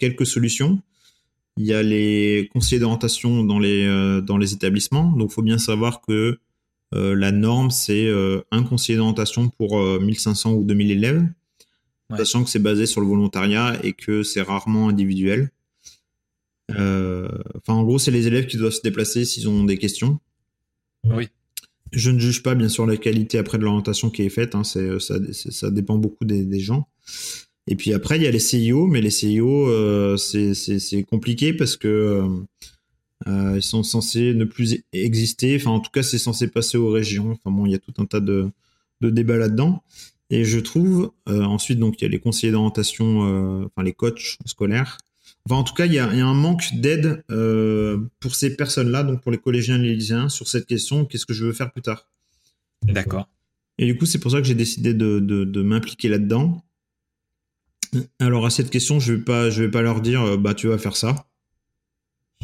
quelques 0.00 0.26
solutions. 0.26 0.82
Il 1.56 1.66
y 1.66 1.72
a 1.72 1.82
les 1.82 2.50
conseillers 2.52 2.80
d'orientation 2.80 3.44
dans 3.44 3.60
les 3.60 3.86
euh, 3.86 4.20
dans 4.20 4.38
les 4.38 4.54
établissements. 4.54 5.12
Donc, 5.12 5.30
il 5.30 5.34
faut 5.34 5.42
bien 5.42 5.58
savoir 5.58 6.00
que 6.00 6.38
euh, 6.94 7.14
la 7.14 7.30
norme 7.30 7.70
c'est 7.70 8.06
euh, 8.06 8.42
un 8.50 8.64
conseiller 8.64 8.98
d'orientation 8.98 9.48
pour 9.48 9.80
1500 10.00 10.52
ou 10.52 10.64
2000 10.64 10.90
élèves, 10.90 11.28
sachant 12.16 12.44
que 12.44 12.50
c'est 12.50 12.58
basé 12.58 12.86
sur 12.86 13.00
le 13.00 13.06
volontariat 13.06 13.78
et 13.84 13.92
que 13.92 14.22
c'est 14.22 14.42
rarement 14.42 14.88
individuel. 14.88 15.50
Enfin, 16.70 17.74
en 17.74 17.82
gros, 17.84 17.98
c'est 17.98 18.10
les 18.10 18.26
élèves 18.26 18.46
qui 18.46 18.56
doivent 18.56 18.72
se 18.72 18.82
déplacer 18.82 19.24
s'ils 19.24 19.48
ont 19.48 19.64
des 19.64 19.78
questions. 19.78 20.18
Oui. 21.04 21.28
Je 21.92 22.10
ne 22.10 22.18
juge 22.18 22.42
pas 22.42 22.54
bien 22.54 22.68
sûr 22.68 22.86
la 22.86 22.96
qualité 22.96 23.38
après 23.38 23.58
de 23.58 23.64
l'orientation 23.64 24.10
qui 24.10 24.22
est 24.22 24.28
faite. 24.28 24.54
Hein, 24.54 24.64
c'est 24.64 24.98
ça, 24.98 25.16
ça 25.32 25.70
dépend 25.70 25.96
beaucoup 25.96 26.24
des, 26.24 26.44
des 26.44 26.60
gens. 26.60 26.88
Et 27.66 27.76
puis 27.76 27.94
après, 27.94 28.16
il 28.16 28.22
y 28.22 28.26
a 28.26 28.30
les 28.30 28.40
CIO, 28.40 28.86
mais 28.86 29.00
les 29.00 29.10
CIO, 29.10 29.68
euh, 29.68 30.16
c'est 30.16 31.02
compliqué 31.04 31.54
parce 31.54 31.76
que 31.76 31.88
euh, 31.88 32.28
euh, 33.26 33.54
ils 33.56 33.62
sont 33.62 33.82
censés 33.82 34.34
ne 34.34 34.44
plus 34.44 34.82
exister. 34.92 35.56
Enfin, 35.56 35.70
en 35.70 35.80
tout 35.80 35.90
cas, 35.90 36.02
c'est 36.02 36.18
censé 36.18 36.48
passer 36.48 36.76
aux 36.76 36.90
régions. 36.90 37.30
Enfin 37.32 37.50
bon, 37.50 37.64
il 37.64 37.72
y 37.72 37.74
a 37.74 37.78
tout 37.78 37.94
un 37.98 38.04
tas 38.04 38.20
de, 38.20 38.50
de 39.00 39.10
débats 39.10 39.38
là-dedans. 39.38 39.82
Et 40.30 40.44
je 40.44 40.58
trouve, 40.58 41.12
ensuite, 41.26 41.78
donc, 41.78 42.00
il 42.00 42.04
y 42.04 42.06
a 42.06 42.10
les 42.10 42.18
conseillers 42.18 42.52
d'orientation, 42.52 43.20
enfin, 43.64 43.82
les 43.82 43.92
coachs 43.92 44.38
scolaires. 44.46 44.98
Enfin, 45.46 45.60
en 45.60 45.64
tout 45.64 45.74
cas, 45.74 45.86
il 45.86 45.92
y 45.92 45.98
a, 45.98 46.08
un 46.08 46.34
manque 46.34 46.74
d'aide 46.74 47.24
pour 48.20 48.34
ces 48.34 48.56
personnes-là, 48.56 49.02
donc 49.02 49.22
pour 49.22 49.30
les 49.30 49.38
collégiens 49.38 49.76
et 49.76 49.86
les 49.86 49.94
lycéens, 49.94 50.28
sur 50.28 50.48
cette 50.48 50.66
question 50.66 51.04
qu'est-ce 51.04 51.26
que 51.26 51.34
je 51.34 51.44
veux 51.44 51.52
faire 51.52 51.70
plus 51.70 51.82
tard 51.82 52.08
D'accord. 52.82 53.28
Et 53.78 53.86
du 53.86 53.98
coup, 53.98 54.06
c'est 54.06 54.18
pour 54.18 54.30
ça 54.30 54.38
que 54.38 54.44
j'ai 54.44 54.54
décidé 54.54 54.94
de, 54.94 55.18
de 55.18 55.62
m'impliquer 55.62 56.08
là-dedans. 56.08 56.64
Alors 58.18 58.46
à 58.46 58.50
cette 58.50 58.70
question, 58.70 59.00
je 59.00 59.14
vais 59.14 59.20
pas, 59.20 59.50
je 59.50 59.62
vais 59.62 59.70
pas 59.70 59.82
leur 59.82 60.00
dire, 60.00 60.22
euh, 60.22 60.36
bah 60.36 60.54
tu 60.54 60.68
vas 60.68 60.78
faire 60.78 60.96
ça. 60.96 61.26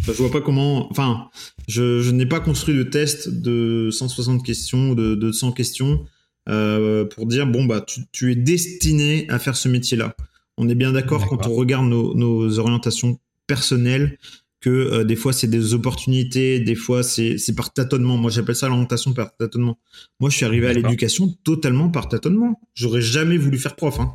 je 0.04 0.12
vois 0.12 0.30
pas 0.30 0.40
comment. 0.40 0.90
Enfin, 0.90 1.30
je, 1.68 2.10
n'ai 2.10 2.26
pas 2.26 2.40
construit 2.40 2.76
de 2.76 2.82
test 2.82 3.28
de 3.28 3.90
160 3.90 4.44
questions, 4.44 4.94
de, 4.94 5.14
de 5.14 5.32
100 5.32 5.52
questions 5.52 6.04
euh, 6.48 7.04
pour 7.04 7.26
dire 7.26 7.46
bon 7.46 7.64
bah 7.64 7.84
tu, 8.12 8.32
es 8.32 8.36
destiné 8.36 9.28
à 9.28 9.38
faire 9.38 9.56
ce 9.56 9.68
métier-là. 9.68 10.16
On 10.62 10.68
est 10.68 10.74
bien 10.74 10.92
d'accord 10.92 11.26
quand 11.26 11.46
on 11.46 11.54
regarde 11.54 11.86
nos, 11.86 12.58
orientations 12.58 13.18
personnelles 13.46 14.18
que 14.60 14.68
euh, 14.68 15.04
des 15.04 15.16
fois 15.16 15.32
c'est 15.32 15.46
des 15.46 15.72
opportunités, 15.72 16.60
des 16.60 16.74
fois 16.74 17.02
c'est 17.02 17.38
par 17.56 17.72
tâtonnement. 17.72 18.18
Moi 18.18 18.30
j'appelle 18.30 18.54
ça 18.54 18.68
l'orientation 18.68 19.14
par 19.14 19.34
tâtonnement. 19.34 19.78
Moi 20.20 20.28
je 20.28 20.36
suis 20.36 20.44
arrivé 20.44 20.66
à 20.66 20.74
l'éducation 20.74 21.34
totalement 21.44 21.88
par 21.88 22.08
tâtonnement. 22.10 22.60
J'aurais 22.74 23.00
jamais 23.00 23.38
voulu 23.38 23.56
faire 23.56 23.74
prof. 23.74 24.00
Hein. 24.00 24.12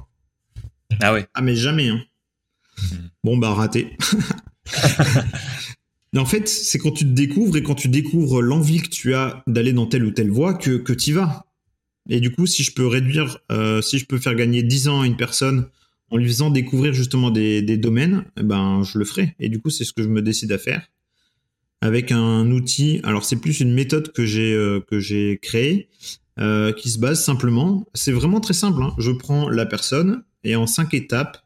Ah 1.02 1.14
ouais. 1.14 1.26
Ah 1.34 1.42
mais 1.42 1.56
jamais. 1.56 1.90
Hein. 1.90 2.04
Hmm. 2.78 3.08
Bon 3.24 3.38
bah 3.38 3.52
raté. 3.56 3.98
mais 6.14 6.20
en 6.20 6.26
fait, 6.26 6.48
c'est 6.48 6.78
quand 6.78 6.92
tu 6.92 7.06
te 7.06 7.10
découvres 7.12 7.58
et 7.58 7.64
quand 7.64 7.74
tu 7.74 7.88
découvres 7.88 8.44
l'envie 8.44 8.82
que 8.82 8.90
tu 8.90 9.16
as 9.16 9.42
d'aller 9.48 9.74
dans 9.74 9.88
telle 9.88 10.06
ou 10.06 10.12
telle 10.12 10.30
voie 10.30 10.54
que, 10.54 10.78
que 10.78 10.94
tu 10.94 11.10
y 11.10 11.14
vas. 11.14 11.48
Et 12.08 12.20
du 12.20 12.32
coup, 12.32 12.46
si 12.46 12.62
je 12.62 12.72
peux 12.72 12.86
réduire, 12.86 13.40
euh, 13.52 13.82
si 13.82 13.98
je 13.98 14.06
peux 14.06 14.20
faire 14.20 14.36
gagner 14.36 14.62
10 14.62 14.90
ans 14.90 15.02
à 15.02 15.08
une 15.08 15.18
personne 15.18 15.70
en 16.12 16.18
lui 16.18 16.28
faisant 16.28 16.50
découvrir 16.50 16.94
justement 16.94 17.32
des, 17.32 17.62
domaines, 17.78 18.26
eh 18.38 18.44
ben 18.44 18.84
je 18.84 19.00
le 19.00 19.06
ferai. 19.06 19.36
Et 19.40 19.50
du 19.50 19.60
coup, 19.60 19.70
c'est 19.70 19.84
ce 19.84 19.94
que 19.94 20.04
je 20.04 20.08
me 20.08 20.22
décide 20.22 20.52
à 20.52 20.58
faire 20.58 20.88
avec 21.82 22.12
un 22.12 22.50
outil. 22.52 23.00
Alors 23.04 23.26
c'est 23.26 23.36
plus 23.36 23.60
une 23.60 23.74
méthode 23.74 24.12
que 24.12 24.26
j'ai 24.26 24.54
euh, 24.54 24.82
créée 25.42 25.90
euh, 26.40 26.72
qui 26.74 26.90
se 26.90 27.00
base 27.00 27.24
simplement. 27.24 27.86
C'est 27.94 28.12
vraiment 28.12 28.40
très 28.40 28.54
simple. 28.54 28.82
Hein. 28.82 28.94
Je 28.98 29.12
prends 29.12 29.50
la 29.50 29.66
personne, 29.66 30.24
et 30.44 30.56
en 30.56 30.68
cinq 30.68 30.94
étapes, 30.94 31.44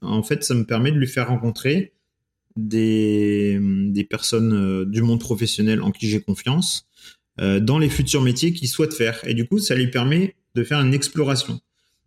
en 0.00 0.22
fait, 0.22 0.42
ça 0.42 0.54
me 0.54 0.64
permet 0.64 0.90
de 0.90 0.98
lui 0.98 1.06
faire 1.06 1.28
rencontrer 1.28 1.92
des, 2.56 3.60
personnes 4.10 4.52
euh, 4.52 4.84
du 4.84 5.02
monde 5.02 5.20
professionnel 5.20 5.82
en 5.82 5.90
qui 5.90 6.08
j'ai 6.08 6.20
confiance 6.20 6.88
dans 7.36 7.80
les 7.80 7.88
futurs 7.88 8.22
métiers 8.22 8.52
qu'il 8.52 8.68
souhaite 8.68 8.94
faire. 8.94 9.18
Et 9.26 9.34
du 9.34 9.44
coup, 9.44 9.58
ça 9.58 9.74
lui 9.74 9.90
permet 9.90 10.36
de 10.54 10.62
faire 10.62 10.80
une 10.80 10.94
exploration. 10.94 11.60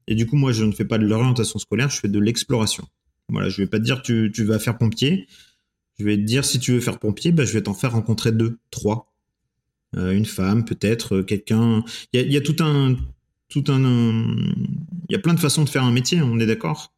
Et 0.08 0.16
du 0.16 0.26
coup, 0.26 0.38
moi, 0.38 0.52
je 0.52 0.64
ne 0.64 0.72
fais 0.72 0.86
pas 0.86 0.98
de 0.98 1.06
l'orientation 1.06 1.60
scolaire, 1.60 1.90
je 1.90 2.00
fais 2.00 2.08
de 2.08 2.20
l'exploration. 2.20 2.88
Voilà, 3.30 3.50
je 3.50 3.62
vais 3.62 3.68
pas 3.68 3.80
te 3.80 3.84
dire 3.84 4.02
tu, 4.02 4.32
tu 4.34 4.44
vas 4.44 4.60
faire 4.60 4.78
pompier. 4.78 5.28
Je 6.00 6.06
vais 6.06 6.16
te 6.16 6.22
dire 6.22 6.46
si 6.46 6.60
tu 6.60 6.74
veux 6.74 6.80
faire 6.80 7.00
pompier, 7.00 7.32
bah, 7.32 7.44
je 7.44 7.54
vais 7.54 7.64
t'en 7.64 7.74
faire 7.74 7.92
rencontrer 7.92 8.32
deux, 8.32 8.60
trois. 8.72 9.14
Euh, 9.96 10.12
une 10.12 10.26
femme, 10.26 10.64
peut-être, 10.66 11.22
quelqu'un. 11.22 11.84
Il 12.14 12.32
y 12.32 12.38
a, 12.38 12.42
tout 12.42 12.56
un 12.60 12.96
tout 13.50 13.64
un. 13.70 13.82
Il 15.10 15.14
y 15.14 15.16
a 15.16 15.20
plein 15.20 15.34
de 15.34 15.40
façons 15.40 15.64
de 15.64 15.70
faire 15.70 15.84
un 15.84 15.92
métier, 15.92 16.22
on 16.22 16.40
est 16.40 16.46
d'accord? 16.46 16.94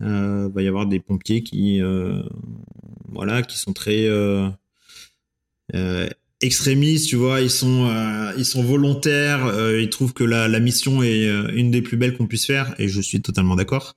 Il 0.00 0.06
euh, 0.06 0.48
va 0.48 0.62
y 0.62 0.68
avoir 0.68 0.86
des 0.86 1.00
pompiers 1.00 1.42
qui, 1.42 1.80
euh, 1.80 2.22
voilà, 3.08 3.42
qui 3.42 3.58
sont 3.58 3.72
très 3.72 4.06
euh, 4.06 4.50
extrémistes, 6.44 7.08
tu 7.08 7.16
vois. 7.16 7.40
Ils 7.40 7.50
sont, 7.50 7.90
ils 8.36 8.44
sont 8.44 8.62
volontaires. 8.62 9.52
ils 9.78 9.90
trouvent 9.90 10.12
que 10.12 10.24
la, 10.24 10.48
la 10.48 10.60
mission 10.60 11.02
est 11.02 11.26
une 11.54 11.70
des 11.70 11.82
plus 11.82 11.96
belles 11.96 12.16
qu'on 12.16 12.26
puisse 12.26 12.46
faire, 12.46 12.74
et 12.78 12.88
je 12.88 13.00
suis 13.00 13.20
totalement 13.20 13.56
d'accord. 13.56 13.96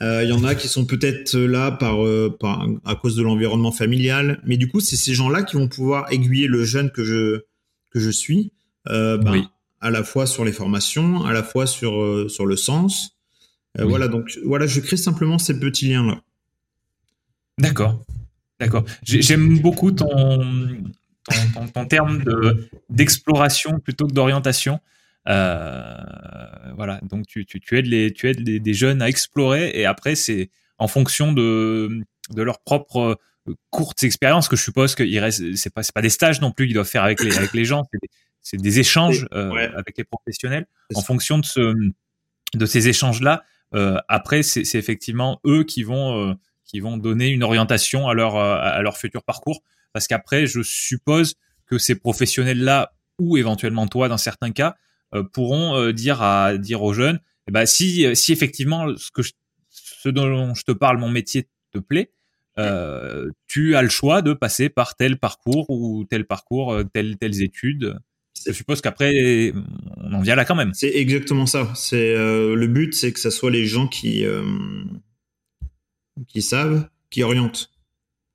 Il 0.00 0.28
y 0.28 0.32
en 0.32 0.44
a 0.44 0.54
qui 0.54 0.68
sont 0.68 0.86
peut-être 0.86 1.36
là 1.36 1.70
par, 1.70 1.98
par, 2.38 2.66
à 2.84 2.94
cause 2.94 3.16
de 3.16 3.22
l'environnement 3.22 3.72
familial, 3.72 4.40
mais 4.46 4.56
du 4.56 4.68
coup, 4.68 4.80
c'est 4.80 4.96
ces 4.96 5.14
gens-là 5.14 5.42
qui 5.42 5.56
vont 5.56 5.68
pouvoir 5.68 6.10
aiguiller 6.12 6.46
le 6.46 6.64
jeune 6.64 6.90
que 6.90 7.04
je 7.04 7.42
que 7.90 8.00
je 8.00 8.10
suis. 8.10 8.52
Ben, 8.86 9.20
oui 9.30 9.44
à 9.80 9.90
la 9.90 10.04
fois 10.04 10.26
sur 10.26 10.44
les 10.44 10.52
formations, 10.52 11.24
à 11.24 11.32
la 11.32 11.42
fois 11.42 11.66
sur, 11.66 12.00
euh, 12.00 12.28
sur 12.28 12.46
le 12.46 12.56
sens. 12.56 13.16
Euh, 13.78 13.84
voilà, 13.84 14.08
donc 14.08 14.38
voilà, 14.44 14.66
je 14.66 14.80
crée 14.80 14.96
simplement 14.96 15.38
ces 15.38 15.58
petits 15.58 15.88
liens-là. 15.88 16.22
D'accord. 17.58 18.04
D'accord. 18.58 18.84
J'aime 19.02 19.58
beaucoup 19.60 19.92
ton, 19.92 20.08
ton, 21.74 21.86
terme 21.86 22.22
d'exploration 22.88 23.78
plutôt 23.78 24.06
que 24.06 24.12
d'orientation. 24.12 24.80
Euh, 25.28 25.96
voilà, 26.76 27.00
donc 27.02 27.26
tu, 27.26 27.44
tu, 27.44 27.60
tu 27.60 27.78
aides, 27.78 27.86
les, 27.86 28.12
tu 28.12 28.28
aides 28.28 28.42
des 28.42 28.74
jeunes 28.74 29.02
à 29.02 29.08
explorer 29.08 29.70
et 29.74 29.84
après, 29.84 30.14
c'est 30.14 30.50
en 30.78 30.88
fonction 30.88 31.32
de, 31.32 32.00
de 32.30 32.42
leur 32.42 32.60
propre 32.60 33.18
courtes 33.70 34.02
expériences 34.02 34.48
que 34.48 34.56
je 34.56 34.62
suppose 34.62 34.94
que 34.94 35.04
c'est 35.56 35.72
pas, 35.72 35.82
pas 35.94 36.02
des 36.02 36.10
stages 36.10 36.40
non 36.40 36.52
plus 36.52 36.66
qu'ils 36.66 36.74
doivent 36.74 36.88
faire 36.88 37.04
avec 37.04 37.22
les, 37.22 37.36
avec 37.36 37.52
les 37.52 37.64
gens, 37.64 37.84
c'est 38.42 38.56
des 38.56 38.80
échanges 38.80 39.26
euh, 39.32 39.68
avec 39.76 39.98
les 39.98 40.04
professionnels. 40.04 40.66
En 40.94 41.02
fonction 41.02 41.38
de, 41.38 41.44
ce, 41.44 41.74
de 42.54 42.66
ces 42.66 42.88
échanges-là, 42.88 43.44
euh, 43.74 43.98
après, 44.08 44.42
c'est 44.42 44.74
effectivement 44.74 45.40
eux 45.46 45.64
qui 45.64 45.82
vont, 45.82 46.30
euh, 46.30 46.34
qui 46.64 46.80
vont 46.80 46.96
donner 46.96 47.28
une 47.28 47.42
orientation 47.42 48.08
à 48.08 48.14
leur, 48.14 48.36
à 48.36 48.80
leur 48.82 48.96
futur 48.96 49.22
parcours. 49.22 49.62
Parce 49.92 50.06
qu'après, 50.06 50.46
je 50.46 50.62
suppose 50.62 51.34
que 51.66 51.78
ces 51.78 51.94
professionnels-là, 51.94 52.92
ou 53.18 53.36
éventuellement 53.36 53.86
toi 53.86 54.08
dans 54.08 54.18
certains 54.18 54.50
cas, 54.50 54.76
pourront 55.32 55.90
dire, 55.90 56.22
à, 56.22 56.56
dire 56.56 56.82
aux 56.82 56.92
jeunes, 56.92 57.20
eh 57.48 57.52
ben, 57.52 57.66
si, 57.66 58.06
si 58.14 58.32
effectivement 58.32 58.96
ce, 58.96 59.10
que 59.10 59.22
ce 59.68 60.08
dont 60.08 60.54
je 60.54 60.62
te 60.62 60.72
parle, 60.72 60.98
mon 60.98 61.08
métier 61.08 61.48
te 61.72 61.78
plaît, 61.78 62.12
tu 63.46 63.76
as 63.76 63.82
le 63.82 63.88
choix 63.88 64.22
de 64.22 64.32
passer 64.32 64.68
par 64.68 64.96
tel 64.96 65.18
parcours 65.18 65.68
ou 65.70 66.04
tel 66.04 66.26
parcours, 66.26 66.76
telles, 66.92 67.16
telles 67.18 67.42
études 67.42 67.98
je 68.46 68.52
suppose 68.52 68.80
qu'après, 68.80 69.52
on 69.96 70.12
en 70.14 70.20
vient 70.20 70.34
là 70.34 70.44
quand 70.44 70.54
même. 70.54 70.72
C'est 70.74 70.94
exactement 70.96 71.46
ça. 71.46 71.72
C'est 71.74 72.14
euh, 72.14 72.54
le 72.54 72.66
but, 72.66 72.94
c'est 72.94 73.12
que 73.12 73.20
ce 73.20 73.30
soit 73.30 73.50
les 73.50 73.66
gens 73.66 73.86
qui 73.86 74.24
euh, 74.24 74.42
qui 76.26 76.42
savent, 76.42 76.88
qui 77.10 77.22
orientent. 77.22 77.70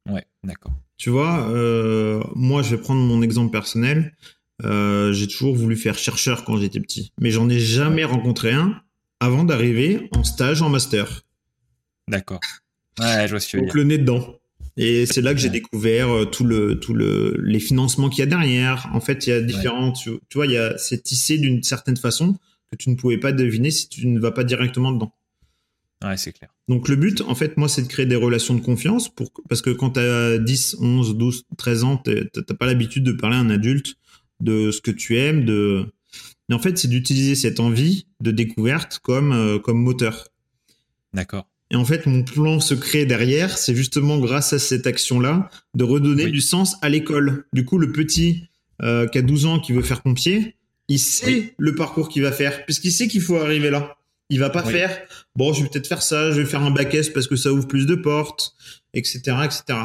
Ouais, 0.09 0.25
d'accord. 0.43 0.73
Tu 0.97 1.09
vois, 1.09 1.49
euh, 1.49 2.21
moi, 2.35 2.61
je 2.61 2.75
vais 2.75 2.81
prendre 2.81 3.01
mon 3.01 3.21
exemple 3.21 3.51
personnel. 3.51 4.15
j'ai 4.61 5.27
toujours 5.27 5.55
voulu 5.55 5.75
faire 5.75 5.97
chercheur 5.97 6.45
quand 6.45 6.57
j'étais 6.57 6.79
petit, 6.79 7.11
mais 7.19 7.31
j'en 7.31 7.49
ai 7.49 7.59
jamais 7.59 8.05
rencontré 8.05 8.53
un 8.53 8.81
avant 9.19 9.43
d'arriver 9.43 10.09
en 10.13 10.23
stage 10.23 10.61
en 10.61 10.69
master. 10.69 11.21
D'accord. 12.07 12.39
Ouais, 12.99 13.25
je 13.25 13.31
vois 13.31 13.39
ce 13.39 13.51
que 13.51 13.57
Donc 13.57 13.73
le 13.73 13.83
nez 13.83 13.97
dedans. 13.97 14.39
Et 14.77 15.05
c'est 15.05 15.21
là 15.21 15.33
que 15.33 15.39
j'ai 15.39 15.49
découvert 15.49 16.09
euh, 16.09 16.25
tout 16.25 16.43
le, 16.43 16.79
tout 16.79 16.93
le, 16.93 17.35
les 17.41 17.59
financements 17.59 18.09
qu'il 18.09 18.19
y 18.19 18.23
a 18.23 18.25
derrière. 18.25 18.89
En 18.93 18.99
fait, 18.99 19.25
il 19.25 19.29
y 19.29 19.33
a 19.33 19.41
différents, 19.41 19.93
tu, 19.93 20.19
vois, 20.33 20.45
il 20.47 20.51
y 20.51 20.57
a, 20.57 20.77
c'est 20.77 21.01
tissé 21.01 21.37
d'une 21.37 21.63
certaine 21.63 21.95
façon 21.95 22.37
que 22.71 22.75
tu 22.75 22.89
ne 22.89 22.95
pouvais 22.95 23.17
pas 23.17 23.31
deviner 23.31 23.71
si 23.71 23.87
tu 23.87 24.07
ne 24.07 24.19
vas 24.19 24.31
pas 24.31 24.43
directement 24.43 24.91
dedans. 24.91 25.13
Ouais, 26.03 26.17
c'est 26.17 26.33
clair. 26.33 26.49
Donc 26.67 26.87
le 26.87 26.95
but, 26.95 27.21
en 27.21 27.35
fait, 27.35 27.57
moi, 27.57 27.69
c'est 27.69 27.83
de 27.83 27.87
créer 27.87 28.05
des 28.05 28.15
relations 28.15 28.55
de 28.55 28.61
confiance 28.61 29.13
pour, 29.13 29.31
parce 29.49 29.61
que 29.61 29.69
quand 29.69 29.91
tu 29.91 29.99
as 29.99 30.37
10, 30.39 30.77
11, 30.79 31.15
12, 31.15 31.43
13 31.57 31.83
ans, 31.83 31.97
t'as 31.97 32.53
pas 32.55 32.65
l'habitude 32.65 33.03
de 33.03 33.11
parler 33.11 33.35
à 33.35 33.39
un 33.39 33.49
adulte 33.49 33.95
de 34.39 34.71
ce 34.71 34.81
que 34.81 34.91
tu 34.91 35.17
aimes, 35.17 35.45
de, 35.45 35.85
mais 36.49 36.55
en 36.55 36.59
fait, 36.59 36.77
c'est 36.77 36.87
d'utiliser 36.87 37.35
cette 37.35 37.59
envie 37.59 38.07
de 38.19 38.31
découverte 38.31 38.99
comme, 38.99 39.31
euh, 39.31 39.59
comme 39.59 39.81
moteur. 39.81 40.27
D'accord. 41.13 41.47
Et 41.71 41.75
en 41.75 41.85
fait, 41.85 42.05
mon 42.05 42.23
plan 42.23 42.59
secret 42.59 43.05
derrière, 43.05 43.57
c'est 43.57 43.75
justement 43.75 44.19
grâce 44.19 44.53
à 44.53 44.59
cette 44.59 44.85
action-là 44.85 45.49
de 45.73 45.83
redonner 45.83 46.29
du 46.29 46.41
sens 46.41 46.75
à 46.81 46.89
l'école. 46.89 47.45
Du 47.53 47.65
coup, 47.65 47.79
le 47.79 47.91
petit 47.91 48.43
euh, 48.81 49.07
qui 49.07 49.17
a 49.17 49.21
12 49.21 49.45
ans 49.47 49.59
qui 49.59 49.73
veut 49.73 49.81
faire 49.81 50.03
pompier, 50.03 50.55
il 50.87 50.99
sait 50.99 51.55
le 51.57 51.73
parcours 51.73 52.09
qu'il 52.09 52.21
va 52.21 52.31
faire, 52.31 52.65
puisqu'il 52.65 52.91
sait 52.91 53.07
qu'il 53.07 53.21
faut 53.21 53.37
arriver 53.37 53.71
là. 53.71 53.94
Il 54.29 54.39
va 54.39 54.49
pas 54.49 54.63
faire, 54.63 55.01
bon, 55.35 55.53
je 55.53 55.63
vais 55.63 55.69
peut-être 55.69 55.87
faire 55.87 56.01
ça, 56.01 56.31
je 56.31 56.41
vais 56.41 56.47
faire 56.47 56.63
un 56.63 56.71
bac 56.71 56.93
S 56.93 57.09
parce 57.09 57.27
que 57.27 57.35
ça 57.35 57.51
ouvre 57.51 57.67
plus 57.67 57.85
de 57.85 57.93
portes, 57.93 58.55
etc., 58.93 59.19
etc. 59.43 59.79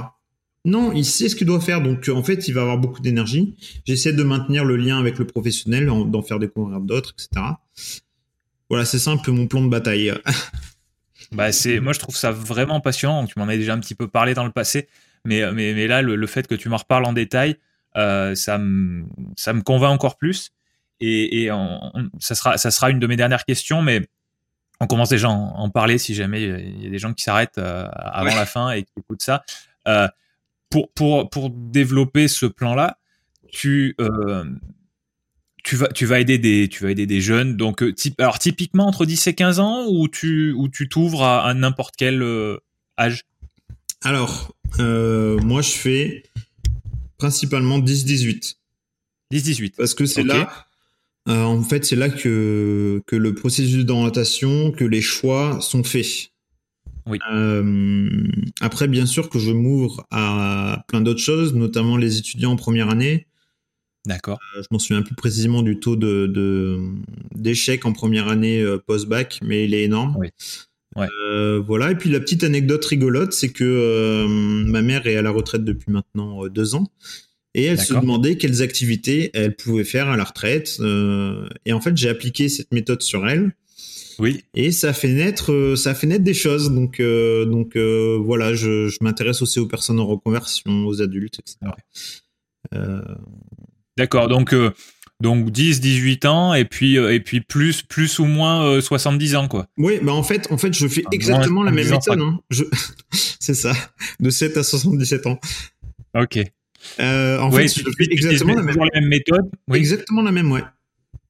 Non, 0.64 0.92
il 0.92 1.04
sait 1.04 1.28
ce 1.28 1.36
qu'il 1.36 1.46
doit 1.46 1.60
faire, 1.60 1.82
donc 1.82 2.08
en 2.08 2.22
fait, 2.22 2.48
il 2.48 2.52
va 2.52 2.62
avoir 2.62 2.78
beaucoup 2.78 3.00
d'énergie. 3.00 3.54
J'essaie 3.86 4.12
de 4.12 4.22
maintenir 4.22 4.64
le 4.64 4.76
lien 4.76 4.98
avec 4.98 5.18
le 5.18 5.26
professionnel, 5.26 5.86
d'en 5.86 6.22
faire 6.22 6.38
découvrir 6.38 6.80
d'autres, 6.80 7.14
etc. 7.14 7.46
Voilà, 8.68 8.84
c'est 8.84 8.98
simple 8.98 9.30
mon 9.30 9.46
plan 9.46 9.62
de 9.62 9.68
bataille. 9.68 10.12
Bah 11.32 11.52
c'est, 11.52 11.78
moi 11.78 11.92
je 11.92 12.00
trouve 12.00 12.16
ça 12.16 12.32
vraiment 12.32 12.80
passionnant. 12.80 13.24
Tu 13.24 13.38
m'en 13.38 13.46
as 13.46 13.56
déjà 13.56 13.74
un 13.74 13.78
petit 13.78 13.94
peu 13.94 14.08
parlé 14.08 14.34
dans 14.34 14.44
le 14.44 14.50
passé, 14.50 14.88
mais 15.24 15.42
mais, 15.52 15.74
mais 15.74 15.86
là 15.86 16.02
le, 16.02 16.26
fait 16.26 16.48
que 16.48 16.56
tu 16.56 16.68
m'en 16.68 16.76
reparles 16.76 17.04
en 17.04 17.12
détail, 17.12 17.56
euh, 17.96 18.34
ça 18.34 18.58
me 18.58 19.04
ça 19.36 19.52
me 19.52 19.62
convainc 19.62 19.92
encore 19.92 20.16
plus. 20.16 20.50
Et, 20.98 21.44
et 21.44 21.50
ça 22.18 22.34
sera 22.34 22.58
ça 22.58 22.72
sera 22.72 22.90
une 22.90 22.98
de 22.98 23.06
mes 23.06 23.14
dernières 23.14 23.44
questions, 23.44 23.80
mais 23.80 24.08
on 24.80 24.86
commence 24.86 25.10
déjà 25.10 25.28
à 25.28 25.30
en, 25.30 25.68
parler 25.70 25.98
si 25.98 26.14
jamais 26.14 26.42
il 26.42 26.82
y 26.82 26.86
a 26.86 26.90
des 26.90 26.98
gens 26.98 27.12
qui 27.12 27.22
s'arrêtent 27.22 27.58
euh, 27.58 27.86
avant 27.92 28.34
la 28.34 28.46
fin 28.46 28.70
et 28.72 28.82
qui 28.82 28.92
écoutent 28.98 29.22
ça. 29.22 29.44
Euh, 29.86 30.08
pour 30.70 30.90
pour 30.92 31.28
pour 31.28 31.50
développer 31.50 32.28
ce 32.28 32.46
plan 32.46 32.74
là, 32.74 32.98
tu 33.50 33.96
tu 35.62 35.76
vas, 35.76 35.88
tu 35.88 36.06
vas 36.06 36.18
aider 36.20 36.38
des, 36.38 36.68
tu 36.70 36.82
vas 36.82 36.90
aider 36.90 37.04
des 37.04 37.20
jeunes. 37.20 37.58
Donc, 37.58 37.94
type, 37.94 38.18
alors 38.18 38.38
typiquement 38.38 38.86
entre 38.86 39.04
10 39.04 39.26
et 39.26 39.34
15 39.34 39.60
ans, 39.60 39.84
ou 39.88 40.08
tu, 40.08 40.52
ou 40.52 40.68
tu 40.70 40.88
t'ouvres 40.88 41.22
à, 41.22 41.52
n'importe 41.52 41.96
quel 41.98 42.24
âge? 42.98 43.24
Alors, 44.02 44.56
moi, 44.78 45.60
je 45.60 45.72
fais 45.72 46.22
principalement 47.18 47.78
10-18. 47.78 48.56
10-18. 49.32 49.74
Parce 49.76 49.92
que 49.92 50.06
c'est 50.06 50.22
là, 50.22 50.66
euh, 51.28 51.42
en 51.42 51.62
fait, 51.62 51.84
c'est 51.84 51.96
là 51.96 52.08
que, 52.08 53.02
que 53.06 53.16
le 53.16 53.34
processus 53.34 53.84
d'orientation, 53.84 54.72
que 54.72 54.84
les 54.84 55.02
choix 55.02 55.60
sont 55.60 55.84
faits. 55.84 56.30
Oui. 57.06 57.18
Euh, 57.32 58.28
après, 58.60 58.88
bien 58.88 59.06
sûr 59.06 59.28
que 59.28 59.38
je 59.38 59.52
m'ouvre 59.52 60.06
à 60.10 60.84
plein 60.88 61.00
d'autres 61.00 61.20
choses, 61.20 61.54
notamment 61.54 61.96
les 61.96 62.18
étudiants 62.18 62.52
en 62.52 62.56
première 62.56 62.88
année. 62.88 63.26
D'accord. 64.06 64.38
Euh, 64.56 64.62
je 64.62 64.68
m'en 64.70 64.78
souviens 64.78 65.02
plus 65.02 65.14
précisément 65.14 65.62
du 65.62 65.78
taux 65.78 65.96
de 65.96 66.78
d'échec 67.34 67.84
en 67.84 67.92
première 67.92 68.28
année 68.28 68.64
post-bac, 68.86 69.40
mais 69.42 69.64
il 69.64 69.74
est 69.74 69.82
énorme. 69.82 70.16
Oui. 70.18 70.28
Ouais. 70.96 71.08
voilà. 71.64 71.90
Et 71.90 71.94
puis 71.96 72.10
la 72.10 72.20
petite 72.20 72.44
anecdote 72.44 72.84
rigolote, 72.84 73.32
c'est 73.32 73.52
que 73.52 74.26
ma 74.66 74.82
mère 74.82 75.06
est 75.06 75.16
à 75.16 75.22
la 75.22 75.30
retraite 75.30 75.64
depuis 75.64 75.92
maintenant 75.92 76.46
deux 76.48 76.74
ans 76.74 76.90
et 77.54 77.64
elle 77.64 77.80
se 77.80 77.94
demandait 77.94 78.36
quelles 78.36 78.62
activités 78.62 79.30
elle 79.34 79.56
pouvait 79.56 79.84
faire 79.84 80.08
à 80.08 80.16
la 80.16 80.24
retraite. 80.24 80.76
Euh, 80.80 81.48
et 81.66 81.72
en 81.72 81.80
fait, 81.80 81.96
j'ai 81.96 82.08
appliqué 82.08 82.48
cette 82.48 82.72
méthode 82.72 83.02
sur 83.02 83.28
elle. 83.28 83.52
Oui. 84.18 84.44
Et 84.54 84.70
ça 84.70 84.92
fait 84.92 85.08
naître, 85.08 85.52
euh, 85.52 85.76
ça 85.76 85.94
fait 85.94 86.06
naître 86.06 86.24
des 86.24 86.34
choses. 86.34 86.70
Donc, 86.70 87.00
euh, 87.00 87.44
donc 87.46 87.76
voilà, 87.76 88.54
je, 88.54 88.88
je 88.88 88.98
m'intéresse 89.00 89.42
aussi 89.42 89.58
aux 89.58 89.66
personnes 89.66 89.98
en 89.98 90.06
reconversion, 90.06 90.86
aux 90.86 91.02
adultes, 91.02 91.40
etc. 91.40 91.72
D'accord. 93.96 94.28
Donc 94.28 94.54
donc 95.20 95.50
10, 95.50 95.80
18 95.80 96.24
ans 96.24 96.54
et 96.54 96.64
puis 96.64 96.96
et 96.96 97.20
puis 97.20 97.42
plus 97.42 97.82
plus 97.82 98.18
ou 98.20 98.24
moins 98.24 98.80
70 98.80 99.36
ans 99.36 99.48
quoi. 99.48 99.66
Oui, 99.76 99.98
bah 100.02 100.12
en 100.12 100.22
fait 100.22 100.50
en 100.50 100.56
fait 100.56 100.72
je 100.72 100.88
fais 100.88 101.02
exactement 101.12 101.62
la 101.62 101.72
même 101.72 101.90
méthode. 101.90 102.20
Hein. 102.20 102.40
Je... 102.48 102.64
C'est 103.40 103.54
ça, 103.54 103.72
de 104.20 104.30
7 104.30 104.56
à 104.56 104.62
77 104.62 105.26
ans. 105.26 105.38
Ok. 106.14 106.38
Euh, 106.98 107.38
en 107.38 107.50
fait, 107.50 107.68
je 107.68 107.82
fais 107.96 108.06
exactement 108.10 108.54
la 108.54 108.62
même. 108.62 109.08
méthode. 109.08 109.50
Exactement 109.72 110.22
la 110.22 110.32
même, 110.32 110.50
ouais. 110.50 110.62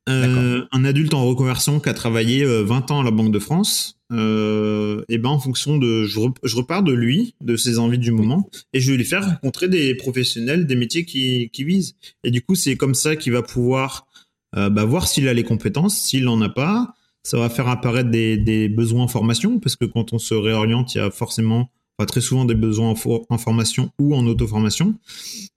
Euh, 0.09 0.65
un 0.73 0.85
adulte 0.85 1.15
en 1.15 1.25
reconversion 1.25 1.79
qui 1.79 1.89
a 1.89 1.95
travaillé 1.95 2.45
20 2.45 2.91
euh, 2.91 2.95
ans 2.95 3.01
à 3.01 3.05
la 3.05 3.11
Banque 3.11 3.33
de 3.33 3.39
France, 3.39 3.99
et 4.11 5.19
ben 5.19 5.29
en 5.29 5.39
fonction 5.39 5.79
de, 5.79 6.05
je, 6.05 6.19
repars 6.57 6.83
de 6.83 6.93
lui, 6.93 7.35
de 7.41 7.57
ses 7.57 7.79
envies 7.79 7.99
du 7.99 8.11
moment, 8.11 8.51
et 8.73 8.81
je 8.81 8.91
vais 8.91 8.97
lui 8.97 9.05
faire 9.05 9.25
rencontrer 9.25 9.69
des 9.69 9.95
professionnels, 9.95 10.67
des 10.67 10.75
métiers 10.75 11.05
qui, 11.05 11.51
qui 11.53 11.65
visent. 11.65 11.95
Et 12.25 12.31
du 12.31 12.43
coup, 12.43 12.55
c'est 12.55 12.77
comme 12.77 12.95
ça 12.95 13.15
qu'il 13.15 13.33
va 13.33 13.43
pouvoir 13.43 14.07
bah, 14.53 14.85
voir 14.85 15.07
s'il 15.07 15.29
a 15.29 15.35
les 15.35 15.45
compétences, 15.45 15.97
s'il 15.97 16.29
en 16.29 16.41
a 16.41 16.49
pas. 16.49 16.95
Ça 17.23 17.39
va 17.39 17.51
faire 17.51 17.69
apparaître 17.69 18.11
des, 18.11 18.39
des 18.39 18.69
besoins 18.71 19.05
en 19.05 19.09
formation, 19.09 19.61
parce 19.61 19.77
que 19.77 19.85
quand 19.85 20.13
on 20.13 20.19
se 20.19 20.35
réoriente, 20.35 20.95
il 20.95 20.99
y 20.99 21.01
a 21.03 21.11
forcément 21.11 21.71
très 22.07 22.21
souvent 22.21 22.45
des 22.45 22.55
besoins 22.55 22.91
en, 22.91 23.39
formation 23.39 23.91
ou 23.99 24.15
en 24.15 24.27
auto-formation. 24.27 24.95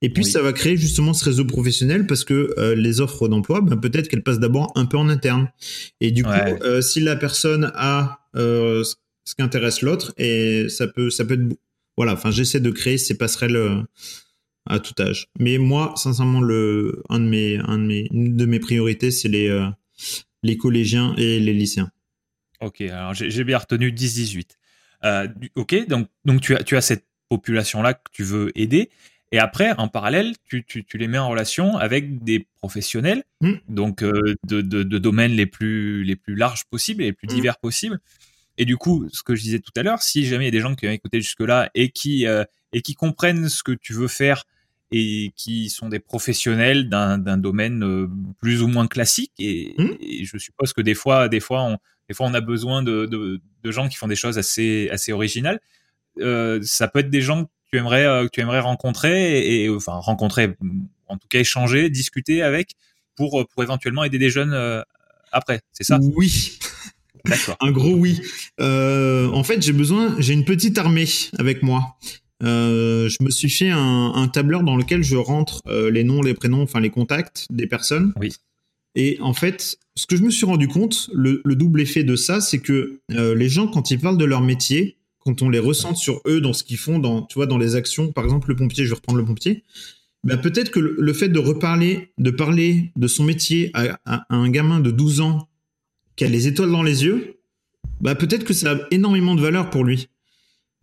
Et 0.02 0.10
puis, 0.10 0.26
ça 0.26 0.42
va 0.42 0.54
créer 0.54 0.78
justement 0.78 1.14
ce 1.14 1.26
réseau 1.26 1.46
professionnel 1.46 2.08
parce 2.08 2.24
que 2.24 2.54
euh, 2.58 2.76
les 2.76 3.02
offres 3.02 3.28
d'emploi, 3.28 3.62
ben, 3.62 3.78
peut-être 3.78 4.08
qu'elles 4.08 4.24
passent 4.24 4.40
d'abord 4.40 4.72
un 4.76 4.86
peu 4.86 4.98
en 4.98 5.10
interne. 5.10 5.50
Et 6.02 6.12
du 6.12 6.24
coup, 6.24 6.30
euh, 6.30 6.82
si 6.82 7.00
la 7.00 7.16
personne 7.16 7.72
a 7.76 8.20
euh, 8.36 8.84
ce 9.26 9.36
qu'intéresse 9.36 9.82
l'autre, 9.82 10.14
et 10.18 10.68
ça 10.70 10.88
peut, 10.88 11.10
ça 11.10 11.26
peut 11.26 11.36
être, 11.36 11.58
voilà. 11.98 12.14
Enfin, 12.14 12.32
j'essaie 12.32 12.60
de 12.60 12.72
créer 12.72 12.98
ces 12.98 13.18
passerelles 13.18 13.86
à 14.66 14.80
tout 14.80 15.02
âge. 15.02 15.28
Mais 15.40 15.58
moi, 15.58 15.94
sincèrement, 15.96 16.42
le, 16.42 17.04
un 17.10 17.20
de 17.20 17.26
mes, 17.26 17.58
un 17.58 17.78
de 17.78 17.84
mes, 17.84 18.08
une 18.12 18.36
de 18.36 18.46
mes 18.46 18.60
priorités, 18.60 19.12
c'est 19.12 19.30
les, 19.30 19.70
les 20.42 20.58
collégiens 20.58 21.16
et 21.18 21.40
les 21.40 21.54
lycéens. 21.54 21.92
Ok, 22.62 22.82
alors 22.82 23.14
j'ai 23.14 23.44
bien 23.44 23.58
retenu 23.58 23.92
10-18. 23.92 24.52
Euh, 25.06 25.28
ok, 25.56 25.88
donc, 25.88 26.08
donc 26.26 26.42
tu, 26.42 26.56
as, 26.56 26.64
tu 26.64 26.78
as 26.78 26.82
cette 26.82 27.06
population-là 27.30 27.94
que 27.94 28.12
tu 28.12 28.24
veux 28.24 28.52
aider. 28.56 28.90
Et 29.32 29.40
après, 29.40 29.74
en 29.80 29.88
parallèle, 29.88 30.36
tu, 30.46 30.64
tu, 30.64 30.86
tu, 30.86 30.98
les 31.00 31.08
mets 31.08 31.18
en 31.18 31.28
relation 31.28 31.78
avec 31.78 32.24
des 32.24 32.48
professionnels, 32.58 33.24
hmm. 33.42 33.54
donc 33.68 34.04
euh, 34.04 34.36
de, 34.48 34.62
de, 34.62 34.84
de, 34.84 34.98
domaines 35.00 35.32
les 35.32 35.48
plus, 35.48 36.04
les 36.04 36.16
plus 36.16 36.36
larges 36.36 36.66
possibles 36.66 37.02
et 37.02 37.08
les 37.08 37.14
plus 37.14 37.28
hmm. 37.28 37.36
divers 37.36 37.58
possibles. 37.58 38.00
Et 38.60 38.66
du 38.66 38.78
coup, 38.78 39.08
ce 39.12 39.24
que 39.24 39.34
je 39.34 39.42
disais 39.42 39.60
tout 39.60 39.72
à 39.76 39.82
l'heure, 39.82 40.04
si 40.04 40.26
jamais 40.26 40.44
il 40.44 40.48
y 40.48 40.50
a 40.50 40.52
des 40.52 40.60
gens 40.60 40.76
qui 40.76 40.88
ont 40.88 40.92
écouté 40.92 41.20
jusque-là 41.20 41.72
et 41.74 41.90
qui, 41.90 42.28
euh, 42.28 42.44
et 42.74 42.84
qui 42.84 42.94
comprennent 42.94 43.50
ce 43.50 43.64
que 43.64 43.72
tu 43.72 43.94
veux 43.94 44.08
faire 44.08 44.44
et 44.92 45.32
qui 45.36 45.72
sont 45.72 45.90
des 45.90 46.00
professionnels 46.00 46.88
d'un 46.88 47.18
domaine 47.38 48.08
plus 48.40 48.62
ou 48.62 48.68
moins 48.68 48.86
classique, 48.86 49.32
et, 49.40 49.74
hmm. 49.80 49.96
et, 50.00 50.26
je 50.26 50.38
suppose 50.38 50.72
que 50.74 50.82
des 50.82 50.94
fois, 50.94 51.28
des 51.28 51.40
fois, 51.40 51.64
on, 51.64 51.80
des 52.10 52.14
fois, 52.14 52.28
on 52.28 52.34
a 52.34 52.42
besoin 52.42 52.84
de, 52.84 53.06
de, 53.06 53.72
gens 53.72 53.88
qui 53.88 53.96
font 53.96 54.08
des 54.08 54.16
choses 54.16 54.38
assez, 54.38 54.90
assez 54.92 55.12
originales. 55.12 55.60
Euh, 56.20 56.60
ça 56.64 56.88
peut 56.88 57.00
être 57.00 57.10
des 57.10 57.22
gens 57.22 57.46
que 57.46 57.50
tu 57.72 57.78
aimerais, 57.78 58.06
euh, 58.06 58.26
que 58.26 58.30
tu 58.32 58.42
aimerais 58.42 58.60
rencontrer 58.60 59.64
et, 59.64 59.70
enfin 59.70 59.94
rencontrer, 59.94 60.56
en 61.08 61.18
tout 61.18 61.28
cas 61.30 61.40
échanger, 61.40 61.90
discuter 61.90 62.44
avec 62.44 62.72
pour, 63.16 63.48
pour 63.48 63.64
éventuellement 63.64 64.04
aider 64.04 64.20
des 64.20 64.30
jeunes 64.30 64.54
euh, 64.54 64.82
après. 65.32 65.62
C'est 65.72 65.84
ça? 65.84 65.98
Oui. 66.02 66.60
D'accord. 67.26 67.56
Un 67.62 67.72
gros 67.72 67.94
oui. 67.94 68.22
en 68.60 69.44
fait, 69.44 69.62
j'ai 69.62 69.72
besoin, 69.72 70.14
j'ai 70.20 70.34
une 70.34 70.44
petite 70.44 70.78
armée 70.78 71.08
avec 71.40 71.64
moi. 71.64 71.96
je 72.42 73.24
me 73.24 73.30
suis 73.30 73.50
fait 73.50 73.70
un, 73.70 74.12
un, 74.14 74.28
tableur 74.28 74.64
dans 74.64 74.76
lequel 74.76 75.04
je 75.04 75.16
rentre 75.16 75.62
les 75.66 76.04
noms, 76.04 76.22
les 76.22 76.34
prénoms, 76.34 76.64
enfin 76.64 76.82
les 76.82 76.90
contacts 76.90 77.48
des 77.50 77.66
personnes. 77.66 78.14
Oui. 78.20 78.34
Et 78.96 79.18
en 79.22 79.34
fait, 79.34 79.78
ce 79.96 80.06
que 80.06 80.16
je 80.16 80.24
me 80.24 80.30
suis 80.30 80.46
rendu 80.46 80.68
compte, 80.68 81.10
le, 81.14 81.42
double 81.56 81.82
effet 81.82 82.04
de 82.04 82.16
ça, 82.16 82.42
c'est 82.42 82.60
que 82.60 83.00
euh, 83.12 83.36
les 83.36 83.50
gens, 83.50 83.68
quand 83.68 83.92
ils 83.92 84.00
parlent 84.00 84.18
de 84.18 84.26
leur 84.26 84.42
métier, 84.42 84.98
quand 85.20 85.42
on 85.42 85.50
les 85.50 85.60
ressent 85.60 85.96
sur 85.96 86.22
eux, 86.26 86.42
dans 86.42 86.54
ce 86.54 86.64
qu'ils 86.64 86.78
font, 86.78 87.00
dans, 87.00 87.24
tu 87.24 87.36
vois, 87.36 87.46
dans 87.46 87.58
les 87.58 87.76
actions, 87.76 88.12
par 88.12 88.24
exemple 88.24 88.50
le 88.50 88.56
pompier, 88.56 88.84
je 88.84 88.90
vais 88.90 88.96
reprendre 88.96 89.20
le 89.20 89.26
pompier, 89.26 89.64
ben 90.24 90.38
peut-être 90.38 90.72
que 90.72 90.80
le, 90.80 91.14
fait 91.14 91.30
de 91.30 91.40
reparler, 91.40 92.12
de 92.18 92.32
parler 92.32 92.92
de 92.96 93.08
son 93.08 93.24
métier 93.24 93.72
à, 93.74 94.26
un 94.30 94.50
gamin 94.50 94.80
de 94.80 94.90
12 94.90 95.22
ans 95.22 95.50
qui 96.16 96.24
a 96.24 96.30
les 96.30 96.48
étoiles 96.48 96.72
dans 96.72 96.84
les 96.84 97.04
yeux, 97.04 97.40
bah 98.00 98.16
peut-être 98.16 98.46
que 98.46 98.54
ça 98.54 98.72
a 98.72 98.78
énormément 98.92 99.36
de 99.36 99.42
valeur 99.42 99.70
pour 99.70 99.84
lui. 99.84 100.08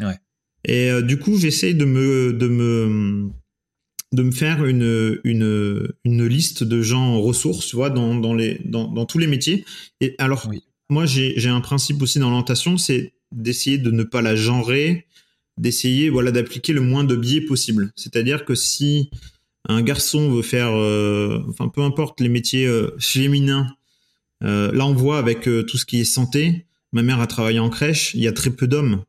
Ouais. 0.00 0.18
Et 0.64 0.90
euh, 0.90 1.00
du 1.00 1.18
coup, 1.18 1.38
j'essaie 1.38 1.72
de 1.72 1.84
me, 1.84 2.32
de 2.32 2.48
me, 2.48 3.30
de 4.12 4.22
me 4.22 4.32
faire 4.32 4.64
une, 4.64 5.20
une, 5.24 5.88
une 6.04 6.26
liste 6.26 6.64
de 6.64 6.82
gens 6.82 7.14
en 7.14 7.20
ressources, 7.20 7.66
tu 7.66 7.76
vois, 7.76 7.90
dans, 7.90 8.14
dans, 8.14 8.34
les, 8.34 8.61
dans, 8.64 8.88
dans 8.88 9.06
tous 9.06 9.18
les 9.18 9.28
métiers. 9.28 9.64
Et 10.00 10.14
alors, 10.18 10.50
moi, 10.88 11.06
j'ai 11.06 11.48
un 11.48 11.61
principe 11.61 12.02
aussi 12.02 12.18
dans 12.18 12.28
l'orientation, 12.28 12.76
c'est 12.76 13.12
d'essayer 13.32 13.78
de 13.78 13.90
ne 13.90 14.02
pas 14.02 14.22
la 14.22 14.34
genrer, 14.34 15.06
d'essayer 15.56 16.11
voilà 16.11 16.32
d'appliquer 16.32 16.72
le 16.72 16.80
moins 16.80 17.04
de 17.04 17.14
biais 17.14 17.42
possible. 17.42 17.92
C'est-à-dire 17.94 18.44
que 18.44 18.54
si 18.54 19.11
un 19.68 19.82
garçon 19.82 20.30
veut 20.30 20.42
faire, 20.42 20.70
euh, 20.72 21.42
enfin 21.48 21.68
peu 21.68 21.82
importe 21.82 22.20
les 22.20 22.28
métiers 22.28 22.66
euh, 22.66 22.90
féminins, 22.98 23.68
euh, 24.42 24.72
là 24.72 24.86
on 24.86 24.94
voit 24.94 25.18
avec 25.18 25.42
tout 25.42 25.78
ce 25.78 25.84
qui 25.84 26.00
est 26.00 26.04
santé. 26.04 26.66
Ma 26.92 27.02
mère 27.02 27.20
a 27.20 27.26
travaillé 27.26 27.61
en 27.61 27.70
crèche, 27.70 28.14
il 28.14 28.22
y 28.22 28.26
a 28.26 28.32
très 28.32 28.50
peu 28.50 28.66
d'hommes. 28.66 29.04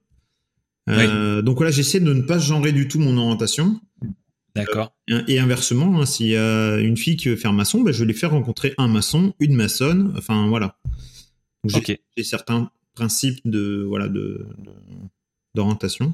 Donc 0.87 1.55
voilà, 1.55 1.71
j'essaie 1.71 2.01
de 2.01 2.13
ne 2.13 2.21
pas 2.21 2.37
genrer 2.37 2.73
du 2.73 2.87
tout 2.87 2.99
mon 2.99 3.17
orientation. 3.17 3.79
D'accord. 4.55 4.93
Euh, 5.09 5.23
et 5.27 5.39
inversement, 5.39 5.99
hein, 5.99 6.05
s'il 6.05 6.27
y 6.27 6.35
a 6.35 6.77
une 6.77 6.97
fille 6.97 7.15
qui 7.15 7.29
veut 7.29 7.35
faire 7.35 7.53
maçon, 7.53 7.81
bah, 7.81 7.91
je 7.91 7.99
vais 7.99 8.05
lui 8.05 8.13
faire 8.13 8.31
rencontrer 8.31 8.73
un 8.77 8.87
maçon, 8.87 9.33
une 9.39 9.55
maçonne, 9.55 10.13
enfin 10.17 10.47
voilà. 10.47 10.77
J'ai 11.65 12.23
certains 12.23 12.71
principes 12.95 13.39
de 13.45 13.85
voilà 13.87 14.07
de, 14.07 14.45
d'orientation. 15.53 16.13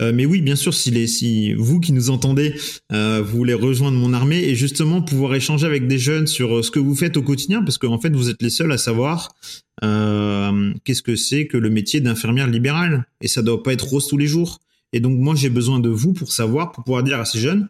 Euh, 0.00 0.12
mais 0.14 0.26
oui, 0.26 0.42
bien 0.42 0.54
sûr, 0.54 0.74
si, 0.74 0.90
les, 0.90 1.06
si 1.06 1.54
vous 1.54 1.80
qui 1.80 1.92
nous 1.92 2.10
entendez, 2.10 2.54
euh, 2.92 3.22
vous 3.24 3.38
voulez 3.38 3.54
rejoindre 3.54 3.96
mon 3.96 4.12
armée 4.12 4.44
et 4.44 4.54
justement 4.54 5.00
pouvoir 5.02 5.34
échanger 5.34 5.66
avec 5.66 5.88
des 5.88 5.98
jeunes 5.98 6.26
sur 6.26 6.64
ce 6.64 6.70
que 6.70 6.78
vous 6.78 6.94
faites 6.94 7.16
au 7.16 7.22
quotidien, 7.22 7.62
parce 7.62 7.78
qu'en 7.78 7.98
fait, 7.98 8.14
vous 8.14 8.28
êtes 8.28 8.42
les 8.42 8.50
seuls 8.50 8.72
à 8.72 8.78
savoir 8.78 9.34
qu'est-ce 9.80 11.02
que 11.02 11.16
c'est 11.16 11.48
que 11.48 11.56
le 11.56 11.68
métier 11.68 12.00
d'infirmière 12.00 12.46
libérale. 12.46 13.06
Et 13.20 13.26
ça 13.26 13.42
doit 13.42 13.64
pas 13.64 13.72
être 13.72 13.88
rose 13.88 14.06
tous 14.06 14.18
les 14.18 14.28
jours. 14.28 14.60
Et 14.92 15.00
donc, 15.00 15.18
moi, 15.18 15.34
j'ai 15.34 15.48
besoin 15.48 15.80
de 15.80 15.88
vous 15.88 16.12
pour 16.12 16.32
savoir, 16.32 16.72
pour 16.72 16.84
pouvoir 16.84 17.02
dire 17.02 17.18
à 17.18 17.24
ces 17.24 17.38
jeunes, 17.38 17.68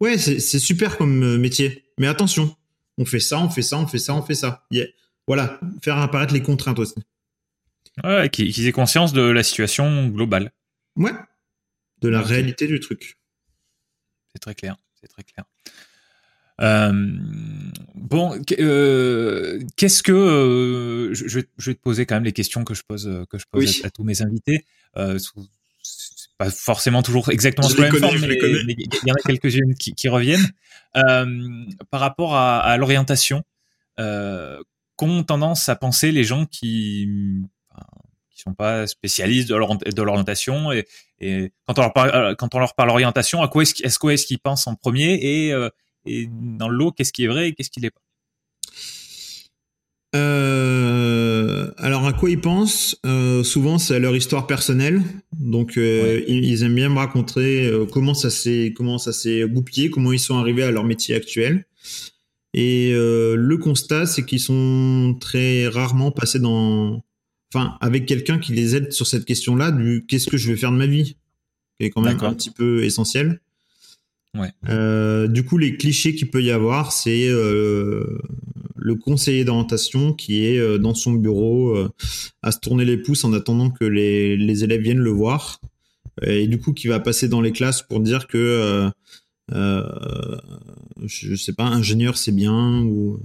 ouais, 0.00 0.18
c'est 0.18 0.58
super 0.58 0.96
comme 0.96 1.22
euh, 1.22 1.38
métier, 1.38 1.84
mais 1.98 2.06
attention, 2.06 2.54
on 2.98 3.04
fait 3.04 3.20
ça, 3.20 3.40
on 3.40 3.48
fait 3.48 3.62
ça, 3.62 3.78
on 3.78 3.86
fait 3.86 3.98
ça, 3.98 4.14
on 4.14 4.22
fait 4.22 4.34
ça. 4.34 4.66
Voilà, 5.26 5.60
faire 5.82 5.98
apparaître 5.98 6.34
les 6.34 6.42
contraintes 6.42 6.78
aussi. 6.78 6.94
Ouais, 8.04 8.28
qu'ils 8.30 8.66
aient 8.66 8.72
conscience 8.72 9.12
de 9.12 9.22
la 9.22 9.42
situation 9.42 10.08
globale. 10.08 10.52
Ouais, 10.96 11.12
de 12.00 12.08
la 12.08 12.20
réalité 12.20 12.66
du 12.66 12.80
truc. 12.80 13.18
C'est 14.34 14.40
très 14.40 14.54
clair, 14.54 14.76
c'est 15.00 15.08
très 15.08 15.22
clair. 15.22 15.44
Euh, 16.60 16.92
bon, 17.94 18.38
euh, 18.58 19.60
qu'est-ce 19.76 20.02
que 20.02 21.10
je, 21.14 21.38
vais, 21.38 21.74
te 21.74 21.80
poser 21.80 22.04
quand 22.04 22.16
même 22.16 22.24
les 22.24 22.32
questions 22.32 22.64
que 22.64 22.74
je 22.74 22.82
pose 22.86 23.10
que 23.30 23.38
je 23.38 23.44
pose 23.50 23.82
à, 23.84 23.90
tous 23.90 24.04
mes 24.04 24.20
invités 24.20 24.66
pas 26.40 26.50
forcément 26.50 27.02
toujours 27.02 27.28
exactement 27.28 27.68
sur 27.68 27.82
la 27.82 27.90
même 27.90 28.00
forme, 28.00 28.18
mais 28.18 28.74
il 28.78 28.88
y 29.06 29.12
en 29.12 29.14
a 29.14 29.22
quelques-unes 29.26 29.74
qui, 29.74 30.08
reviennent. 30.08 30.48
Euh, 30.96 31.26
par 31.90 32.00
rapport 32.00 32.34
à, 32.34 32.74
l'orientation, 32.78 33.42
qu'ont 34.96 35.22
tendance 35.22 35.68
à 35.68 35.76
penser 35.76 36.12
les 36.12 36.24
gens 36.24 36.46
qui 36.46 37.06
qui 38.30 38.40
sont 38.40 38.54
pas 38.54 38.86
spécialistes 38.86 39.50
de 39.50 40.02
l'orientation 40.02 40.72
et, 40.72 40.86
et, 41.18 41.52
quand 41.66 41.78
on 41.78 41.82
leur 41.82 41.92
parle 41.92 42.36
quand 42.36 42.54
on 42.54 42.58
leur 42.58 42.74
parle 42.74 42.88
orientation 42.88 43.42
à 43.42 43.48
quoi 43.48 43.62
est-ce 43.62 44.24
qu'ils 44.26 44.38
pensent 44.38 44.66
en 44.66 44.76
premier 44.76 45.12
et, 45.12 45.54
et 46.06 46.26
dans 46.30 46.68
le 46.68 46.76
lot 46.76 46.92
qu'est-ce 46.92 47.12
qui 47.12 47.24
est 47.24 47.28
vrai 47.28 47.48
et 47.48 47.54
qu'est-ce 47.54 47.68
qui 47.70 47.80
l'est 47.80 47.90
pas? 47.90 48.00
Euh, 50.16 51.70
alors 51.76 52.06
à 52.06 52.12
quoi 52.12 52.30
ils 52.30 52.40
pensent 52.40 52.96
euh, 53.06 53.44
Souvent 53.44 53.78
c'est 53.78 53.94
à 53.94 53.98
leur 53.98 54.16
histoire 54.16 54.46
personnelle. 54.46 55.02
Donc 55.38 55.76
euh, 55.76 56.22
ils, 56.26 56.62
aiment 56.62 56.74
bien 56.74 56.88
me 56.88 56.98
raconter 56.98 57.66
euh, 57.66 57.86
comment 57.86 58.14
ça 58.14 58.30
s'est 58.30 58.72
comment 58.76 58.98
ça 58.98 59.12
s'est 59.12 59.44
goupillé, 59.48 59.90
comment 59.90 60.12
ils 60.12 60.18
sont 60.18 60.36
arrivés 60.36 60.62
à 60.62 60.70
leur 60.70 60.84
métier 60.84 61.14
actuel. 61.14 61.66
Et 62.52 62.90
euh, 62.92 63.36
le 63.36 63.56
constat 63.56 64.06
c'est 64.06 64.24
qu'ils 64.24 64.40
sont 64.40 65.16
très 65.20 65.68
rarement 65.68 66.10
passés 66.10 66.40
dans, 66.40 67.02
enfin 67.54 67.76
avec 67.80 68.06
quelqu'un 68.06 68.38
qui 68.38 68.52
les 68.52 68.74
aide 68.74 68.92
sur 68.92 69.06
cette 69.06 69.24
question-là 69.24 69.70
du 69.70 70.04
qu'est-ce 70.08 70.26
que 70.26 70.36
je 70.36 70.50
vais 70.50 70.56
faire 70.56 70.72
de 70.72 70.76
ma 70.76 70.86
vie, 70.86 71.16
qui 71.78 71.86
est 71.86 71.90
quand 71.90 72.02
même 72.02 72.18
un 72.20 72.34
petit 72.34 72.50
peu 72.50 72.82
essentiel. 72.82 73.40
Ouais. 74.34 74.50
Euh, 74.68 75.26
du 75.26 75.44
coup, 75.44 75.58
les 75.58 75.76
clichés 75.76 76.14
qu'il 76.14 76.30
peut 76.30 76.42
y 76.42 76.50
avoir, 76.50 76.92
c'est 76.92 77.28
euh, 77.28 78.18
le 78.80 78.94
conseiller 78.94 79.44
d'orientation 79.44 80.12
qui 80.12 80.44
est 80.44 80.58
euh, 80.58 80.78
dans 80.78 80.94
son 80.94 81.12
bureau 81.12 81.76
euh, 81.76 81.90
à 82.42 82.50
se 82.50 82.58
tourner 82.58 82.84
les 82.84 82.96
pouces 82.96 83.24
en 83.24 83.32
attendant 83.32 83.70
que 83.70 83.84
les, 83.84 84.36
les, 84.36 84.64
élèves 84.64 84.80
viennent 84.80 84.98
le 84.98 85.10
voir, 85.10 85.60
et 86.22 86.46
du 86.46 86.58
coup 86.58 86.72
qui 86.72 86.88
va 86.88 86.98
passer 87.00 87.28
dans 87.28 87.40
les 87.40 87.52
classes 87.52 87.82
pour 87.82 88.00
dire 88.00 88.26
que 88.26 88.90
je 89.52 91.34
sais 91.34 91.52
pas, 91.52 91.64
ingénieur 91.64 92.16
c'est 92.16 92.32
bien 92.32 92.82
ou 92.82 93.20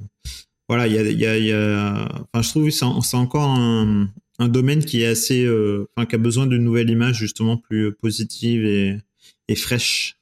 voilà, 0.67 0.87
il 0.87 0.93
y 0.93 0.97
a, 0.97 1.03
y 1.03 1.25
a, 1.25 1.37
y 1.37 1.51
a, 1.51 2.07
enfin 2.33 2.41
je 2.41 2.49
trouve 2.49 2.65
que 2.65 2.71
c'est 2.71 3.17
encore 3.17 3.49
un, 3.49 4.09
un, 4.39 4.47
domaine 4.47 4.83
qui 4.83 5.01
est 5.01 5.07
assez, 5.07 5.47
enfin 5.95 6.05
qui 6.05 6.15
a 6.15 6.19
besoin 6.19 6.47
d'une 6.47 6.63
nouvelle 6.63 6.89
image 6.89 7.17
justement 7.17 7.57
plus 7.57 7.93
positive 7.93 8.65
et, 8.65 8.97
et 9.47 9.55
fraîche. 9.55 10.17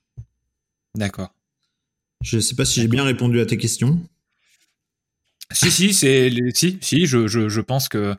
D'accord. 0.95 1.33
Je 2.21 2.37
ne 2.37 2.41
sais 2.41 2.55
pas 2.55 2.65
si 2.65 2.81
j'ai 2.81 2.87
bien 2.87 3.03
répondu 3.03 3.39
à 3.39 3.45
tes 3.45 3.57
questions. 3.57 3.99
Si, 5.53 5.71
si, 5.71 5.93
c'est 5.93 6.31
si, 6.53 6.77
si, 6.81 7.05
je, 7.05 7.27
je, 7.27 7.47
je 7.47 7.61
pense 7.61 7.87
que 7.87 8.15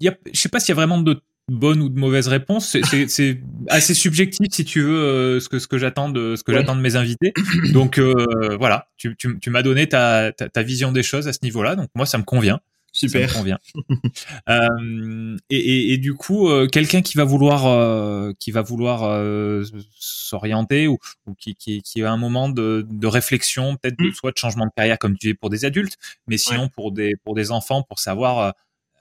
y 0.00 0.08
a, 0.08 0.16
je 0.32 0.38
sais 0.38 0.48
pas 0.48 0.60
s'il 0.60 0.70
y 0.70 0.72
a 0.72 0.76
vraiment 0.76 0.98
de 0.98 1.20
bonnes 1.48 1.82
ou 1.82 1.88
de 1.88 1.98
mauvaises 1.98 2.28
réponses. 2.28 2.76
C'est 3.08 3.40
assez 3.68 3.94
subjectif 3.94 4.46
si 4.50 4.64
tu 4.64 4.82
veux 4.82 4.98
euh, 4.98 5.40
ce 5.40 5.48
que 5.48 5.58
ce 5.58 5.66
que 5.66 5.78
j'attends 5.78 6.08
de 6.08 6.36
ce 6.36 6.42
que 6.42 6.52
j'attends 6.52 6.76
de 6.76 6.80
mes 6.80 6.96
invités. 6.96 7.32
Donc 7.72 7.98
euh, 7.98 8.56
voilà, 8.58 8.88
tu, 8.96 9.16
tu, 9.16 9.38
tu 9.38 9.50
m'as 9.50 9.62
donné 9.62 9.88
ta, 9.88 10.32
ta, 10.32 10.48
ta, 10.48 10.62
vision 10.62 10.92
des 10.92 11.02
choses 11.02 11.28
à 11.28 11.32
ce 11.32 11.40
niveau-là. 11.42 11.76
Donc 11.76 11.88
moi 11.94 12.06
ça 12.06 12.18
me 12.18 12.24
convient. 12.24 12.60
Super. 12.94 13.28
Ça 13.28 13.34
me 13.34 13.38
convient. 13.40 13.58
euh, 14.48 15.36
et, 15.50 15.56
et, 15.58 15.92
et, 15.92 15.98
du 15.98 16.14
coup, 16.14 16.48
euh, 16.48 16.68
quelqu'un 16.68 17.02
qui 17.02 17.16
va 17.16 17.24
vouloir, 17.24 17.66
euh, 17.66 18.32
qui 18.38 18.52
va 18.52 18.62
vouloir 18.62 19.02
euh, 19.02 19.64
s'orienter 19.98 20.86
ou, 20.86 20.98
ou 21.26 21.34
qui, 21.34 21.56
qui, 21.56 21.82
qui, 21.82 22.02
a 22.04 22.12
un 22.12 22.16
moment 22.16 22.48
de, 22.48 22.86
de 22.88 23.06
réflexion, 23.08 23.76
peut-être 23.76 23.98
mm. 23.98 24.12
soit 24.12 24.30
de 24.30 24.38
changement 24.38 24.66
de 24.66 24.70
carrière 24.76 24.98
comme 25.00 25.18
tu 25.18 25.26
dis 25.26 25.34
pour 25.34 25.50
des 25.50 25.64
adultes, 25.64 25.98
mais 26.28 26.38
sinon 26.38 26.64
ouais. 26.64 26.70
pour 26.72 26.92
des 26.92 27.16
pour 27.24 27.34
des 27.34 27.50
enfants, 27.50 27.82
pour 27.82 27.98
savoir 27.98 28.54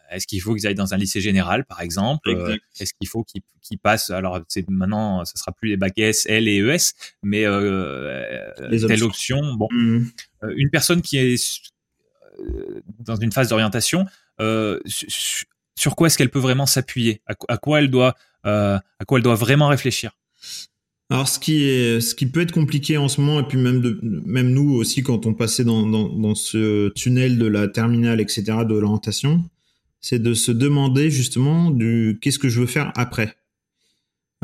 est-ce 0.09 0.25
qu'il 0.25 0.41
faut 0.41 0.55
qu'ils 0.55 0.65
aillent 0.65 0.75
dans 0.75 0.95
un 0.95 0.97
lycée 0.97 1.21
général, 1.21 1.63
par 1.65 1.81
exemple 1.81 2.29
Est-ce 2.79 2.93
qu'il 2.99 3.07
faut 3.07 3.23
qu'ils 3.23 3.41
qu 3.41 3.77
passent 3.77 4.09
Alors, 4.09 4.41
c'est 4.47 4.67
maintenant, 4.69 5.23
ça 5.25 5.33
sera 5.35 5.51
plus 5.51 5.69
les 5.69 5.77
bacs 5.77 5.97
S, 5.97 6.25
L 6.27 6.47
et 6.47 6.57
ES, 6.57 6.93
mais 7.23 7.45
euh, 7.45 8.51
telle 8.87 9.03
option. 9.03 9.55
Bon, 9.55 9.67
mmh. 9.71 10.05
une 10.55 10.69
personne 10.69 11.01
qui 11.01 11.17
est 11.17 11.37
dans 12.99 13.15
une 13.15 13.31
phase 13.31 13.49
d'orientation, 13.49 14.05
euh, 14.39 14.79
sur 15.75 15.95
quoi 15.95 16.07
est-ce 16.07 16.17
qu'elle 16.17 16.29
peut 16.29 16.39
vraiment 16.39 16.65
s'appuyer? 16.65 17.21
À, 17.27 17.57
quoi 17.57 17.79
elle 17.79 17.89
doit, 17.89 18.15
euh, 18.45 18.77
à 18.99 19.05
quoi 19.05 19.17
elle 19.19 19.23
doit 19.23 19.35
vraiment 19.35 19.67
réfléchir? 19.67 20.11
Alors 21.09 21.27
ce 21.27 21.37
qui 21.37 21.63
est, 21.63 22.01
ce 22.01 22.15
qui 22.15 22.25
peut 22.25 22.41
être 22.41 22.53
compliqué 22.53 22.97
en 22.97 23.07
ce 23.07 23.21
moment 23.21 23.39
et 23.41 23.43
puis 23.43 23.57
même 23.57 23.99
même 24.01 24.49
nous 24.49 24.73
aussi 24.73 25.03
quand 25.03 25.25
on 25.25 25.33
passait 25.33 25.63
dans, 25.63 25.85
dans, 25.85 26.33
ce 26.33 26.89
tunnel 26.89 27.37
de 27.37 27.45
la 27.45 27.67
terminale 27.67 28.21
etc 28.21 28.43
de 28.67 28.73
l'orientation, 28.73 29.43
c'est 29.99 30.19
de 30.19 30.33
se 30.33 30.51
demander 30.51 31.11
justement 31.11 31.71
du 31.71 32.17
qu'est-ce 32.21 32.39
que 32.39 32.49
je 32.49 32.61
veux 32.61 32.67
faire 32.67 32.91
après. 32.95 33.35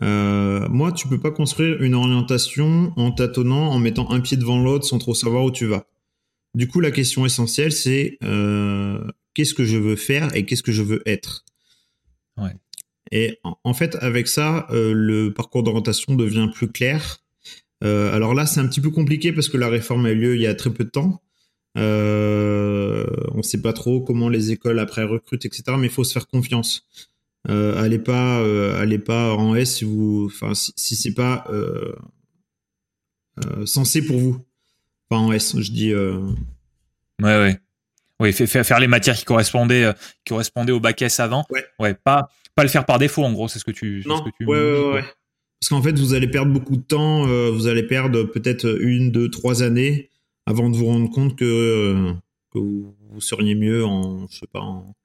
Euh, 0.02 0.68
moi, 0.70 0.92
tu 0.92 1.08
peux 1.08 1.20
pas 1.20 1.32
construire 1.32 1.82
une 1.82 1.96
orientation 1.96 2.94
en 2.96 3.12
tâtonnant, 3.12 3.70
en 3.72 3.80
mettant 3.80 4.10
un 4.12 4.22
pied 4.22 4.38
devant 4.38 4.62
l'autre 4.62 4.86
sans 4.86 4.98
trop 4.98 5.14
savoir 5.14 5.44
où 5.44 5.52
tu 5.52 5.66
vas. 5.66 5.86
Du 6.56 6.68
coup, 6.68 6.80
la 6.80 6.92
question 6.92 7.26
essentielle, 7.26 7.72
c'est 7.72 8.18
euh, 8.24 9.00
qu'est-ce 9.34 9.54
que 9.54 9.66
je 9.66 9.78
veux 9.78 9.96
faire 9.96 10.36
et 10.36 10.46
qu'est-ce 10.46 10.64
que 10.64 10.72
je 10.72 10.82
veux 10.82 11.02
être. 11.06 11.46
Ouais. 12.38 12.54
Et 13.12 13.40
en, 13.44 13.58
en, 13.64 13.74
fait, 13.74 13.96
avec 14.02 14.28
ça, 14.28 14.68
euh, 14.72 14.94
le 14.94 15.34
parcours 15.34 15.64
d'orientation 15.64 16.16
devient 16.16 16.50
plus 16.54 16.72
clair. 16.72 17.24
Euh, 17.84 18.14
alors 18.14 18.34
là, 18.34 18.46
c'est 18.46 18.60
un 18.60 18.68
petit 18.68 18.82
peu 18.82 18.90
compliqué 18.90 19.32
parce 19.32 19.48
que 19.48 19.58
la 19.58 19.70
réforme 19.70 20.06
a 20.06 20.12
eu 20.12 20.16
lieu 20.16 20.36
il 20.36 20.42
y 20.42 20.48
a 20.48 20.56
très 20.56 20.72
peu 20.72 20.84
de 20.84 20.90
temps. 20.90 21.22
On 21.76 21.82
ne 21.82 23.42
sait 23.44 23.62
pas 23.62 23.74
trop 23.74 24.02
comment 24.02 24.28
les 24.28 24.52
écoles 24.52 24.80
après 24.80 25.04
recrutent, 25.04 25.46
etc. 25.46 25.64
Mais 25.78 25.88
il 25.88 25.94
faut 25.94 26.04
se 26.04 26.14
faire 26.14 26.28
confiance. 26.28 26.88
Allez 27.48 28.00
pas, 28.00 28.44
allez 28.78 29.00
pas 29.00 29.34
en 29.34 29.56
S 29.56 29.78
si 29.78 29.86
vous, 29.86 30.26
enfin 30.26 30.54
si, 30.56 30.74
si 30.76 30.96
c'est 30.98 31.14
pas 31.14 31.46
censé 33.66 34.06
pour 34.06 34.20
vous. 34.20 34.44
Enfin, 35.10 35.24
en 35.24 35.32
S, 35.32 35.60
je 35.60 35.72
dis. 35.72 35.92
Euh... 35.92 36.20
Ouais, 37.22 37.38
ouais. 37.38 37.60
Oui, 38.20 38.34
faire, 38.34 38.66
faire 38.66 38.80
les 38.80 38.88
matières 38.88 39.16
qui 39.16 39.24
correspondaient, 39.24 39.86
euh, 39.86 39.94
qui 40.26 40.32
correspondaient 40.32 40.74
au 40.74 40.80
bac 40.80 41.02
S 41.02 41.20
avant. 41.20 41.46
Ouais. 41.50 41.66
Ouais, 41.80 41.94
pas, 41.94 42.30
pas 42.56 42.64
le 42.64 42.70
faire 42.70 42.86
par 42.86 43.00
défaut, 43.00 43.24
en 43.24 43.32
gros, 43.32 43.48
c'est 43.48 43.60
ce 43.60 43.66
que 43.66 43.72
tu. 43.72 44.04
Non. 44.06 44.18
Ce 44.18 44.24
que 44.24 44.36
tu 44.38 44.46
ouais, 44.46 44.58
ouais, 44.58 44.94
ouais. 44.94 45.04
Parce 45.62 45.70
qu'en 45.70 45.82
fait, 45.82 45.98
vous 45.98 46.14
allez 46.14 46.28
perdre 46.28 46.52
beaucoup 46.52 46.76
de 46.76 46.82
temps. 46.82 47.28
Euh, 47.28 47.50
vous 47.50 47.68
allez 47.68 47.84
perdre 47.84 48.24
peut-être 48.24 48.82
une, 48.82 49.12
deux, 49.12 49.30
trois 49.30 49.64
années 49.64 50.10
avant 50.46 50.70
de 50.70 50.76
vous 50.76 50.86
rendre 50.86 51.10
compte 51.10 51.38
que, 51.38 52.14
que 52.54 52.60
vous, 52.60 52.96
vous, 53.10 53.22
seriez 53.22 53.56
mieux 53.56 53.86
en, 53.86 54.28
je 54.28 54.40
sais 54.40 54.48
pas, 54.52 54.62
en, 54.62 54.96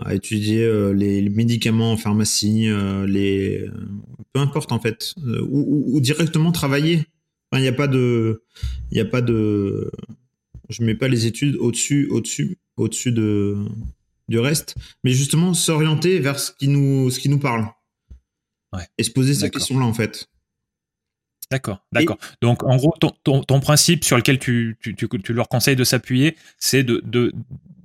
à 0.00 0.14
étudier 0.14 0.62
euh, 0.62 0.92
les, 0.92 1.20
les, 1.20 1.30
médicaments 1.30 1.92
en 1.92 1.96
pharmacie, 1.96 2.68
les, 3.06 3.64
peu 4.32 4.40
importe 4.40 4.72
en 4.72 4.78
fait, 4.78 5.14
ou, 5.24 5.60
ou, 5.60 5.96
ou 5.96 6.00
directement 6.00 6.52
travailler 6.52 7.06
il 7.58 7.62
n'y 7.62 7.68
a 7.68 7.72
pas 7.72 7.88
de, 7.88 8.44
il 8.90 9.00
a 9.00 9.04
pas 9.04 9.20
de, 9.20 9.90
je 10.68 10.82
mets 10.82 10.94
pas 10.94 11.08
les 11.08 11.26
études 11.26 11.56
au-dessus, 11.56 12.08
au-dessus, 12.10 12.58
au-dessus 12.76 13.12
de 13.12 13.56
du 14.28 14.38
reste, 14.38 14.76
mais 15.04 15.12
justement 15.12 15.52
s'orienter 15.52 16.18
vers 16.18 16.38
ce 16.38 16.52
qui 16.52 16.68
nous, 16.68 17.10
ce 17.10 17.18
qui 17.18 17.28
nous 17.28 17.38
parle. 17.38 17.66
Ouais. 18.72 18.86
Et 18.96 19.02
se 19.02 19.10
poser 19.10 19.34
cette 19.34 19.52
question-là 19.52 19.84
en 19.84 19.92
fait. 19.92 20.28
D'accord, 21.50 21.84
d'accord. 21.92 22.16
Et... 22.22 22.36
Donc 22.40 22.62
en 22.62 22.76
gros, 22.76 22.94
ton, 22.98 23.10
ton, 23.24 23.42
ton, 23.42 23.60
principe 23.60 24.04
sur 24.04 24.16
lequel 24.16 24.38
tu, 24.38 24.78
tu, 24.80 24.94
tu, 24.94 25.06
tu 25.06 25.32
leur 25.34 25.48
conseilles 25.48 25.76
de 25.76 25.84
s'appuyer, 25.84 26.36
c'est 26.58 26.82
de, 26.82 27.02
de, 27.04 27.32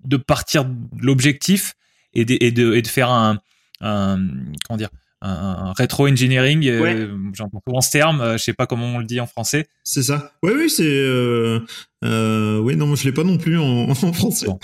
de 0.05 0.15
partir 0.15 0.63
de 0.63 0.75
l'objectif 1.01 1.73
et 2.13 2.23
de, 2.23 2.37
et, 2.39 2.51
de, 2.51 2.73
et 2.73 2.81
de 2.81 2.87
faire 2.87 3.09
un, 3.09 3.41
un 3.81 4.25
comment 4.65 4.77
dire, 4.77 4.89
un, 5.21 5.29
un 5.29 5.73
rétro-engineering, 5.73 6.59
ouais. 6.59 6.95
euh, 6.95 7.17
j'entends 7.33 7.61
souvent 7.67 7.81
ce 7.81 7.91
terme, 7.91 8.21
euh, 8.21 8.37
je 8.37 8.43
sais 8.43 8.53
pas 8.53 8.67
comment 8.67 8.85
on 8.87 8.99
le 8.99 9.05
dit 9.05 9.19
en 9.19 9.27
français. 9.27 9.67
C'est 9.83 10.03
ça. 10.03 10.31
Oui, 10.43 10.51
oui, 10.55 10.69
c'est. 10.69 10.83
Euh, 10.85 11.59
euh, 12.03 12.59
oui, 12.59 12.75
non, 12.75 12.95
je 12.95 13.05
l'ai 13.05 13.11
pas 13.13 13.23
non 13.23 13.37
plus 13.37 13.57
en, 13.57 13.89
en 13.89 13.93
français. 13.95 14.45
Bon. 14.45 14.59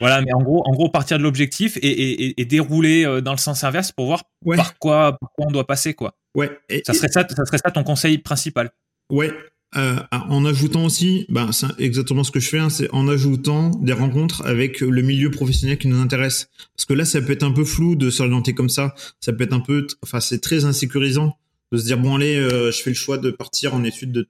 Voilà, 0.00 0.20
mais 0.20 0.32
en 0.32 0.42
gros, 0.42 0.62
en 0.66 0.72
gros, 0.72 0.88
partir 0.88 1.18
de 1.18 1.22
l'objectif 1.22 1.76
et, 1.76 1.86
et, 1.86 2.40
et, 2.40 2.44
dérouler 2.44 3.04
euh, 3.04 3.20
dans 3.20 3.32
le 3.32 3.38
sens 3.38 3.62
inverse 3.64 3.92
pour 3.92 4.06
voir 4.06 4.24
ouais. 4.44 4.56
par 4.56 4.78
quoi, 4.78 5.16
par 5.18 5.30
quoi 5.32 5.46
on 5.46 5.50
doit 5.50 5.66
passer, 5.66 5.94
quoi. 5.94 6.16
Ouais. 6.34 6.50
Et, 6.68 6.82
ça 6.84 6.94
serait 6.94 7.08
ça, 7.08 7.24
ça 7.28 7.44
serait 7.44 7.58
ça 7.58 7.70
ton 7.70 7.84
conseil 7.84 8.18
principal. 8.18 8.70
Ouais, 9.10 9.32
euh, 9.74 9.96
en 10.10 10.44
ajoutant 10.44 10.84
aussi, 10.84 11.24
bah, 11.30 11.48
c'est 11.52 11.66
exactement 11.78 12.24
ce 12.24 12.30
que 12.30 12.40
je 12.40 12.48
fais, 12.48 12.58
hein, 12.58 12.68
c'est 12.68 12.90
en 12.92 13.08
ajoutant 13.08 13.70
des 13.70 13.94
rencontres 13.94 14.44
avec 14.44 14.80
le 14.80 15.02
milieu 15.02 15.30
professionnel 15.30 15.78
qui 15.78 15.88
nous 15.88 16.00
intéresse. 16.00 16.50
Parce 16.76 16.84
que 16.84 16.92
là, 16.92 17.04
ça 17.04 17.22
peut 17.22 17.32
être 17.32 17.42
un 17.42 17.52
peu 17.52 17.64
flou 17.64 17.96
de 17.96 18.10
s'orienter 18.10 18.54
comme 18.54 18.68
ça. 18.68 18.94
Ça 19.20 19.32
peut 19.32 19.44
être 19.44 19.54
un 19.54 19.60
peu, 19.60 19.86
enfin, 20.02 20.20
c'est 20.20 20.40
très 20.40 20.64
insécurisant 20.66 21.38
de 21.72 21.78
se 21.78 21.84
dire 21.84 21.98
bon 21.98 22.16
allez, 22.16 22.36
euh, 22.36 22.70
je 22.70 22.82
fais 22.82 22.90
le 22.90 22.96
choix 22.96 23.16
de 23.16 23.30
partir 23.30 23.74
en 23.74 23.82
études 23.82 24.12
de 24.12 24.28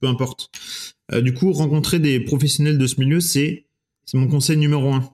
peu 0.00 0.08
importe. 0.08 0.50
Euh, 1.12 1.22
du 1.22 1.32
coup, 1.32 1.52
rencontrer 1.52 1.98
des 1.98 2.20
professionnels 2.20 2.76
de 2.76 2.86
ce 2.86 3.00
milieu, 3.00 3.20
c'est 3.20 3.64
c'est 4.04 4.18
mon 4.18 4.28
conseil 4.28 4.58
numéro 4.58 4.92
un. 4.92 5.10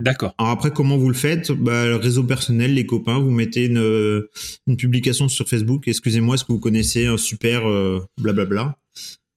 D'accord. 0.00 0.34
Alors 0.38 0.52
après, 0.52 0.72
comment 0.72 0.96
vous 0.96 1.08
le 1.08 1.14
faites? 1.14 1.52
Bah, 1.52 1.86
Le 1.86 1.96
réseau 1.96 2.24
personnel, 2.24 2.74
les 2.74 2.86
copains, 2.86 3.18
vous 3.18 3.30
mettez 3.30 3.66
une, 3.66 4.24
une 4.66 4.76
publication 4.76 5.28
sur 5.28 5.48
Facebook. 5.48 5.86
Excusez-moi, 5.86 6.34
est-ce 6.34 6.44
que 6.44 6.52
vous 6.52 6.58
connaissez 6.58 7.06
un 7.06 7.16
super 7.16 7.68
euh, 7.68 8.00
blablabla? 8.18 8.78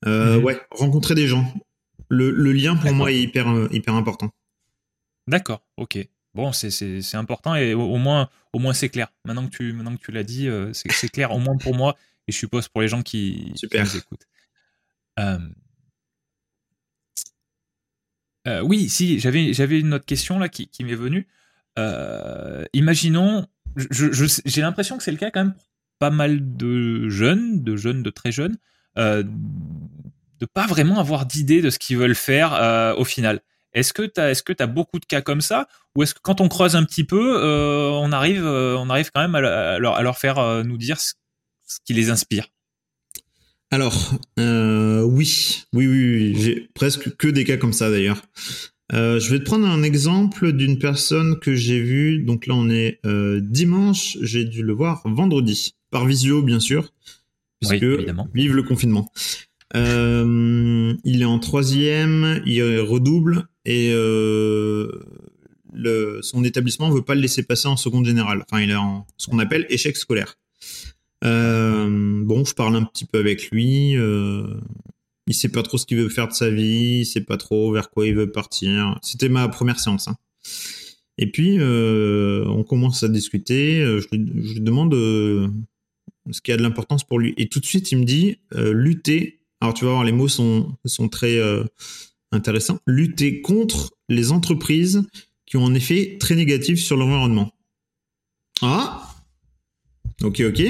Euh, 0.05 0.39
mmh. 0.39 0.43
Ouais, 0.43 0.61
rencontrer 0.71 1.15
des 1.15 1.27
gens. 1.27 1.45
Le, 2.09 2.29
le 2.29 2.51
lien 2.51 2.75
pour 2.75 2.93
moi 2.93 3.11
est 3.11 3.19
hyper, 3.19 3.49
euh, 3.49 3.67
hyper 3.71 3.95
important. 3.95 4.29
D'accord, 5.27 5.65
ok. 5.77 5.97
Bon, 6.33 6.51
c'est 6.51 7.15
important 7.15 7.55
et 7.55 7.73
au, 7.73 7.81
au, 7.81 7.97
moins, 7.97 8.29
au 8.53 8.59
moins 8.59 8.73
c'est 8.73 8.89
clair. 8.89 9.11
Maintenant 9.23 9.47
que 9.47 9.55
tu, 9.55 9.73
maintenant 9.73 9.95
que 9.95 10.01
tu 10.01 10.11
l'as 10.11 10.23
dit, 10.23 10.47
euh, 10.47 10.71
c'est 10.73 11.09
clair, 11.09 11.31
au 11.31 11.39
moins 11.39 11.57
pour 11.57 11.75
moi 11.75 11.95
et 12.27 12.31
je 12.31 12.37
suppose 12.37 12.67
pour 12.67 12.81
les 12.81 12.87
gens 12.87 13.01
qui, 13.03 13.53
super. 13.55 13.85
qui 13.85 13.93
nous 13.93 14.01
écoutent. 14.01 14.27
Euh, 15.19 15.39
Euh, 18.47 18.61
oui, 18.61 18.89
si, 18.89 19.19
j'avais, 19.19 19.53
j'avais 19.53 19.79
une 19.79 19.93
autre 19.93 20.05
question 20.05 20.37
là 20.39 20.49
qui, 20.49 20.69
m'est 20.81 20.95
venue. 20.95 21.27
Euh, 21.79 22.63
imaginons, 22.73 23.47
j'ai 23.75 24.61
l'impression 24.61 24.97
que 24.97 25.03
c'est 25.03 25.11
le 25.11 25.17
cas 25.17 25.31
quand 25.31 25.43
même 25.43 25.53
pour 25.53 25.65
pas 25.99 26.09
mal 26.09 26.55
de 26.57 27.09
jeunes, 27.09 27.63
de 27.63 27.75
jeunes, 27.75 28.03
de 28.03 28.09
très 28.09 28.31
jeunes, 28.31 28.57
euh, 28.97 29.23
de 30.39 30.45
pas 30.45 30.67
vraiment 30.67 30.99
avoir 30.99 31.25
d'idée 31.25 31.61
de 31.61 31.69
ce 31.69 31.79
qu'ils 31.79 31.97
veulent 31.97 32.15
faire 32.15 32.53
euh, 32.53 32.95
au 32.95 33.05
final. 33.05 33.41
Est-ce 33.73 33.93
que 33.93 34.03
tu 34.03 34.21
as, 34.21 34.41
que 34.41 34.53
as 34.57 34.67
beaucoup 34.67 34.99
de 34.99 35.05
cas 35.05 35.21
comme 35.21 35.41
ça, 35.41 35.67
ou 35.95 36.03
est-ce 36.03 36.13
que 36.13 36.19
quand 36.21 36.39
on 36.39 36.47
creuse 36.47 36.75
un 36.75 36.83
petit 36.85 37.03
peu, 37.03 37.37
on 37.43 38.11
arrive, 38.13 38.45
on 38.45 38.89
arrive 38.89 39.11
quand 39.13 39.19
même 39.19 39.35
à, 39.35 39.79
leur, 39.79 39.95
à 39.95 40.01
leur, 40.01 40.17
faire 40.17 40.63
nous 40.63 40.77
dire 40.77 40.97
ce, 40.99 41.13
qui 41.83 41.93
les 41.93 42.09
inspire? 42.09 42.47
Alors, 43.71 44.13
euh, 44.39 45.01
oui, 45.01 45.65
oui, 45.73 45.87
oui, 45.87 46.35
j'ai 46.37 46.69
presque 46.73 47.15
que 47.17 47.27
des 47.27 47.43
cas 47.43 47.57
comme 47.57 47.73
ça 47.73 47.89
d'ailleurs. 47.89 48.21
Euh, 48.93 49.19
je 49.19 49.31
vais 49.31 49.39
te 49.39 49.43
prendre 49.43 49.67
un 49.67 49.83
exemple 49.83 50.53
d'une 50.53 50.77
personne 50.77 51.39
que 51.39 51.55
j'ai 51.55 51.81
vue. 51.81 52.23
Donc 52.23 52.47
là, 52.47 52.53
on 52.55 52.69
est 52.69 52.99
euh, 53.05 53.41
dimanche. 53.41 54.17
J'ai 54.21 54.45
dû 54.45 54.63
le 54.63 54.73
voir 54.73 55.01
vendredi, 55.05 55.75
par 55.89 56.05
visio, 56.05 56.43
bien 56.43 56.59
sûr, 56.59 56.93
puisque 57.59 57.85
vive 58.33 58.55
le 58.55 58.63
confinement. 58.63 59.11
il 59.73 61.21
est 61.21 61.25
en 61.25 61.39
troisième, 61.39 62.41
il 62.45 62.61
redouble 62.79 63.47
et 63.65 63.91
le, 65.75 66.19
son 66.21 66.43
établissement 66.43 66.89
veut 66.89 67.03
pas 67.03 67.15
le 67.15 67.21
laisser 67.21 67.43
passer 67.43 67.67
en 67.67 67.77
seconde 67.77 68.05
générale. 68.05 68.43
Enfin, 68.49 68.61
il 68.61 68.71
est 68.71 68.75
en 68.75 69.05
ce 69.17 69.27
qu'on 69.27 69.39
appelle 69.39 69.65
échec 69.69 69.95
scolaire. 69.97 70.37
Euh, 71.23 72.23
bon, 72.23 72.45
je 72.45 72.53
parle 72.53 72.75
un 72.75 72.83
petit 72.83 73.05
peu 73.05 73.19
avec 73.19 73.49
lui. 73.49 73.97
Euh, 73.97 74.43
il 75.27 75.33
sait 75.33 75.49
pas 75.49 75.63
trop 75.63 75.77
ce 75.77 75.85
qu'il 75.85 75.97
veut 75.97 76.09
faire 76.09 76.27
de 76.27 76.33
sa 76.33 76.49
vie, 76.49 76.99
il 76.99 77.05
sait 77.05 77.21
pas 77.21 77.37
trop 77.37 77.71
vers 77.71 77.89
quoi 77.89 78.05
il 78.05 78.15
veut 78.15 78.31
partir. 78.31 78.97
C'était 79.01 79.29
ma 79.29 79.47
première 79.47 79.79
séance. 79.79 80.07
Hein. 80.07 80.17
Et 81.17 81.31
puis, 81.31 81.57
euh, 81.59 82.45
on 82.47 82.63
commence 82.63 83.03
à 83.03 83.07
discuter. 83.07 83.79
Je 83.81 84.07
lui, 84.11 84.61
demande 84.61 84.93
ce 86.31 86.41
qui 86.41 86.51
a 86.51 86.57
de 86.57 86.61
l'importance 86.61 87.03
pour 87.03 87.19
lui. 87.19 87.33
Et 87.37 87.47
tout 87.47 87.59
de 87.59 87.65
suite, 87.65 87.91
il 87.91 87.99
me 87.99 88.05
dit 88.05 88.37
lutter. 88.53 89.41
Alors, 89.61 89.73
tu 89.73 89.85
vas 89.85 89.91
voir, 89.91 90.03
les 90.03 90.11
mots 90.11 90.27
sont, 90.27 90.75
sont 90.85 91.07
très 91.09 91.39
intéressants. 92.31 92.79
Lutter 92.87 93.41
contre 93.41 93.93
les 94.09 94.31
entreprises 94.31 95.03
qui 95.45 95.57
ont 95.57 95.65
un 95.65 95.73
effet 95.73 96.17
très 96.19 96.35
négatif 96.35 96.79
sur 96.79 96.97
l'environnement. 96.97 97.53
Ah, 98.61 99.15
Ok, 100.23 100.41
ok. 100.41 100.61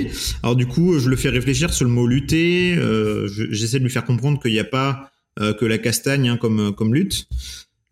Alors 0.42 0.56
du 0.56 0.66
coup, 0.66 0.98
je 0.98 1.10
le 1.10 1.16
fais 1.16 1.30
réfléchir 1.30 1.74
sur 1.74 1.86
le 1.86 1.92
mot 1.92 2.08
lutter. 2.08 2.76
Euh, 2.78 3.28
J'essaie 3.28 3.80
de 3.80 3.84
lui 3.84 3.92
faire 3.92 4.06
comprendre 4.06 4.42
qu'il 4.42 4.52
n'y 4.52 4.60
a 4.60 4.64
pas 4.66 5.12
euh, 5.40 5.54
que 5.54 5.66
la 5.66 5.78
castagne 5.78 6.30
hein, 6.30 6.38
comme 6.38 6.74
comme 6.74 6.94
lutte. 6.94 7.28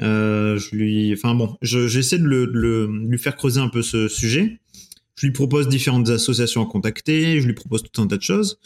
Euh, 0.01 0.57
je 0.57 0.75
lui, 0.75 1.13
enfin 1.13 1.35
bon, 1.35 1.55
j'essaie 1.61 2.17
de, 2.17 2.25
le, 2.25 2.47
de, 2.47 2.89
lui 3.07 3.19
faire 3.19 3.35
creuser 3.35 3.61
un 3.61 3.69
peu 3.69 3.81
ce 3.83 4.07
sujet. 4.07 4.59
Je 5.15 5.27
lui 5.27 5.33
propose 5.33 5.67
différentes 5.67 6.09
associations 6.09 6.63
à 6.63 6.65
contacter. 6.65 7.39
Je 7.39 7.45
lui 7.45 7.53
propose 7.53 7.83
tout 7.83 8.01
un 8.01 8.07
tas 8.07 8.17
de 8.17 8.23
choses. 8.23 8.59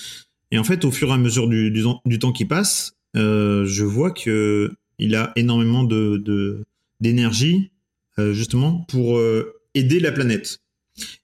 Et 0.51 0.57
en 0.57 0.63
fait, 0.63 0.85
au 0.85 0.91
fur 0.91 1.09
et 1.09 1.13
à 1.13 1.17
mesure 1.17 1.47
du, 1.47 2.19
temps 2.19 2.31
qui 2.31 2.45
passe, 2.45 2.93
euh, 3.15 3.65
je 3.65 3.83
vois 3.83 4.11
que 4.11 4.71
il 4.99 5.15
a 5.15 5.31
énormément 5.35 5.83
de 5.83 6.65
d'énergie 6.99 7.71
euh, 8.17 8.33
justement 8.33 8.85
pour 8.87 9.17
euh, 9.17 9.53
aider 9.73 9.99
la 9.99 10.11
planète. 10.11 10.59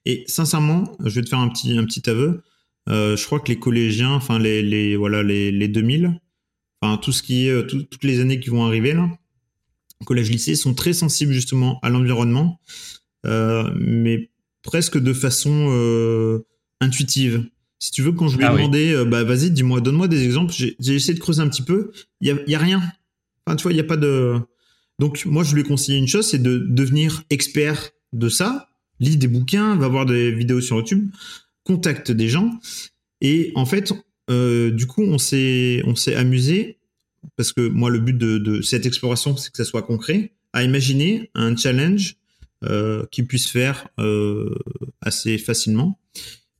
Et 0.04 0.24
sincèrement, 0.28 0.96
je 1.04 1.16
vais 1.16 1.22
te 1.22 1.28
faire 1.28 1.40
un 1.40 1.48
petit, 1.48 1.76
un 1.76 1.84
petit 1.84 2.08
aveu. 2.08 2.42
Je 2.86 3.24
crois 3.24 3.40
que 3.40 3.48
les 3.48 3.58
collégiens, 3.58 4.12
enfin 4.12 4.38
les, 4.38 4.62
les 4.62 4.94
voilà 4.94 5.22
les, 5.22 5.50
les 5.50 5.68
2000, 5.68 6.20
enfin 6.80 6.98
tout 6.98 7.12
ce 7.12 7.22
qui 7.22 7.48
est 7.48 7.66
toutes 7.66 8.04
les 8.04 8.20
années 8.20 8.38
qui 8.38 8.50
vont 8.50 8.64
arriver 8.64 8.92
là, 8.92 9.10
collège 10.04 10.30
lycée 10.30 10.54
sont 10.54 10.74
très 10.74 10.92
sensibles 10.92 11.32
justement 11.32 11.80
à 11.82 11.88
l'environnement, 11.88 12.60
mais 13.24 14.30
presque 14.64 14.98
de 14.98 15.12
façon 15.12 15.68
euh, 15.70 16.44
intuitive. 16.80 17.48
Si 17.78 17.92
tu 17.92 18.02
veux, 18.02 18.12
quand 18.12 18.28
je 18.28 18.38
lui 18.38 18.44
ai 18.44 18.48
ah 18.48 18.52
demandé, 18.52 18.92
euh, 18.92 19.04
bah 19.04 19.22
vas-y, 19.22 19.50
dis-moi, 19.50 19.80
donne-moi 19.80 20.08
des 20.08 20.24
exemples. 20.24 20.52
J'ai 20.52 20.94
essayé 20.94 21.14
de 21.14 21.20
creuser 21.20 21.42
un 21.42 21.48
petit 21.48 21.62
peu. 21.62 21.92
Il 22.20 22.28
y 22.46 22.54
a, 22.54 22.58
rien. 22.58 22.82
Enfin, 23.46 23.56
tu 23.56 23.62
vois, 23.62 23.72
il 23.72 23.76
y 23.76 23.80
a 23.80 23.84
pas 23.84 23.96
de. 23.96 24.34
Donc 24.98 25.24
moi, 25.26 25.44
je 25.44 25.54
lui 25.54 25.60
ai 25.60 25.64
conseillé 25.64 25.98
une 25.98 26.08
chose, 26.08 26.26
c'est 26.26 26.42
de 26.42 26.58
devenir 26.58 27.22
expert 27.30 27.90
de 28.12 28.28
ça 28.28 28.68
lis 29.00 29.16
des 29.16 29.28
bouquins, 29.28 29.76
va 29.76 29.88
voir 29.88 30.06
des 30.06 30.32
vidéos 30.32 30.60
sur 30.60 30.76
YouTube, 30.76 31.10
contacte 31.64 32.10
des 32.10 32.28
gens. 32.28 32.50
Et 33.20 33.52
en 33.54 33.66
fait, 33.66 33.92
euh, 34.30 34.70
du 34.70 34.86
coup, 34.86 35.02
on 35.02 35.18
s'est, 35.18 35.82
on 35.86 35.94
s'est 35.94 36.14
amusé, 36.14 36.78
parce 37.36 37.52
que 37.52 37.66
moi, 37.66 37.90
le 37.90 38.00
but 38.00 38.16
de, 38.16 38.60
cette 38.62 38.86
exploration, 38.86 39.36
c'est 39.36 39.50
que 39.50 39.56
ça 39.56 39.64
soit 39.64 39.82
concret, 39.82 40.32
à 40.52 40.62
imaginer 40.62 41.30
un 41.34 41.56
challenge 41.56 42.16
euh, 42.62 43.04
puisse 43.28 43.48
faire 43.48 43.88
euh, 43.98 44.54
assez 45.00 45.38
facilement. 45.38 45.98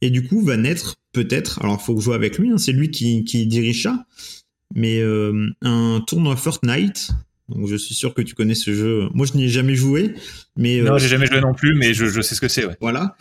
Et 0.01 0.11
du 0.11 0.27
coup, 0.27 0.43
va 0.43 0.57
naître 0.57 0.97
peut-être, 1.13 1.63
alors 1.63 1.79
il 1.81 1.85
faut 1.85 1.95
que 1.95 2.01
je 2.01 2.07
joue 2.07 2.13
avec 2.13 2.39
lui, 2.39 2.51
hein, 2.51 2.59
c'est 2.59 2.73
lui 2.73 2.91
qui, 2.91 3.25
qui 3.25 3.47
dirige 3.47 3.85
ça, 3.85 4.05
mais 4.75 5.01
un 5.63 6.03
tournoi 6.07 6.37
Fortnite 6.37 7.13
donc 7.49 7.69
je 7.69 7.77
suis 7.77 7.95
sûr 7.95 8.15
que 8.15 8.23
tu 8.23 8.35
connais 8.35 8.55
ce 8.55 8.73
jeu. 8.73 9.09
Moi, 9.13 9.27
je 9.27 9.37
n'y 9.37 9.45
ai 9.45 9.49
jamais 9.49 9.75
joué, 9.75 10.15
mais 10.57 10.81
non, 10.81 10.97
j'ai 10.99 11.09
jamais 11.09 11.27
joué 11.27 11.41
non 11.41 11.53
plus, 11.53 11.75
mais 11.75 11.93
je, 11.93 12.07
je 12.07 12.21
sais 12.23 12.35
ce 12.35 12.41
que 12.41 12.49
c'est. 12.49 12.65
Ouais. 12.65 12.77
Voilà, 12.81 13.17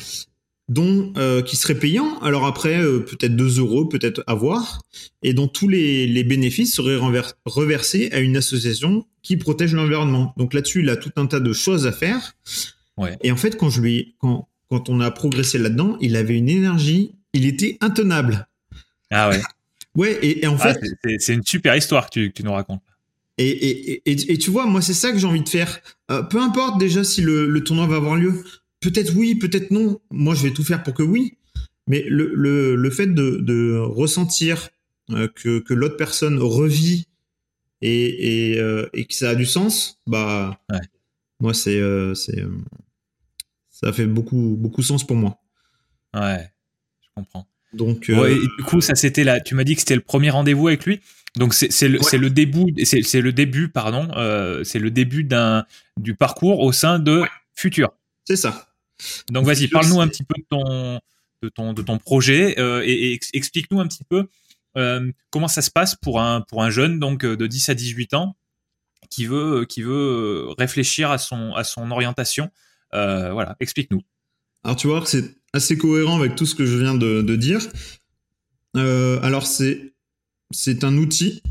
dont 0.70 1.14
euh, 1.18 1.41
qui 1.41 1.55
serait 1.55 1.76
payant. 1.76 2.20
Alors 2.20 2.45
après, 2.45 2.82
euh, 2.82 2.99
peut-être 2.99 3.36
2 3.36 3.59
euros, 3.59 3.86
peut-être 3.86 4.24
à 4.28 4.34
voir, 4.34 4.82
et 5.22 5.34
dont 5.34 5.47
tous 5.47 5.68
les, 5.68 6.07
les 6.07 6.24
bénéfices 6.24 6.74
seraient 6.74 6.99
reversés 7.45 8.09
à 8.11 8.20
une 8.20 8.38
association 8.38 9.05
qui 9.22 9.38
protège 9.38 9.74
l'environnement. 9.74 10.34
Donc 10.38 10.53
là-dessus, 10.53 10.82
il 10.82 10.89
a 10.89 10.95
tout 10.95 11.11
un 11.16 11.26
tas 11.26 11.39
de 11.39 11.53
choses 11.53 11.88
à 11.88 11.91
faire. 11.91 12.36
Ouais. 12.97 13.18
Et 13.24 13.32
en 13.32 13.38
fait, 13.38 13.57
quand 13.57 13.70
je 13.70 13.82
lui, 13.82 14.16
quand 14.20 14.47
quand 14.74 14.89
on 14.89 15.01
a 15.01 15.11
progressé 15.11 15.59
là-dedans, 15.59 15.97
il 16.01 16.16
avait 16.16 16.36
une 16.36 16.49
énergie, 16.49 17.14
il 17.34 17.45
était 17.45 17.78
intenable. 17.80 18.47
Ah 19.11 19.30
ouais. 19.30 19.39
ouais, 19.95 20.18
et, 20.24 20.47
en 20.47 20.57
ah, 20.59 20.74
fait, 20.74 21.20
c'est 21.20 21.36
une 21.36 21.43
super 21.43 21.76
histoire 21.76 22.09
que 22.09 22.14
tu, 22.20 22.30
que 22.30 22.34
tu 22.34 22.43
nous 22.43 22.53
racontes. 22.53 22.82
Et, 23.38 23.49
et, 23.49 24.01
et, 24.11 24.32
et, 24.32 24.38
tu 24.39 24.49
vois, 24.49 24.66
moi, 24.66 24.82
c'est 24.82 24.95
ça 24.95 25.11
que 25.11 25.20
j'ai 25.20 25.28
envie 25.28 25.43
de 25.43 25.49
faire. 25.49 25.80
Euh, 26.09 26.24
peu 26.24 26.39
importe 26.39 26.80
déjà 26.80 27.03
si 27.03 27.22
le, 27.22 27.47
le, 27.47 27.64
tournoi 27.64 27.86
va 27.86 27.97
avoir 27.97 28.16
lieu. 28.16 28.43
Peut-être 28.84 29.16
oui, 29.16 29.36
peut-être 29.36 29.72
non. 29.72 30.00
Moi, 30.12 30.36
je 30.36 30.44
vais 30.44 30.52
tout 30.52 30.64
faire 30.64 30.84
pour 30.84 30.94
que 30.94 31.04
oui. 31.04 31.38
Mais 31.88 32.04
le, 32.08 32.32
le, 32.36 32.76
le 32.76 32.90
fait 32.90 33.08
de, 33.08 33.38
de 33.42 33.78
ressentir 33.78 34.70
euh, 35.12 35.28
que, 35.28 35.60
que 35.60 35.74
l'autre 35.74 35.98
personne 35.98 36.38
revit 36.40 37.08
et, 37.82 38.52
et, 38.52 38.60
euh, 38.60 38.88
et, 38.94 39.06
que 39.06 39.14
ça 39.14 39.32
a 39.32 39.36
du 39.36 39.46
sens, 39.46 40.00
bah, 40.08 40.60
ouais. 40.72 40.80
moi, 41.40 41.54
c'est, 41.54 41.82
c'est, 42.16 42.44
ça 43.70 43.92
fait 43.92 44.08
beaucoup, 44.08 44.56
beaucoup 44.58 44.82
sens 44.82 45.06
pour 45.06 45.18
moi. 45.18 45.40
Ouais, 46.14 46.50
je 47.02 47.08
comprends. 47.16 47.48
Donc, 47.74 48.06
ouais, 48.10 48.36
du 48.36 48.64
coup, 48.64 48.82
ça 48.82 48.96
c'était 48.96 49.24
là. 49.24 49.40
Tu 49.42 49.56
m'as 49.56 49.64
dit 49.64 49.74
que 49.76 49.82
c'était 49.82 49.96
le 49.96 50.02
premier 50.02 50.30
rendez-vous 50.30 50.68
avec 50.68 50.86
lui. 50.86 51.02
Donc 51.36 51.56
c'est 51.56 51.88
le, 51.88 52.00
le 52.18 52.30
début, 52.30 52.74
c'est 52.86 53.22
le 53.22 53.34
début, 53.34 53.68
pardon, 53.68 54.08
euh, 54.16 54.64
c'est 54.64 54.78
le 54.78 54.92
début 54.92 55.24
d'un 55.24 55.66
du 56.00 56.14
parcours 56.14 56.60
au 56.60 56.72
sein 56.72 57.00
de 57.00 57.24
Futur. 57.56 57.92
C'est 58.26 58.36
ça. 58.36 58.72
Donc 59.30 59.46
vas-y, 59.46 59.68
parle-nous 59.68 60.02
un 60.02 60.08
petit 60.08 60.24
peu 60.24 60.36
de 60.38 60.46
ton 60.50 61.00
de 61.41 61.50
ton 61.50 61.74
de 61.74 61.82
ton 61.82 61.98
projet 61.98 62.60
euh, 62.60 62.82
et, 62.86 63.20
explique-nous 63.34 63.82
un 63.82 63.88
petit 63.88 64.06
peu 64.06 64.28
euh, 64.78 65.12
comment 65.30 65.48
ça 65.48 65.62
se 65.62 65.72
passe 65.72 65.96
pour 65.96 66.22
un 66.22 66.41
pour 66.41 66.64
un 66.64 66.70
jeune 66.70 67.00
donc 67.00 67.26
de 67.26 67.48
10 67.48 67.70
à 67.70 67.74
18 67.74 68.14
ans 68.14 68.36
qui 69.10 69.26
veut 69.26 69.66
qui 69.66 69.82
veut 69.82 70.48
réfléchir 70.58 71.12
à 71.12 71.18
son 71.18 71.54
à 71.54 71.64
son 71.64 71.91
orientation. 71.91 72.50
voilà, 72.91 73.56
explique-nous. 73.60 74.02
Alors 74.64 74.78
tu 74.78 74.88
vois, 74.88 75.06
c'est 75.06 75.36
assez 75.52 75.78
cohérent 75.78 76.18
avec 76.18 76.36
tout 76.36 76.46
ce 76.46 76.56
que 76.56 76.66
je 76.66 76.78
viens 76.78 76.96
de, 76.96 77.22
de 77.22 77.36
dire. 77.36 77.60
alors 78.76 79.46
c'est 79.46 79.94
c'est 80.54 80.84
un 80.84 80.98
outil 80.98 81.41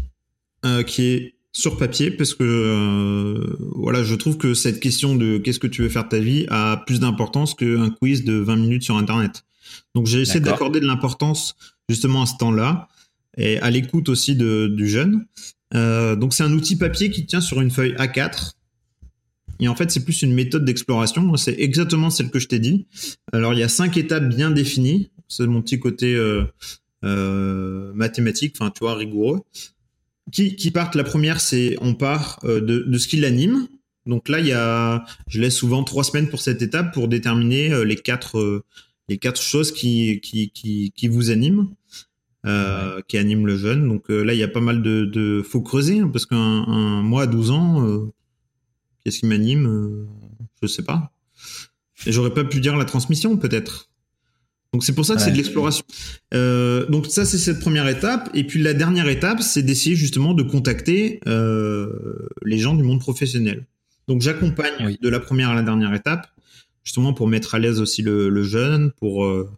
euh, 0.64 0.82
qui 0.82 1.06
est 1.06 1.34
sur 1.52 1.76
papier 1.76 2.10
parce 2.10 2.34
que 2.34 2.42
euh, 2.44 3.56
voilà, 3.76 4.02
je 4.02 4.14
trouve 4.14 4.38
que 4.38 4.54
cette 4.54 4.80
question 4.80 5.14
de 5.14 5.38
qu'est-ce 5.38 5.58
que 5.58 5.66
tu 5.66 5.82
veux 5.82 5.88
faire 5.88 6.04
de 6.04 6.08
ta 6.08 6.18
vie? 6.18 6.46
a 6.48 6.78
plus 6.78 7.00
d'importance 7.00 7.54
qu'un 7.54 7.90
quiz 7.90 8.24
de 8.24 8.34
20 8.34 8.56
minutes 8.56 8.82
sur 8.82 8.96
internet. 8.96 9.44
Donc 9.94 10.06
j'ai 10.06 10.20
essayé 10.20 10.40
d'accorder 10.40 10.80
de 10.80 10.86
l'importance 10.86 11.54
justement 11.88 12.22
à 12.22 12.26
ce 12.26 12.36
temps-là 12.38 12.88
et 13.36 13.58
à 13.58 13.70
l'écoute 13.70 14.08
aussi 14.08 14.34
de, 14.34 14.66
du 14.66 14.88
jeune. 14.88 15.26
Euh, 15.74 16.16
donc 16.16 16.34
c'est 16.34 16.42
un 16.42 16.52
outil 16.52 16.76
papier 16.76 17.10
qui 17.10 17.26
tient 17.26 17.40
sur 17.40 17.60
une 17.60 17.70
feuille 17.70 17.94
A4 17.94 18.52
et 19.60 19.68
en 19.68 19.76
fait, 19.76 19.92
c'est 19.92 20.02
plus 20.02 20.22
une 20.22 20.34
méthode 20.34 20.64
d'exploration. 20.64 21.36
C'est 21.36 21.54
exactement 21.60 22.10
celle 22.10 22.30
que 22.30 22.40
je 22.40 22.48
t'ai 22.48 22.58
dit. 22.58 22.86
Alors, 23.32 23.52
il 23.52 23.60
y 23.60 23.62
a 23.62 23.68
cinq 23.68 23.96
étapes 23.96 24.28
bien 24.28 24.50
définies. 24.50 25.12
C'est 25.28 25.46
mon 25.46 25.62
petit 25.62 25.78
côté 25.78 26.16
euh, 27.04 27.92
mathématiques, 27.94 28.56
enfin 28.58 28.70
tu 28.70 28.80
vois, 28.80 28.94
rigoureux, 28.94 29.40
qui, 30.30 30.56
qui 30.56 30.70
partent. 30.70 30.94
La 30.94 31.04
première, 31.04 31.40
c'est 31.40 31.76
on 31.80 31.94
part 31.94 32.38
euh, 32.44 32.60
de, 32.60 32.80
de 32.80 32.98
ce 32.98 33.08
qui 33.08 33.16
l'anime. 33.16 33.68
Donc 34.06 34.28
là, 34.28 34.40
il 34.40 34.46
y 34.46 34.52
a, 34.52 35.04
je 35.28 35.40
laisse 35.40 35.56
souvent 35.56 35.84
trois 35.84 36.04
semaines 36.04 36.28
pour 36.28 36.40
cette 36.40 36.62
étape 36.62 36.92
pour 36.92 37.08
déterminer 37.08 37.72
euh, 37.72 37.84
les 37.84 37.96
quatre 37.96 38.64
les 39.08 39.18
quatre 39.18 39.42
choses 39.42 39.72
qui 39.72 40.20
qui 40.20 40.50
qui, 40.50 40.92
qui 40.94 41.08
vous 41.08 41.30
animent. 41.30 41.68
Euh, 42.44 43.00
qui 43.06 43.18
animent 43.18 43.46
le 43.46 43.56
jeune. 43.56 43.86
Donc 43.86 44.08
là, 44.08 44.34
il 44.34 44.38
y 44.38 44.42
a 44.42 44.48
pas 44.48 44.60
mal 44.60 44.82
de, 44.82 45.04
de 45.04 45.42
faut 45.48 45.60
creuser 45.60 46.00
hein, 46.00 46.10
parce 46.12 46.26
qu'un 46.26 46.36
un, 46.36 47.00
moi 47.00 47.22
à 47.22 47.26
12 47.28 47.52
ans, 47.52 48.10
Qu'est-ce 49.04 49.20
qui 49.20 49.26
m'anime 49.26 49.66
euh, 49.66 50.06
Je 50.62 50.66
sais 50.68 50.84
pas. 50.84 51.12
Et 52.06 52.12
j'aurais 52.12 52.34
pas 52.34 52.44
pu 52.44 52.60
dire 52.60 52.76
la 52.76 52.84
transmission, 52.84 53.36
peut-être. 53.36 53.90
Donc 54.72 54.84
c'est 54.84 54.94
pour 54.94 55.04
ça 55.04 55.16
que 55.16 55.20
c'est 55.20 55.30
de 55.30 55.36
l'exploration. 55.36 55.84
Euh, 56.32 56.86
donc 56.86 57.06
ça 57.06 57.26
c'est 57.26 57.36
cette 57.36 57.60
première 57.60 57.86
étape. 57.88 58.30
Et 58.32 58.44
puis 58.44 58.62
la 58.62 58.72
dernière 58.72 59.08
étape, 59.08 59.42
c'est 59.42 59.62
d'essayer 59.62 59.96
justement 59.96 60.32
de 60.32 60.42
contacter 60.42 61.20
euh, 61.26 61.90
les 62.42 62.58
gens 62.58 62.74
du 62.74 62.82
monde 62.82 63.00
professionnel. 63.00 63.66
Donc 64.08 64.22
j'accompagne 64.22 64.96
de 65.00 65.08
la 65.08 65.20
première 65.20 65.50
à 65.50 65.54
la 65.54 65.62
dernière 65.62 65.92
étape, 65.92 66.26
justement 66.84 67.12
pour 67.12 67.28
mettre 67.28 67.54
à 67.54 67.58
l'aise 67.58 67.80
aussi 67.80 68.00
le, 68.00 68.42
jeune, 68.42 68.92
pour 68.92 69.24
euh, 69.24 69.50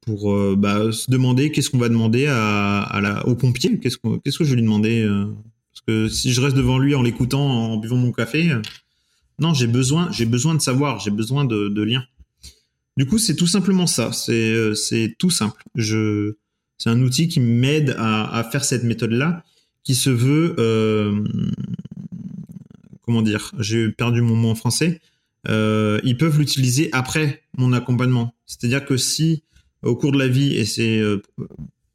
pour 0.00 0.56
bah, 0.56 0.90
se 0.90 1.10
demander 1.10 1.52
qu'est-ce 1.52 1.70
qu'on 1.70 1.78
va 1.78 1.90
demander 1.90 2.26
à, 2.26 2.80
à 2.80 3.00
la, 3.02 3.28
au 3.28 3.36
pompier, 3.36 3.78
qu'est-ce 3.78 3.98
qu'est-ce 4.24 4.38
que 4.38 4.44
je 4.44 4.50
vais 4.50 4.56
lui 4.56 4.62
demander. 4.62 5.06
Parce 5.72 5.82
que 5.86 6.08
si 6.08 6.32
je 6.32 6.40
reste 6.40 6.56
devant 6.56 6.78
lui 6.78 6.94
en 6.94 7.02
l'écoutant, 7.02 7.44
en 7.44 7.76
buvant 7.76 7.96
mon 7.96 8.12
café, 8.12 8.50
non, 9.38 9.52
j'ai 9.52 9.66
besoin, 9.66 10.10
j'ai 10.10 10.26
besoin 10.26 10.54
de 10.54 10.60
savoir, 10.60 11.00
j'ai 11.00 11.10
besoin 11.10 11.44
de, 11.44 11.68
de 11.68 11.82
liens. 11.82 12.04
Du 12.96 13.06
coup, 13.06 13.18
c'est 13.18 13.36
tout 13.36 13.46
simplement 13.46 13.86
ça. 13.86 14.12
C'est 14.12 14.52
euh, 14.52 14.74
tout 15.18 15.30
simple. 15.30 15.62
C'est 15.76 16.90
un 16.90 17.00
outil 17.00 17.28
qui 17.28 17.40
m'aide 17.40 17.94
à, 17.98 18.46
faire 18.50 18.64
cette 18.64 18.84
méthode-là, 18.84 19.44
qui 19.84 19.94
se 19.94 20.10
veut 20.10 20.54
euh, 20.58 21.24
comment 23.02 23.22
dire 23.22 23.52
J'ai 23.58 23.90
perdu 23.90 24.20
mon 24.20 24.36
mot 24.36 24.50
en 24.50 24.54
français. 24.54 25.00
Euh, 25.48 26.00
ils 26.04 26.16
peuvent 26.16 26.38
l'utiliser 26.38 26.90
après 26.92 27.42
mon 27.56 27.72
accompagnement. 27.72 28.34
C'est-à-dire 28.46 28.84
que 28.84 28.96
si 28.96 29.42
au 29.82 29.96
cours 29.96 30.12
de 30.12 30.18
la 30.18 30.28
vie, 30.28 30.54
et 30.56 30.64
c'est 30.64 31.02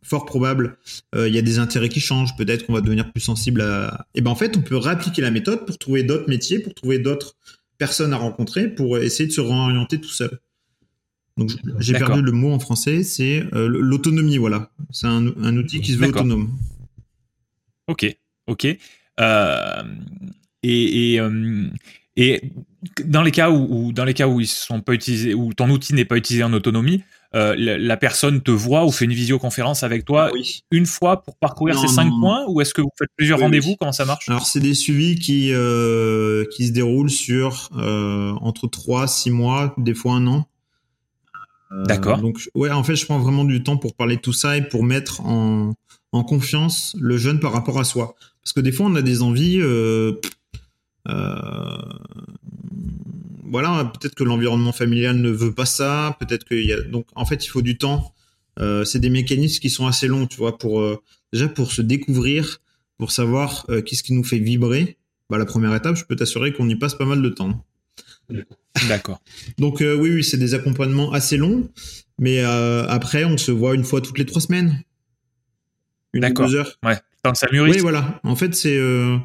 fort 0.03 0.25
probable, 0.25 0.77
il 1.15 1.33
y 1.33 1.37
a 1.37 1.41
des 1.41 1.59
intérêts 1.59 1.87
qui 1.87 2.01
changent, 2.01 2.35
peut-être 2.35 2.65
qu'on 2.65 2.73
va 2.73 2.81
devenir 2.81 3.11
plus 3.13 3.21
sensible 3.21 3.61
à... 3.61 4.07
Et 4.13 4.21
ben 4.21 4.31
en 4.31 4.35
fait, 4.35 4.57
on 4.57 4.61
peut 4.61 4.75
réappliquer 4.75 5.21
la 5.21 5.31
méthode 5.31 5.65
pour 5.65 5.77
trouver 5.77 6.03
d'autres 6.03 6.27
métiers, 6.27 6.59
pour 6.59 6.73
trouver 6.73 6.99
d'autres 6.99 7.37
personnes 7.77 8.11
à 8.11 8.17
rencontrer, 8.17 8.67
pour 8.67 8.97
essayer 8.97 9.27
de 9.27 9.33
se 9.33 9.39
réorienter 9.39 10.01
tout 10.01 10.09
seul. 10.09 10.37
Donc 11.37 11.51
j'ai 11.79 11.93
perdu 11.93 12.21
le 12.21 12.31
mot 12.31 12.51
en 12.51 12.59
français, 12.59 13.03
c'est 13.03 13.43
euh, 13.53 13.67
l'autonomie, 13.67 14.37
voilà. 14.37 14.71
C'est 14.91 15.07
un, 15.07 15.57
outil 15.57 15.81
qui 15.81 15.93
se 15.93 15.97
veut 15.97 16.07
autonome. 16.07 16.49
Ok, 17.87 18.17
ok. 18.47 18.67
Euh, 19.19 19.83
et, 20.63 21.13
et, 21.13 21.19
euh, 21.19 21.67
et, 22.15 22.41
dans 23.05 23.21
les 23.21 23.31
cas 23.31 23.51
où, 23.51 23.93
dans 23.93 24.03
les 24.03 24.15
cas 24.15 24.27
où 24.27 24.41
ils 24.41 24.47
sont 24.47 24.81
pas 24.81 24.93
utilisés, 24.93 25.35
où 25.35 25.53
ton 25.53 25.69
outil 25.69 25.93
n'est 25.93 26.05
pas 26.05 26.17
utilisé 26.17 26.43
en 26.43 26.53
autonomie, 26.53 27.03
la, 27.33 27.97
personne 27.97 28.41
te 28.41 28.49
voit 28.49 28.83
ou 28.85 28.91
fait 28.91 29.05
une 29.05 29.13
visioconférence 29.13 29.83
avec 29.83 30.05
toi 30.05 30.31
une 30.71 30.87
fois 30.87 31.21
pour 31.21 31.35
parcourir 31.35 31.77
ces 31.77 31.87
cinq 31.87 32.09
points 32.19 32.45
ou 32.47 32.61
est-ce 32.61 32.73
que 32.73 32.81
vous 32.81 32.89
faites 32.97 33.11
plusieurs 33.15 33.39
rendez-vous? 33.39 33.75
Comment 33.75 33.91
ça 33.91 34.05
marche? 34.05 34.27
Alors 34.27 34.47
c'est 34.47 34.59
des 34.59 34.73
suivis 34.73 35.19
qui 35.19 35.51
qui 36.55 36.67
se 36.67 36.71
déroulent 36.71 37.11
sur 37.11 37.69
entre 37.73 38.65
3 38.65 39.07
6 39.07 39.29
mois, 39.29 39.75
des 39.77 39.93
fois 39.93 40.13
un 40.13 40.25
an. 40.25 40.47
Euh, 41.71 41.83
D'accord. 41.85 42.19
Donc, 42.19 42.49
ouais, 42.55 42.71
en 42.71 42.83
fait, 42.83 42.95
je 42.95 43.05
prends 43.05 43.19
vraiment 43.19 43.43
du 43.43 43.63
temps 43.63 43.77
pour 43.77 43.95
parler 43.95 44.17
de 44.17 44.21
tout 44.21 44.33
ça 44.33 44.57
et 44.57 44.61
pour 44.61 44.83
mettre 44.83 45.21
en, 45.21 45.73
en 46.11 46.23
confiance 46.23 46.95
le 46.99 47.17
jeune 47.17 47.39
par 47.39 47.51
rapport 47.51 47.79
à 47.79 47.83
soi. 47.83 48.15
Parce 48.43 48.53
que 48.53 48.61
des 48.61 48.71
fois, 48.71 48.85
on 48.85 48.95
a 48.95 49.01
des 49.01 49.21
envies. 49.21 49.59
Euh, 49.59 50.13
euh, 51.09 51.77
voilà, 53.43 53.91
peut-être 53.99 54.15
que 54.15 54.23
l'environnement 54.23 54.71
familial 54.71 55.17
ne 55.17 55.29
veut 55.29 55.53
pas 55.53 55.65
ça. 55.65 56.15
Peut-être 56.19 56.45
qu'il 56.45 56.65
y 56.65 56.73
a. 56.73 56.81
Donc, 56.81 57.07
en 57.15 57.25
fait, 57.25 57.45
il 57.45 57.49
faut 57.49 57.61
du 57.61 57.77
temps. 57.77 58.13
Euh, 58.59 58.85
c'est 58.85 58.99
des 58.99 59.09
mécanismes 59.09 59.59
qui 59.59 59.69
sont 59.69 59.85
assez 59.85 60.07
longs, 60.07 60.25
tu 60.27 60.37
vois, 60.37 60.57
pour 60.57 60.81
déjà 61.31 61.47
pour 61.47 61.71
se 61.71 61.81
découvrir, 61.81 62.59
pour 62.97 63.11
savoir 63.11 63.67
qu'est-ce 63.85 64.03
qui 64.03 64.13
nous 64.13 64.23
fait 64.23 64.39
vibrer. 64.39 64.97
Bah, 65.29 65.37
la 65.37 65.45
première 65.45 65.75
étape, 65.75 65.97
je 65.97 66.05
peux 66.05 66.15
t'assurer 66.15 66.53
qu'on 66.53 66.69
y 66.69 66.75
passe 66.75 66.95
pas 66.95 67.05
mal 67.05 67.21
de 67.21 67.29
temps. 67.29 67.65
D'accord. 68.87 69.21
Donc 69.57 69.81
euh, 69.81 69.95
oui, 69.95 70.11
oui, 70.11 70.23
c'est 70.23 70.37
des 70.37 70.53
accompagnements 70.53 71.11
assez 71.11 71.37
longs, 71.37 71.69
mais 72.17 72.43
euh, 72.43 72.87
après, 72.87 73.25
on 73.25 73.37
se 73.37 73.51
voit 73.51 73.75
une 73.75 73.83
fois 73.83 74.01
toutes 74.01 74.17
les 74.17 74.25
trois 74.25 74.41
semaines. 74.41 74.81
Une 76.13 76.25
ou 76.25 76.33
deux 76.33 76.55
heures. 76.55 76.77
Ouais, 76.83 76.97
tant 77.23 77.31
que 77.31 77.37
ça 77.37 77.47
mûrit. 77.51 77.71
Oui, 77.71 77.79
voilà. 77.79 78.19
En 78.23 78.35
fait, 78.35 78.55
c'est 78.55 78.77
euh, 78.77 79.17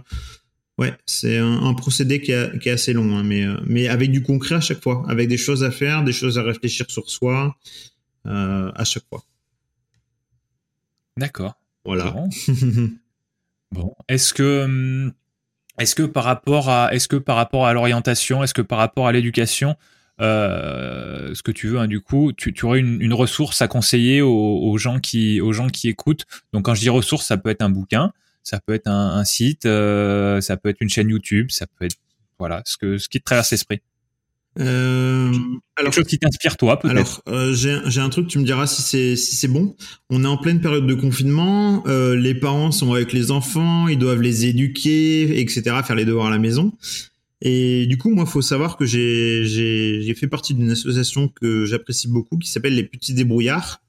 ouais, 0.79 0.95
c'est 1.07 1.39
un, 1.39 1.75
procédé 1.75 2.21
qui, 2.21 2.33
est 2.33 2.71
assez 2.71 2.93
long, 2.93 3.17
hein, 3.17 3.23
mais, 3.25 3.45
mais 3.67 3.89
avec 3.89 4.11
du 4.11 4.23
concret 4.23 4.57
à 4.57 4.61
chaque 4.61 4.83
fois, 4.83 5.05
avec 5.09 5.29
des 5.29 5.39
choses 5.39 5.65
à 5.65 5.71
faire, 5.71 6.05
des 6.05 6.13
choses 6.13 6.39
à 6.39 6.43
réfléchir 6.43 6.91
sur 6.91 7.11
soi 7.11 7.57
à 8.25 8.85
chaque 8.85 9.05
fois. 9.09 9.25
D'accord. 11.17 11.55
Voilà. 11.85 12.11
Bon. 12.11 12.29
bon. 13.73 13.95
Est-ce 14.09 14.33
que 14.33 14.65
hum, 14.65 15.13
est-ce 15.79 15.95
que 15.95 16.03
par 16.03 16.25
rapport 16.25 16.69
à, 16.69 16.95
est-ce 16.95 17.09
que 17.09 17.17
par 17.17 17.37
rapport 17.37 17.67
à 17.67 17.73
l'orientation, 17.73 18.43
est-ce 18.43 18.55
que 18.55 18.63
par 18.63 18.79
rapport 18.79 19.07
à 19.07 19.13
l'éducation, 19.13 19.77
euh, 20.21 21.35
ce 21.35 21.43
que 21.43 21.51
tu 21.51 21.69
veux, 21.69 21.79
hein, 21.79 21.87
du 21.87 22.01
coup, 22.01 22.33
tu, 22.33 22.53
tu 22.53 22.65
aurais 22.65 22.81
une, 22.81 23.13
ressource 23.15 23.63
à 23.63 23.69
conseiller 23.69 24.21
aux, 24.23 24.77
gens 24.79 25.01
qui, 25.01 25.41
aux 25.41 25.53
gens 25.53 25.69
qui 25.69 25.89
écoutent? 25.89 26.27
Donc, 26.53 26.67
quand 26.67 26.75
je 26.75 26.81
dis 26.81 26.91
ressource, 26.91 27.27
ça 27.27 27.37
peut 27.37 27.51
être 27.51 27.63
un 27.63 27.71
bouquin, 27.71 28.13
ça 28.43 28.61
peut 28.61 28.75
être 28.75 28.87
un, 28.87 29.17
un 29.17 29.25
site, 29.25 29.67
euh, 29.67 30.41
ça 30.41 30.57
peut 30.57 30.69
être 30.69 30.81
une 30.81 30.91
chaîne 30.91 31.09
YouTube, 31.09 31.51
ça 31.51 31.67
peut 31.67 31.87
être, 31.87 31.97
voilà, 32.39 32.63
ce 32.67 32.77
que, 32.77 32.99
ce 32.99 33.09
qui 33.09 33.21
te 33.21 33.25
traverse 33.25 33.51
l'esprit. 33.51 33.81
Euh, 34.59 35.33
alors, 35.77 35.93
Quelque 35.93 35.95
chose 35.95 36.07
qui 36.07 36.19
t'inspire 36.19 36.57
toi, 36.57 36.79
peut-être. 36.79 36.91
Alors, 36.91 37.23
euh, 37.29 37.55
j'ai 37.55 38.01
un 38.01 38.09
truc, 38.11 38.29
tu 38.29 38.39
me 38.39 38.45
diras 38.45 38.67
si 38.67 38.83
c'est 38.83 39.17
si 39.17 39.37
c'est 39.37 39.49
bon. 39.49 39.75
On 40.11 40.25
est 40.25 40.29
en 40.29 40.37
pleine 40.37 40.61
période 40.61 40.87
de 40.87 40.95
confinement. 40.95 41.83
Euh, 41.87 42.15
les 42.17 42.35
parents 42.35 42.71
sont 42.71 42.93
avec 42.93 43.13
les 43.13 43.31
enfants, 43.31 43.89
ils 43.89 43.99
doivent 43.99 44.21
les 44.21 44.47
éduquer, 44.47 45.41
etc., 45.41 45.77
faire 45.85 45.97
les 45.97 46.05
devoirs 46.05 46.27
à 46.27 46.31
la 46.31 46.39
maison. 46.39 46.73
Et 47.41 47.87
du 47.87 47.99
coup, 47.99 48.11
moi, 48.11 48.27
faut 48.27 48.43
savoir 48.43 48.77
que 48.77 48.85
j'ai 48.85 49.45
j'ai 49.45 50.15
fait 50.15 50.29
partie 50.29 50.55
d'une 50.55 50.71
association 50.71 51.29
que 51.29 51.65
j'apprécie 51.65 52.09
beaucoup, 52.09 52.37
qui 52.37 52.51
s'appelle 52.51 52.75
les 52.75 52.85
Petits 52.85 53.15
Débrouillards, 53.15 53.83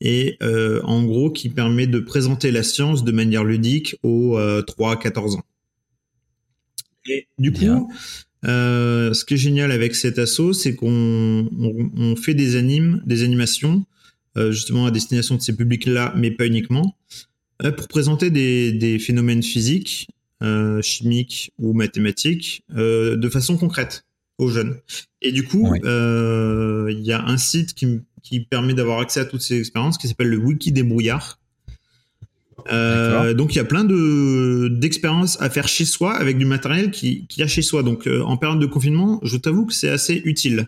et 0.00 0.36
euh, 0.42 0.80
en 0.82 1.04
gros, 1.04 1.30
qui 1.30 1.48
permet 1.48 1.86
de 1.86 2.00
présenter 2.00 2.50
la 2.50 2.64
science 2.64 3.04
de 3.04 3.12
manière 3.12 3.44
ludique 3.44 3.96
aux 4.02 4.36
3-14 4.36 5.36
ans. 5.36 5.44
Et 7.08 7.28
du 7.38 7.52
coup, 7.52 7.88
euh, 8.46 9.12
ce 9.12 9.24
qui 9.24 9.34
est 9.34 9.38
génial 9.38 9.72
avec 9.72 9.94
cet 9.94 10.18
assaut, 10.18 10.52
c'est 10.52 10.74
qu'on 10.74 11.48
on, 11.96 12.16
fait 12.16 12.34
des 12.34 12.56
animes, 12.56 13.02
des 13.06 13.22
animations, 13.22 13.84
euh, 14.36 14.52
justement 14.52 14.86
à 14.86 14.90
destination 14.90 15.34
de 15.36 15.42
ces 15.42 15.54
publics-là, 15.54 16.14
mais 16.16 16.30
pas 16.30 16.46
uniquement, 16.46 16.96
euh, 17.64 17.72
pour 17.72 17.88
présenter 17.88 18.30
des, 18.30 18.72
des 18.72 18.98
phénomènes 18.98 19.42
physiques, 19.42 20.08
euh, 20.42 20.80
chimiques 20.80 21.52
ou 21.58 21.74
mathématiques 21.74 22.64
euh, 22.74 23.16
de 23.16 23.28
façon 23.28 23.58
concrète 23.58 24.04
aux 24.38 24.48
jeunes. 24.48 24.78
Et 25.20 25.32
du 25.32 25.44
coup, 25.44 25.74
il 25.74 27.00
y 27.00 27.12
a 27.12 27.24
un 27.26 27.36
site 27.36 27.74
qui, 27.74 28.00
qui 28.22 28.40
permet 28.40 28.72
d'avoir 28.72 29.00
accès 29.00 29.20
à 29.20 29.26
toutes 29.26 29.42
ces 29.42 29.58
expériences 29.58 29.98
qui 29.98 30.08
s'appelle 30.08 30.28
le 30.28 30.38
Wiki 30.38 30.72
des 30.72 30.82
brouillards 30.82 31.39
euh, 32.70 33.34
donc 33.34 33.54
il 33.54 33.58
y 33.58 33.60
a 33.60 33.64
plein 33.64 33.84
de 33.84 34.68
d'expériences 34.68 35.40
à 35.40 35.50
faire 35.50 35.68
chez 35.68 35.84
soi 35.84 36.14
avec 36.16 36.38
du 36.38 36.44
matériel 36.44 36.90
qui 36.90 37.26
qui 37.26 37.42
a 37.42 37.46
chez 37.46 37.62
soi. 37.62 37.82
Donc 37.82 38.06
euh, 38.06 38.22
en 38.22 38.36
période 38.36 38.58
de 38.58 38.66
confinement, 38.66 39.20
je 39.22 39.36
t'avoue 39.36 39.66
que 39.66 39.72
c'est 39.72 39.88
assez 39.88 40.20
utile. 40.24 40.66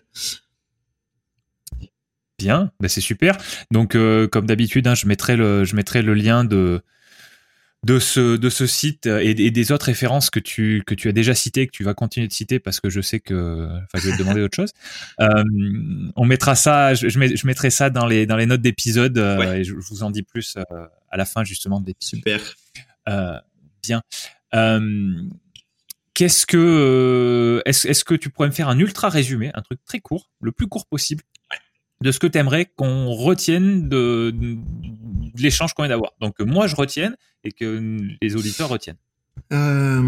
Bien, 2.39 2.71
ben 2.79 2.87
c'est 2.87 3.01
super. 3.01 3.37
Donc 3.71 3.95
euh, 3.95 4.27
comme 4.27 4.45
d'habitude, 4.45 4.87
hein, 4.87 4.95
je 4.95 5.07
mettrai 5.07 5.35
le 5.35 5.63
je 5.63 5.75
mettrai 5.75 6.01
le 6.01 6.13
lien 6.13 6.43
de 6.43 6.81
de 7.83 7.99
ce, 7.99 8.37
de 8.37 8.49
ce 8.49 8.65
site 8.65 9.07
et, 9.07 9.33
des 9.33 9.71
autres 9.71 9.87
références 9.87 10.29
que 10.29 10.39
tu, 10.39 10.83
que 10.87 10.95
tu 10.95 11.09
as 11.09 11.11
déjà 11.11 11.35
citées, 11.35 11.67
que 11.67 11.71
tu 11.71 11.83
vas 11.83 11.93
continuer 11.93 12.27
de 12.27 12.33
citer 12.33 12.59
parce 12.59 12.79
que 12.79 12.89
je 12.89 13.01
sais 13.01 13.19
que, 13.19 13.67
enfin, 13.67 14.01
je 14.01 14.09
vais 14.09 14.13
te 14.13 14.19
demander 14.21 14.41
autre 14.43 14.55
chose. 14.55 14.71
Euh, 15.19 15.43
on 16.15 16.25
mettra 16.25 16.55
ça, 16.55 16.93
je, 16.93 17.09
je, 17.09 17.47
mettrai 17.47 17.69
ça 17.69 17.89
dans 17.89 18.05
les, 18.05 18.25
dans 18.25 18.37
les 18.37 18.45
notes 18.45 18.61
d'épisode 18.61 19.17
euh, 19.17 19.53
et 19.53 19.63
je, 19.63 19.73
vous 19.73 20.03
en 20.03 20.11
dis 20.11 20.23
plus 20.23 20.55
euh, 20.57 20.63
à 21.13 21.17
la 21.17 21.25
fin 21.25 21.43
justement 21.43 21.79
des 21.79 21.95
Super. 21.99 22.41
Euh, 23.07 23.39
bien. 23.83 24.01
Qu'est-ce 26.15 26.45
que, 26.45 27.61
est-ce, 27.65 27.87
est-ce 27.87 28.03
que 28.03 28.13
tu 28.13 28.29
pourrais 28.29 28.47
me 28.47 28.53
faire 28.53 28.67
un 28.67 28.77
ultra 28.77 29.09
résumé, 29.09 29.51
un 29.55 29.61
truc 29.61 29.79
très 29.85 29.99
court, 29.99 30.29
le 30.41 30.51
plus 30.51 30.67
court 30.67 30.85
possible, 30.85 31.23
de 32.01 32.11
ce 32.11 32.19
que 32.19 32.27
tu 32.27 32.37
aimerais 32.37 32.65
qu'on 32.65 33.09
retienne 33.11 33.89
de, 33.89 34.31
de, 34.31 34.57
l'échange 35.41 35.73
qu'on 35.73 35.83
vient 35.83 35.89
d'avoir? 35.89 36.13
Donc 36.19 36.39
moi 36.41 36.67
je 36.67 36.75
retienne 36.75 37.15
et 37.43 37.51
que 37.51 37.97
les 38.21 38.35
auditeurs 38.35 38.69
retiennent. 38.69 38.97
Euh... 39.51 40.01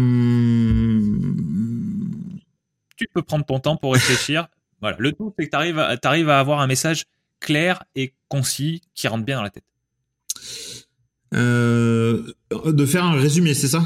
Tu 2.96 3.08
peux 3.12 3.22
prendre 3.22 3.44
ton 3.44 3.60
temps 3.60 3.76
pour 3.76 3.92
réfléchir. 3.92 4.48
voilà. 4.80 4.96
Le 4.98 5.12
tout, 5.12 5.34
c'est 5.38 5.46
que 5.46 5.50
tu 5.50 5.56
arrives, 5.56 5.78
arrives, 5.78 6.28
à 6.28 6.40
avoir 6.40 6.60
un 6.60 6.66
message 6.66 7.04
clair 7.40 7.84
et 7.94 8.14
concis 8.28 8.82
qui 8.94 9.08
rentre 9.08 9.24
bien 9.24 9.36
dans 9.36 9.42
la 9.42 9.50
tête. 9.50 9.64
Euh, 11.34 12.22
de 12.64 12.86
faire 12.86 13.04
un 13.04 13.14
résumé, 13.14 13.54
c'est 13.54 13.68
ça? 13.68 13.84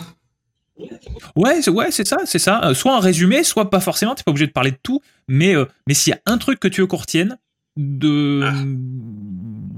Ouais, 1.37 1.69
ouais, 1.69 1.91
c'est 1.91 2.07
ça, 2.07 2.19
c'est 2.25 2.39
ça. 2.39 2.65
Euh, 2.65 2.75
soit 2.75 2.97
un 2.97 3.01
résumé, 3.01 3.45
soit 3.45 3.71
pas 3.71 3.81
forcément. 3.81 4.15
T'es 4.15 4.23
pas 4.23 4.31
obligé 4.31 4.47
de 4.47 4.53
parler 4.53 4.71
de 4.71 4.79
tout, 4.83 5.01
mais 5.29 5.55
euh, 5.55 5.67
mais 5.87 5.95
s'il 5.95 6.13
y 6.13 6.15
a 6.15 6.21
un 6.27 6.39
truc 6.39 6.59
que 6.59 6.69
tu 6.69 6.81
veux 6.81 6.87
qu'on 6.87 6.97
retienne, 6.97 7.39
de, 7.77 8.43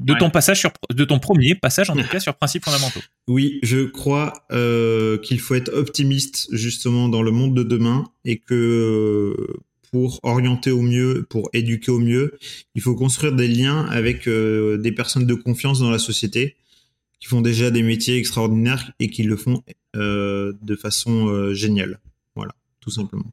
de 0.05 0.15
ton 0.15 0.31
passage 0.31 0.61
sur, 0.61 0.73
de 0.91 1.05
ton 1.05 1.19
premier 1.19 1.55
passage 1.55 1.91
en 1.91 1.95
tout 1.95 2.09
cas 2.09 2.21
sur 2.21 2.35
principes 2.35 2.65
fondamentaux. 2.65 3.01
Oui, 3.29 3.61
je 3.63 3.85
crois 3.85 4.33
euh, 4.51 5.19
qu'il 5.19 5.39
faut 5.41 5.55
être 5.55 5.73
optimiste 5.73 6.49
justement 6.53 7.09
dans 7.09 7.23
le 7.23 7.31
monde 7.31 7.55
de 7.55 7.63
demain 7.63 8.05
et 8.25 8.39
que 8.39 9.37
pour 9.93 10.21
orienter 10.23 10.71
au 10.71 10.81
mieux, 10.81 11.27
pour 11.29 11.51
éduquer 11.53 11.91
au 11.91 11.99
mieux, 11.99 12.39
il 12.75 12.81
faut 12.81 12.95
construire 12.95 13.35
des 13.35 13.47
liens 13.47 13.87
avec 13.91 14.27
euh, 14.27 14.79
des 14.79 14.93
personnes 14.93 15.27
de 15.27 15.35
confiance 15.35 15.81
dans 15.81 15.91
la 15.91 15.99
société 15.99 16.57
qui 17.23 17.29
font 17.29 17.41
déjà 17.41 17.71
des 17.71 17.85
métiers 17.85 18.17
extraordinaires 18.17 18.91
et 18.99 19.09
qui 19.09 19.23
le 19.23 19.37
font 19.37 19.63
euh, 19.95 20.55
de 20.61 20.75
façon 20.75 21.29
euh, 21.29 21.55
géniale. 21.55 22.01
Voilà, 22.35 22.53
tout 22.81 22.91
simplement. 22.91 23.31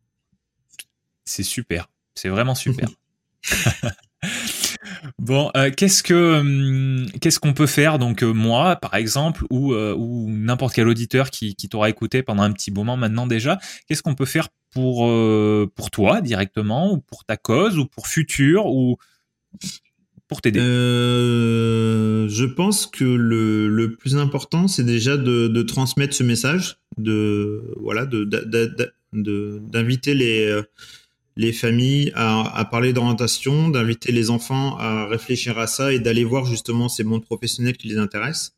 C'est 1.26 1.42
super, 1.42 1.90
c'est 2.14 2.30
vraiment 2.30 2.54
super. 2.54 2.88
Bon, 5.18 5.50
euh, 5.56 5.72
qu'est-ce 5.72 6.04
que 6.04 6.40
hum, 6.40 7.08
qu'est-ce 7.20 7.40
qu'on 7.40 7.54
peut 7.54 7.68
faire 7.68 8.00
donc 8.00 8.22
euh, 8.22 8.34
moi 8.34 8.76
par 8.76 8.96
exemple 8.96 9.46
ou 9.50 9.74
ou 9.74 10.30
n'importe 10.30 10.76
quel 10.76 10.88
auditeur 10.88 11.32
qui, 11.32 11.56
qui 11.56 11.70
t'aura 11.70 11.90
écouté 11.90 12.22
pendant 12.22 12.44
un 12.44 12.52
petit 12.52 12.70
moment 12.70 12.98
maintenant 12.98 13.26
déjà, 13.26 13.60
qu'est-ce 13.88 14.04
qu'on 14.04 14.16
peut 14.16 14.26
faire 14.26 14.50
pour 14.72 15.10
pour 15.74 15.90
toi 15.90 16.22
directement 16.22 16.92
ou 16.92 16.98
pour 17.00 17.26
ta 17.26 17.38
cause 17.38 17.78
ou 17.80 17.86
pour 17.86 18.08
futur 18.08 18.66
ou 18.68 18.98
t'aider 20.42 20.60
Je 20.60 22.46
pense 22.46 22.88
que 22.88 23.04
le, 23.04 23.68
le 23.68 23.96
plus 23.96 24.16
important 24.16 24.68
c'est 24.68 24.84
déjà 24.84 25.18
de, 25.18 25.48
de, 25.48 25.62
transmettre 25.64 26.14
ce 26.14 26.24
message, 26.24 26.78
de 26.98 27.74
voilà, 27.82 28.06
de 28.06 28.24
d'inviter 29.12 30.14
les 30.14 30.62
les 31.40 31.54
familles 31.54 32.12
à, 32.16 32.68
parler 32.70 32.92
d'orientation, 32.92 33.70
d'inviter 33.70 34.12
les 34.12 34.30
enfants 34.30 34.78
à 34.78 35.06
réfléchir 35.06 35.58
à 35.58 35.68
ça 35.68 35.94
et 35.94 36.00
d'aller 36.00 36.26
voir 36.26 36.44
justement 36.44 36.90
ces 36.90 37.06
mondes 37.06 37.24
professionnels 37.24 37.78
qui 37.78 37.88
les 37.88 37.98
intéressent. 37.98 38.58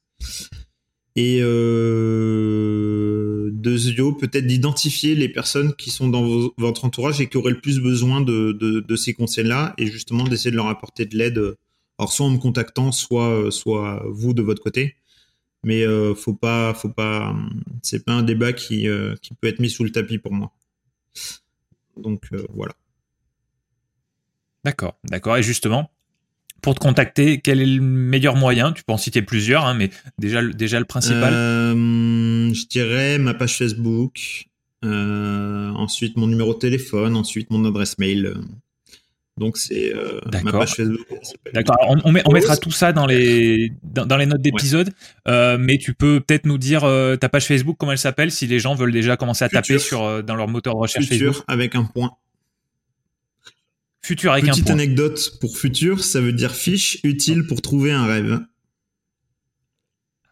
Et 1.16 1.40
euh, 1.42 3.50
de 3.52 4.20
peut-être 4.20 4.48
d'identifier 4.48 5.16
les 5.16 5.30
personnes 5.30 5.74
qui 5.76 5.90
sont 5.90 6.08
dans 6.08 6.52
votre 6.58 6.86
entourage 6.86 7.20
et 7.20 7.28
qui 7.28 7.38
auraient 7.38 7.52
le 7.52 7.60
plus 7.60 7.80
besoin 7.80 8.22
de, 8.22 8.96
ces 8.96 9.14
conseils-là 9.14 9.74
et 9.78 9.88
justement 9.88 10.24
d'essayer 10.24 10.52
de 10.52 10.56
leur 10.56 10.68
apporter 10.68 11.06
de 11.06 11.18
l'aide. 11.18 11.56
Alors 12.00 12.14
soit 12.14 12.26
en 12.26 12.32
me 12.32 12.38
contactant, 12.38 12.92
soit 12.92 13.52
soit 13.52 14.04
vous 14.10 14.34
de 14.34 14.42
votre 14.42 14.64
côté. 14.64 14.96
Mais 15.64 15.86
euh, 15.86 16.16
faut 16.16 16.34
pas, 16.34 16.74
faut 16.74 16.90
pas, 16.90 17.36
c'est 17.84 18.04
pas 18.04 18.14
un 18.14 18.24
débat 18.24 18.54
qui 18.54 18.88
euh, 18.88 19.16
qui 19.22 19.36
peut 19.36 19.48
être 19.48 19.60
mis 19.60 19.70
sous 19.70 19.84
le 19.84 19.92
tapis 19.92 20.18
pour 20.18 20.34
moi. 20.34 20.52
Donc 21.98 22.24
euh, 22.34 22.46
voilà. 22.50 22.74
D'accord, 24.64 24.98
d'accord. 25.04 25.38
Et 25.38 25.44
justement, 25.44 25.92
pour 26.62 26.76
te 26.76 26.80
contacter, 26.80 27.40
quel 27.40 27.62
est 27.62 27.66
le 27.66 27.82
meilleur 27.82 28.36
moyen? 28.36 28.72
Tu 28.72 28.84
peux 28.84 28.94
en 28.94 28.98
citer 28.98 29.22
plusieurs, 29.22 29.66
hein, 29.66 29.74
mais 29.74 29.90
déjà, 30.18 30.44
déjà 30.44 30.80
le 30.80 30.86
principal. 30.86 31.34
Euh, 31.34 32.54
je 32.54 32.68
dirais 32.68 33.18
ma 33.18 33.34
page 33.34 33.58
Facebook, 33.58 34.46
euh, 34.86 35.70
ensuite 35.72 36.18
mon 36.18 36.28
numéro 36.28 36.54
de 36.54 36.60
téléphone, 36.60 37.16
ensuite 37.16 37.50
mon 37.52 37.66
adresse 37.66 37.98
mail. 37.98 38.34
Donc 39.38 39.58
c'est 39.58 39.94
ma 40.44 40.52
page 40.52 40.76
Facebook. 40.76 41.08
D'accord. 41.54 41.78
On, 42.04 42.12
mettra 42.12 42.58
tout 42.58 42.70
ça 42.70 42.92
dans 42.94 43.08
les 43.08 43.72
dans, 43.84 44.18
les 44.18 44.26
notes 44.26 44.42
d'épisode, 44.42 44.92
mais 45.28 45.78
tu 45.80 45.94
peux 45.94 46.20
peut-être 46.20 46.46
nous 46.46 46.58
dire 46.58 46.82
ta 47.20 47.30
page 47.30 47.46
Facebook 47.46 47.78
comment 47.80 47.94
elle 47.94 47.98
s'appelle 47.98 48.32
si 48.32 48.46
les 48.46 48.60
gens 48.60 48.76
veulent 48.76 48.92
déjà 48.92 49.18
commencer 49.18 49.46
à 49.46 49.50
taper 49.50 49.80
sur 49.80 50.24
dans 50.24 50.36
leur 50.36 50.48
moteur 50.48 50.76
de 50.76 50.80
recherche 50.80 51.08
Futur 51.08 51.34
Facebook. 51.34 51.46
avec 51.48 51.76
un 51.76 51.86
point. 51.86 52.12
Futur 54.04 54.32
avec 54.32 54.46
Petite 54.46 54.70
un 54.70 54.74
anecdote 54.74 55.38
pour 55.40 55.58
futur, 55.58 56.04
ça 56.04 56.22
veut 56.22 56.34
dire 56.34 56.56
fiche 56.56 57.00
utile 57.04 57.46
pour 57.46 57.62
trouver 57.62 57.92
un 57.92 58.08
rêve. 58.08 58.40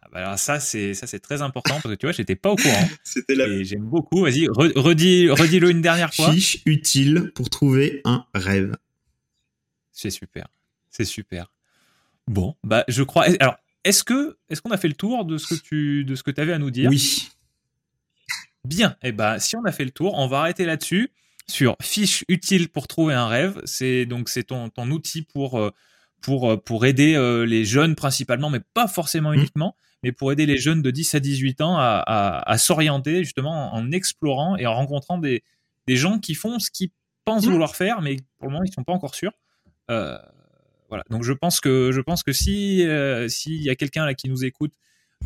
Ah 0.02 0.08
bah 0.12 0.18
alors 0.18 0.38
ça 0.40 0.58
c'est 0.58 0.92
ça 0.92 1.06
c'est 1.06 1.20
très 1.20 1.40
important 1.40 1.74
parce 1.74 1.94
que 1.94 1.98
tu 1.98 2.06
vois 2.06 2.12
j'étais 2.12 2.34
pas 2.34 2.50
au 2.50 2.56
courant. 2.56 2.88
C'était 3.04 3.36
la... 3.36 3.46
Et 3.46 3.64
j'aime 3.64 3.84
beaucoup. 3.84 4.22
Vas-y 4.22 4.48
redis 4.48 5.30
redis-le 5.30 5.70
une 5.70 5.82
dernière 5.82 6.12
fois. 6.12 6.32
Fiche 6.32 6.62
utile 6.66 7.30
pour 7.32 7.48
trouver 7.48 8.00
un 8.04 8.26
rêve. 8.34 8.76
C'est 9.92 10.10
super, 10.10 10.48
c'est 10.90 11.04
super. 11.04 11.52
Bon 12.26 12.56
bah 12.64 12.84
je 12.88 13.04
crois. 13.04 13.26
Alors 13.38 13.56
est-ce 13.84 14.02
que 14.02 14.36
est-ce 14.48 14.60
qu'on 14.62 14.72
a 14.72 14.78
fait 14.78 14.88
le 14.88 14.94
tour 14.94 15.24
de 15.24 15.38
ce 15.38 15.54
que 15.54 15.60
tu 15.60 16.04
de 16.04 16.16
ce 16.16 16.24
que 16.24 16.40
avais 16.40 16.52
à 16.52 16.58
nous 16.58 16.72
dire? 16.72 16.90
Oui. 16.90 17.28
Bien. 18.64 18.96
Et 19.02 19.08
eh 19.08 19.12
ben 19.12 19.38
si 19.38 19.54
on 19.54 19.64
a 19.64 19.70
fait 19.70 19.84
le 19.84 19.92
tour, 19.92 20.14
on 20.18 20.26
va 20.26 20.40
arrêter 20.40 20.64
là-dessus 20.64 21.12
sur 21.48 21.76
fiche 21.82 22.24
utile 22.28 22.68
pour 22.68 22.88
trouver 22.88 23.14
un 23.14 23.26
rêve. 23.26 23.60
C'est 23.64 24.06
donc 24.06 24.28
c'est 24.28 24.44
ton, 24.44 24.68
ton 24.68 24.90
outil 24.90 25.22
pour 25.22 25.58
euh, 25.58 25.70
pour 26.22 26.50
euh, 26.50 26.56
pour 26.56 26.86
aider 26.86 27.14
euh, 27.14 27.44
les 27.44 27.64
jeunes 27.64 27.94
principalement, 27.94 28.50
mais 28.50 28.60
pas 28.74 28.88
forcément 28.88 29.30
mmh. 29.30 29.34
uniquement, 29.34 29.76
mais 30.02 30.12
pour 30.12 30.32
aider 30.32 30.46
les 30.46 30.58
jeunes 30.58 30.82
de 30.82 30.90
10 30.90 31.14
à 31.14 31.20
18 31.20 31.60
ans 31.60 31.76
à, 31.76 32.42
à, 32.46 32.58
s'orienter 32.58 33.24
justement 33.24 33.74
en 33.74 33.90
explorant 33.92 34.56
et 34.56 34.66
en 34.66 34.74
rencontrant 34.74 35.18
des 35.18 35.42
des 35.86 35.96
gens 35.96 36.18
qui 36.18 36.34
font 36.34 36.58
ce 36.58 36.70
qu'ils 36.70 36.90
pensent 37.24 37.46
mmh. 37.46 37.50
vouloir 37.50 37.76
faire, 37.76 38.00
mais 38.02 38.16
pour 38.38 38.48
le 38.48 38.52
moment 38.52 38.64
ils 38.64 38.72
sont 38.72 38.84
pas 38.84 38.92
encore 38.92 39.14
sûrs. 39.14 39.32
voilà. 39.88 41.04
Donc 41.10 41.24
je 41.24 41.32
pense 41.32 41.60
que 41.60 41.90
je 41.92 42.00
pense 42.00 42.22
que 42.22 42.32
si 42.32 42.84
s'il 43.28 43.62
y 43.62 43.70
a 43.70 43.74
quelqu'un 43.74 44.04
là 44.04 44.14
qui 44.14 44.28
nous 44.28 44.44
écoute 44.44 44.72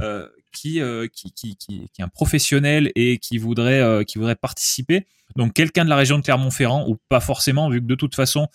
euh, 0.01 0.29
qui, 0.55 0.81
euh, 0.81 1.07
qui, 1.13 1.33
qui, 1.33 1.57
qui, 1.57 1.89
qui, 1.93 2.01
est 2.01 2.05
un 2.05 2.09
professionnel 2.09 2.91
et 2.95 3.19
qui 3.19 3.37
voudrait, 3.37 3.81
euh, 3.81 4.05
qui 4.05 4.19
voudrait 4.19 4.37
participer. 4.37 5.07
Donc 5.37 5.53
quelqu'un 5.53 5.85
de 5.85 5.91
la 5.91 5.97
région 5.97 6.17
de 6.17 6.23
Clermont-Ferrand 6.23 6.89
ou 6.89 6.97
pas 7.09 7.21
forcément, 7.21 7.69
vu 7.69 7.81
que 7.81 7.87
de 7.87 7.95
toute 7.95 8.15
façon, 8.15 8.47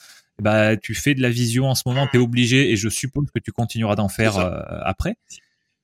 bah, 0.42 0.78
tu 0.78 0.96
fais 0.96 1.14
de 1.14 1.22
la 1.22 1.30
vision 1.30 1.66
en 1.66 1.76
ce 1.76 1.84
moment, 1.86 2.08
tu 2.08 2.18
es 2.18 2.20
obligé 2.20 2.72
et 2.72 2.78
je 2.78 2.90
suppose 2.90 3.28
que 3.34 3.40
tu 3.40 3.52
continueras 3.52 3.96
d'en 3.96 4.10
faire 4.10 4.38
après. 4.86 5.18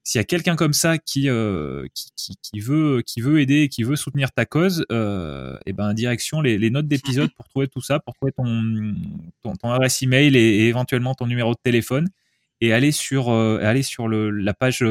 S'il 0.03 0.19
y 0.19 0.21
a 0.21 0.23
quelqu'un 0.23 0.55
comme 0.55 0.71
ça 0.71 0.97
qui, 0.97 1.27
qui, 1.93 2.35
qui, 2.41 2.59
veut, 2.61 3.01
qui 3.05 3.19
veut 3.21 3.41
aider, 3.41 3.67
qui 3.67 3.83
veut 3.83 3.97
soutenir 3.97 4.31
ta 4.31 4.45
cause, 4.45 4.85
et 4.89 5.73
ben 5.73 5.93
direction 5.93 6.39
les, 6.39 6.57
les 6.57 6.69
notes 6.69 6.87
d'épisode 6.87 7.31
pour 7.35 7.49
trouver 7.49 7.67
tout 7.67 7.81
ça, 7.81 7.99
pour 7.99 8.13
trouver 8.13 8.31
ton, 8.31 8.95
ton, 9.43 9.55
ton 9.57 9.71
adresse 9.71 10.01
email 10.01 10.37
et, 10.37 10.39
et, 10.39 10.67
éventuellement 10.67 11.15
ton 11.15 11.27
numéro 11.27 11.51
de 11.53 11.59
téléphone 11.61 12.07
et 12.61 12.71
aller 12.71 12.93
sur, 12.93 13.31
aller 13.33 13.83
sur 13.83 14.07
le, 14.07 14.29
la 14.29 14.53
page 14.53 14.81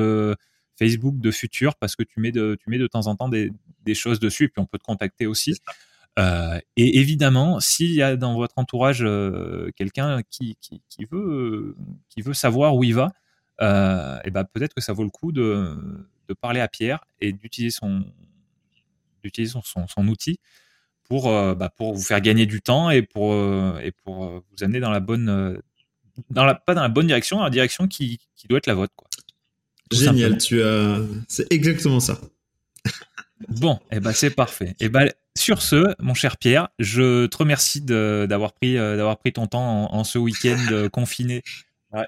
Facebook 0.79 1.19
de 1.19 1.31
Futur 1.31 1.77
parce 1.77 1.97
que 1.97 2.03
tu 2.03 2.21
mets 2.21 2.33
de, 2.33 2.57
tu 2.61 2.71
mets 2.71 2.79
de 2.79 2.87
temps 2.87 3.07
en 3.07 3.17
temps 3.17 3.29
des, 3.29 3.51
des 3.85 3.95
choses 3.95 4.21
dessus 4.21 4.45
et 4.45 4.49
puis 4.49 4.61
on 4.61 4.67
peut 4.67 4.79
te 4.79 4.85
contacter 4.85 5.27
aussi. 5.27 5.57
Euh, 6.19 6.61
et 6.77 6.99
évidemment, 6.99 7.61
s'il 7.61 7.93
y 7.93 8.03
a 8.03 8.17
dans 8.17 8.35
votre 8.37 8.55
entourage 8.57 9.03
euh, 9.03 9.71
quelqu'un 9.77 10.23
qui, 10.31 10.57
qui, 10.61 10.81
qui, 10.89 11.05
veut, 11.11 11.77
qui 12.09 12.23
veut 12.23 12.35
savoir 12.35 12.77
où 12.77 12.85
il 12.85 12.95
va, 12.95 13.13
euh, 13.61 14.19
et 14.25 14.31
ben 14.31 14.45
peut-être 14.45 14.75
que 14.75 14.81
ça 14.81 14.93
vaut 14.93 15.05
le 15.05 15.11
coup 15.11 15.33
de, 15.33 15.77
de 16.29 16.35
parler 16.35 16.61
à 16.61 16.69
Pierre 16.69 17.05
et 17.21 17.33
d'utiliser 17.33 17.77
son, 17.77 18.05
d'utiliser 19.23 19.53
son, 19.65 19.87
son, 19.89 20.09
outil 20.09 20.39
pour, 21.05 21.25
bah, 21.25 21.69
pour 21.77 21.95
vous 21.95 22.03
faire 22.03 22.21
gagner 22.21 22.47
du 22.47 22.63
temps 22.63 22.91
et 22.91 23.03
pour, 23.03 23.35
et 23.81 23.91
pour 23.91 24.27
vous 24.27 24.63
amener 24.65 24.81
dans 24.81 24.91
la 24.91 25.01
bonne, 25.01 25.61
dans 26.31 26.45
la, 26.45 26.55
pas 26.55 26.75
dans 26.75 26.83
la 26.83 26.89
bonne 26.89 27.07
direction, 27.07 27.39
dans 27.39 27.45
la 27.45 27.51
direction 27.51 27.89
qui, 27.89 28.19
qui 28.37 28.47
doit 28.49 28.59
être 28.59 28.67
la 28.67 28.75
vôtre. 28.75 28.95
Quoi. 28.97 29.09
Génial, 29.95 30.39
tu 30.39 30.63
as. 30.63 31.01
C'est 31.29 31.53
exactement 31.53 32.01
ça. 32.01 32.21
bon, 33.49 33.75
et 33.91 33.97
eh 33.97 34.01
ben 34.01 34.13
c'est 34.13 34.31
parfait. 34.31 34.71
Et 34.81 34.87
eh 34.87 34.89
ben 34.89 35.11
sur 35.37 35.63
ce, 35.63 35.95
mon 36.01 36.15
cher 36.15 36.37
Pierre, 36.37 36.69
je 36.79 37.27
te 37.27 37.37
remercie 37.37 37.81
d'avoir 37.81 38.53
pris 38.53 38.79
euh, 38.79 38.97
d'avoir 38.97 39.19
pris 39.19 39.33
ton 39.33 39.47
temps 39.47 39.93
en, 39.93 40.05
ce 40.05 40.19
week-end 40.19 40.59
euh, 40.71 40.89
confiné. 40.91 41.43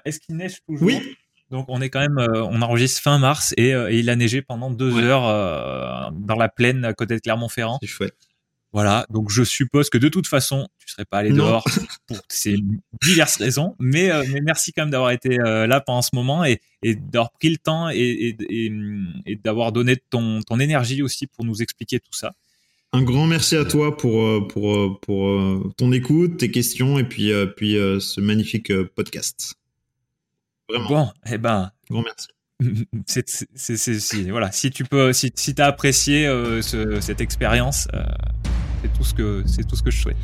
Est-ce 0.05 0.19
qu'il 0.19 0.35
neige 0.35 0.61
toujours? 0.65 0.87
Oui. 0.87 1.17
Donc 1.49 1.65
on 1.69 1.81
est 1.81 1.89
quand 1.89 2.01
même, 2.01 2.17
euh, 2.19 2.43
on 2.43 2.61
enregistre 2.61 3.01
fin 3.01 3.19
mars 3.19 3.53
et, 3.55 3.71
il 3.91 4.09
a 4.09 4.15
neigé 4.15 4.41
pendant 4.41 4.69
deux 4.69 4.97
heures 4.97 6.11
dans 6.11 6.35
la 6.35 6.49
plaine 6.49 6.83
à 6.83 6.93
côté 6.93 7.15
de 7.15 7.19
Clermont-Ferrand. 7.19 7.79
C'est 7.81 7.87
chouette. 7.87 8.26
Voilà, 8.73 9.05
donc 9.09 9.31
je 9.31 9.43
suppose 9.43 9.89
que 9.89 9.97
de 9.97 10.09
toute 10.09 10.27
façon, 10.27 10.67
tu 10.77 10.89
serais 10.89 11.05
pas 11.05 11.19
allé 11.19 11.31
dehors 11.31 11.63
pour 12.05 12.17
ces 12.29 12.57
diverses 13.01 13.37
raisons, 13.37 13.75
mais, 13.79 14.11
euh, 14.11 14.25
mais 14.31 14.41
merci 14.41 14.73
quand 14.73 14.83
même 14.83 14.91
d'avoir 14.91 15.11
été 15.11 15.39
euh, 15.39 15.67
là 15.67 15.79
pendant 15.79 16.01
ce 16.01 16.09
moment 16.13 16.43
et, 16.43 16.59
et 16.83 16.95
d'avoir 16.95 17.31
pris 17.31 17.49
le 17.49 17.57
temps 17.57 17.89
et, 17.89 18.35
et, 18.49 18.71
et 19.25 19.35
d'avoir 19.37 19.71
donné 19.71 19.95
ton, 20.09 20.41
ton 20.41 20.59
énergie 20.59 21.01
aussi 21.01 21.27
pour 21.27 21.45
nous 21.45 21.61
expliquer 21.61 21.99
tout 21.99 22.13
ça. 22.13 22.33
Un 22.91 23.03
grand 23.03 23.25
merci 23.25 23.55
à 23.55 23.63
toi 23.63 23.95
pour, 23.95 24.21
euh, 24.21 24.47
pour, 24.47 24.99
pour 24.99 25.73
ton 25.77 25.91
écoute, 25.93 26.37
tes 26.37 26.51
questions 26.51 26.99
et 26.99 27.03
puis, 27.05 27.31
puis 27.55 27.73
ce 27.73 28.19
magnifique 28.19 28.71
podcast. 28.95 29.55
Vraiment. 30.69 30.89
Bon, 30.89 31.09
eh 31.31 31.37
ben. 31.37 31.71
Grand 31.89 32.03
merci. 32.03 32.27
c'est, 33.05 34.29
voilà, 34.29 34.51
si 34.51 34.71
tu 34.71 34.83
peux, 34.83 35.13
si, 35.13 35.31
si 35.35 35.53
as 35.59 35.67
apprécié 35.67 36.25
ce, 36.61 36.99
cette 37.01 37.21
expérience, 37.21 37.87
c'est 38.81 38.93
tout 38.93 39.03
ce 39.03 39.83
que, 39.83 39.91
je 39.91 39.97
souhaite. 39.97 40.17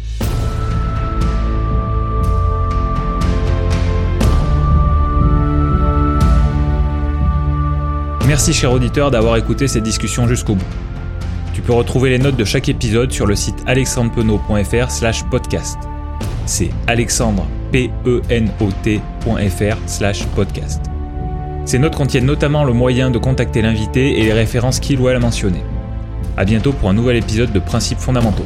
Merci 8.27 8.53
cher 8.53 8.71
auditeur 8.71 9.11
d'avoir 9.11 9.37
écouté 9.37 9.67
cette 9.67 9.83
discussion 9.83 10.27
jusqu'au 10.27 10.55
bout. 10.55 10.65
Tu 11.53 11.61
peux 11.61 11.73
retrouver 11.73 12.09
les 12.09 12.17
notes 12.17 12.35
de 12.35 12.45
chaque 12.45 12.69
épisode 12.69 13.11
sur 13.11 13.27
le 13.27 13.35
site 13.35 13.63
alexandrepenot.fr 13.67 14.89
slash 14.89 15.23
podcast. 15.25 15.77
C'est 16.45 16.69
Alexandre 16.87 17.45
penot.fr 17.71 19.77
slash 19.85 20.25
podcast. 20.27 20.81
Ces 21.65 21.79
notes 21.79 21.95
contiennent 21.95 22.25
notamment 22.25 22.63
le 22.63 22.73
moyen 22.73 23.09
de 23.09 23.17
contacter 23.17 23.61
l'invité 23.61 24.19
et 24.19 24.23
les 24.23 24.33
références 24.33 24.79
qu'il 24.79 24.99
ou 24.99 25.09
elle 25.09 25.15
a 25.15 25.19
mentionnées. 25.19 25.63
A 26.35 26.45
bientôt 26.45 26.73
pour 26.73 26.89
un 26.89 26.93
nouvel 26.93 27.17
épisode 27.17 27.51
de 27.51 27.59
Principes 27.59 27.99
fondamentaux. 27.99 28.45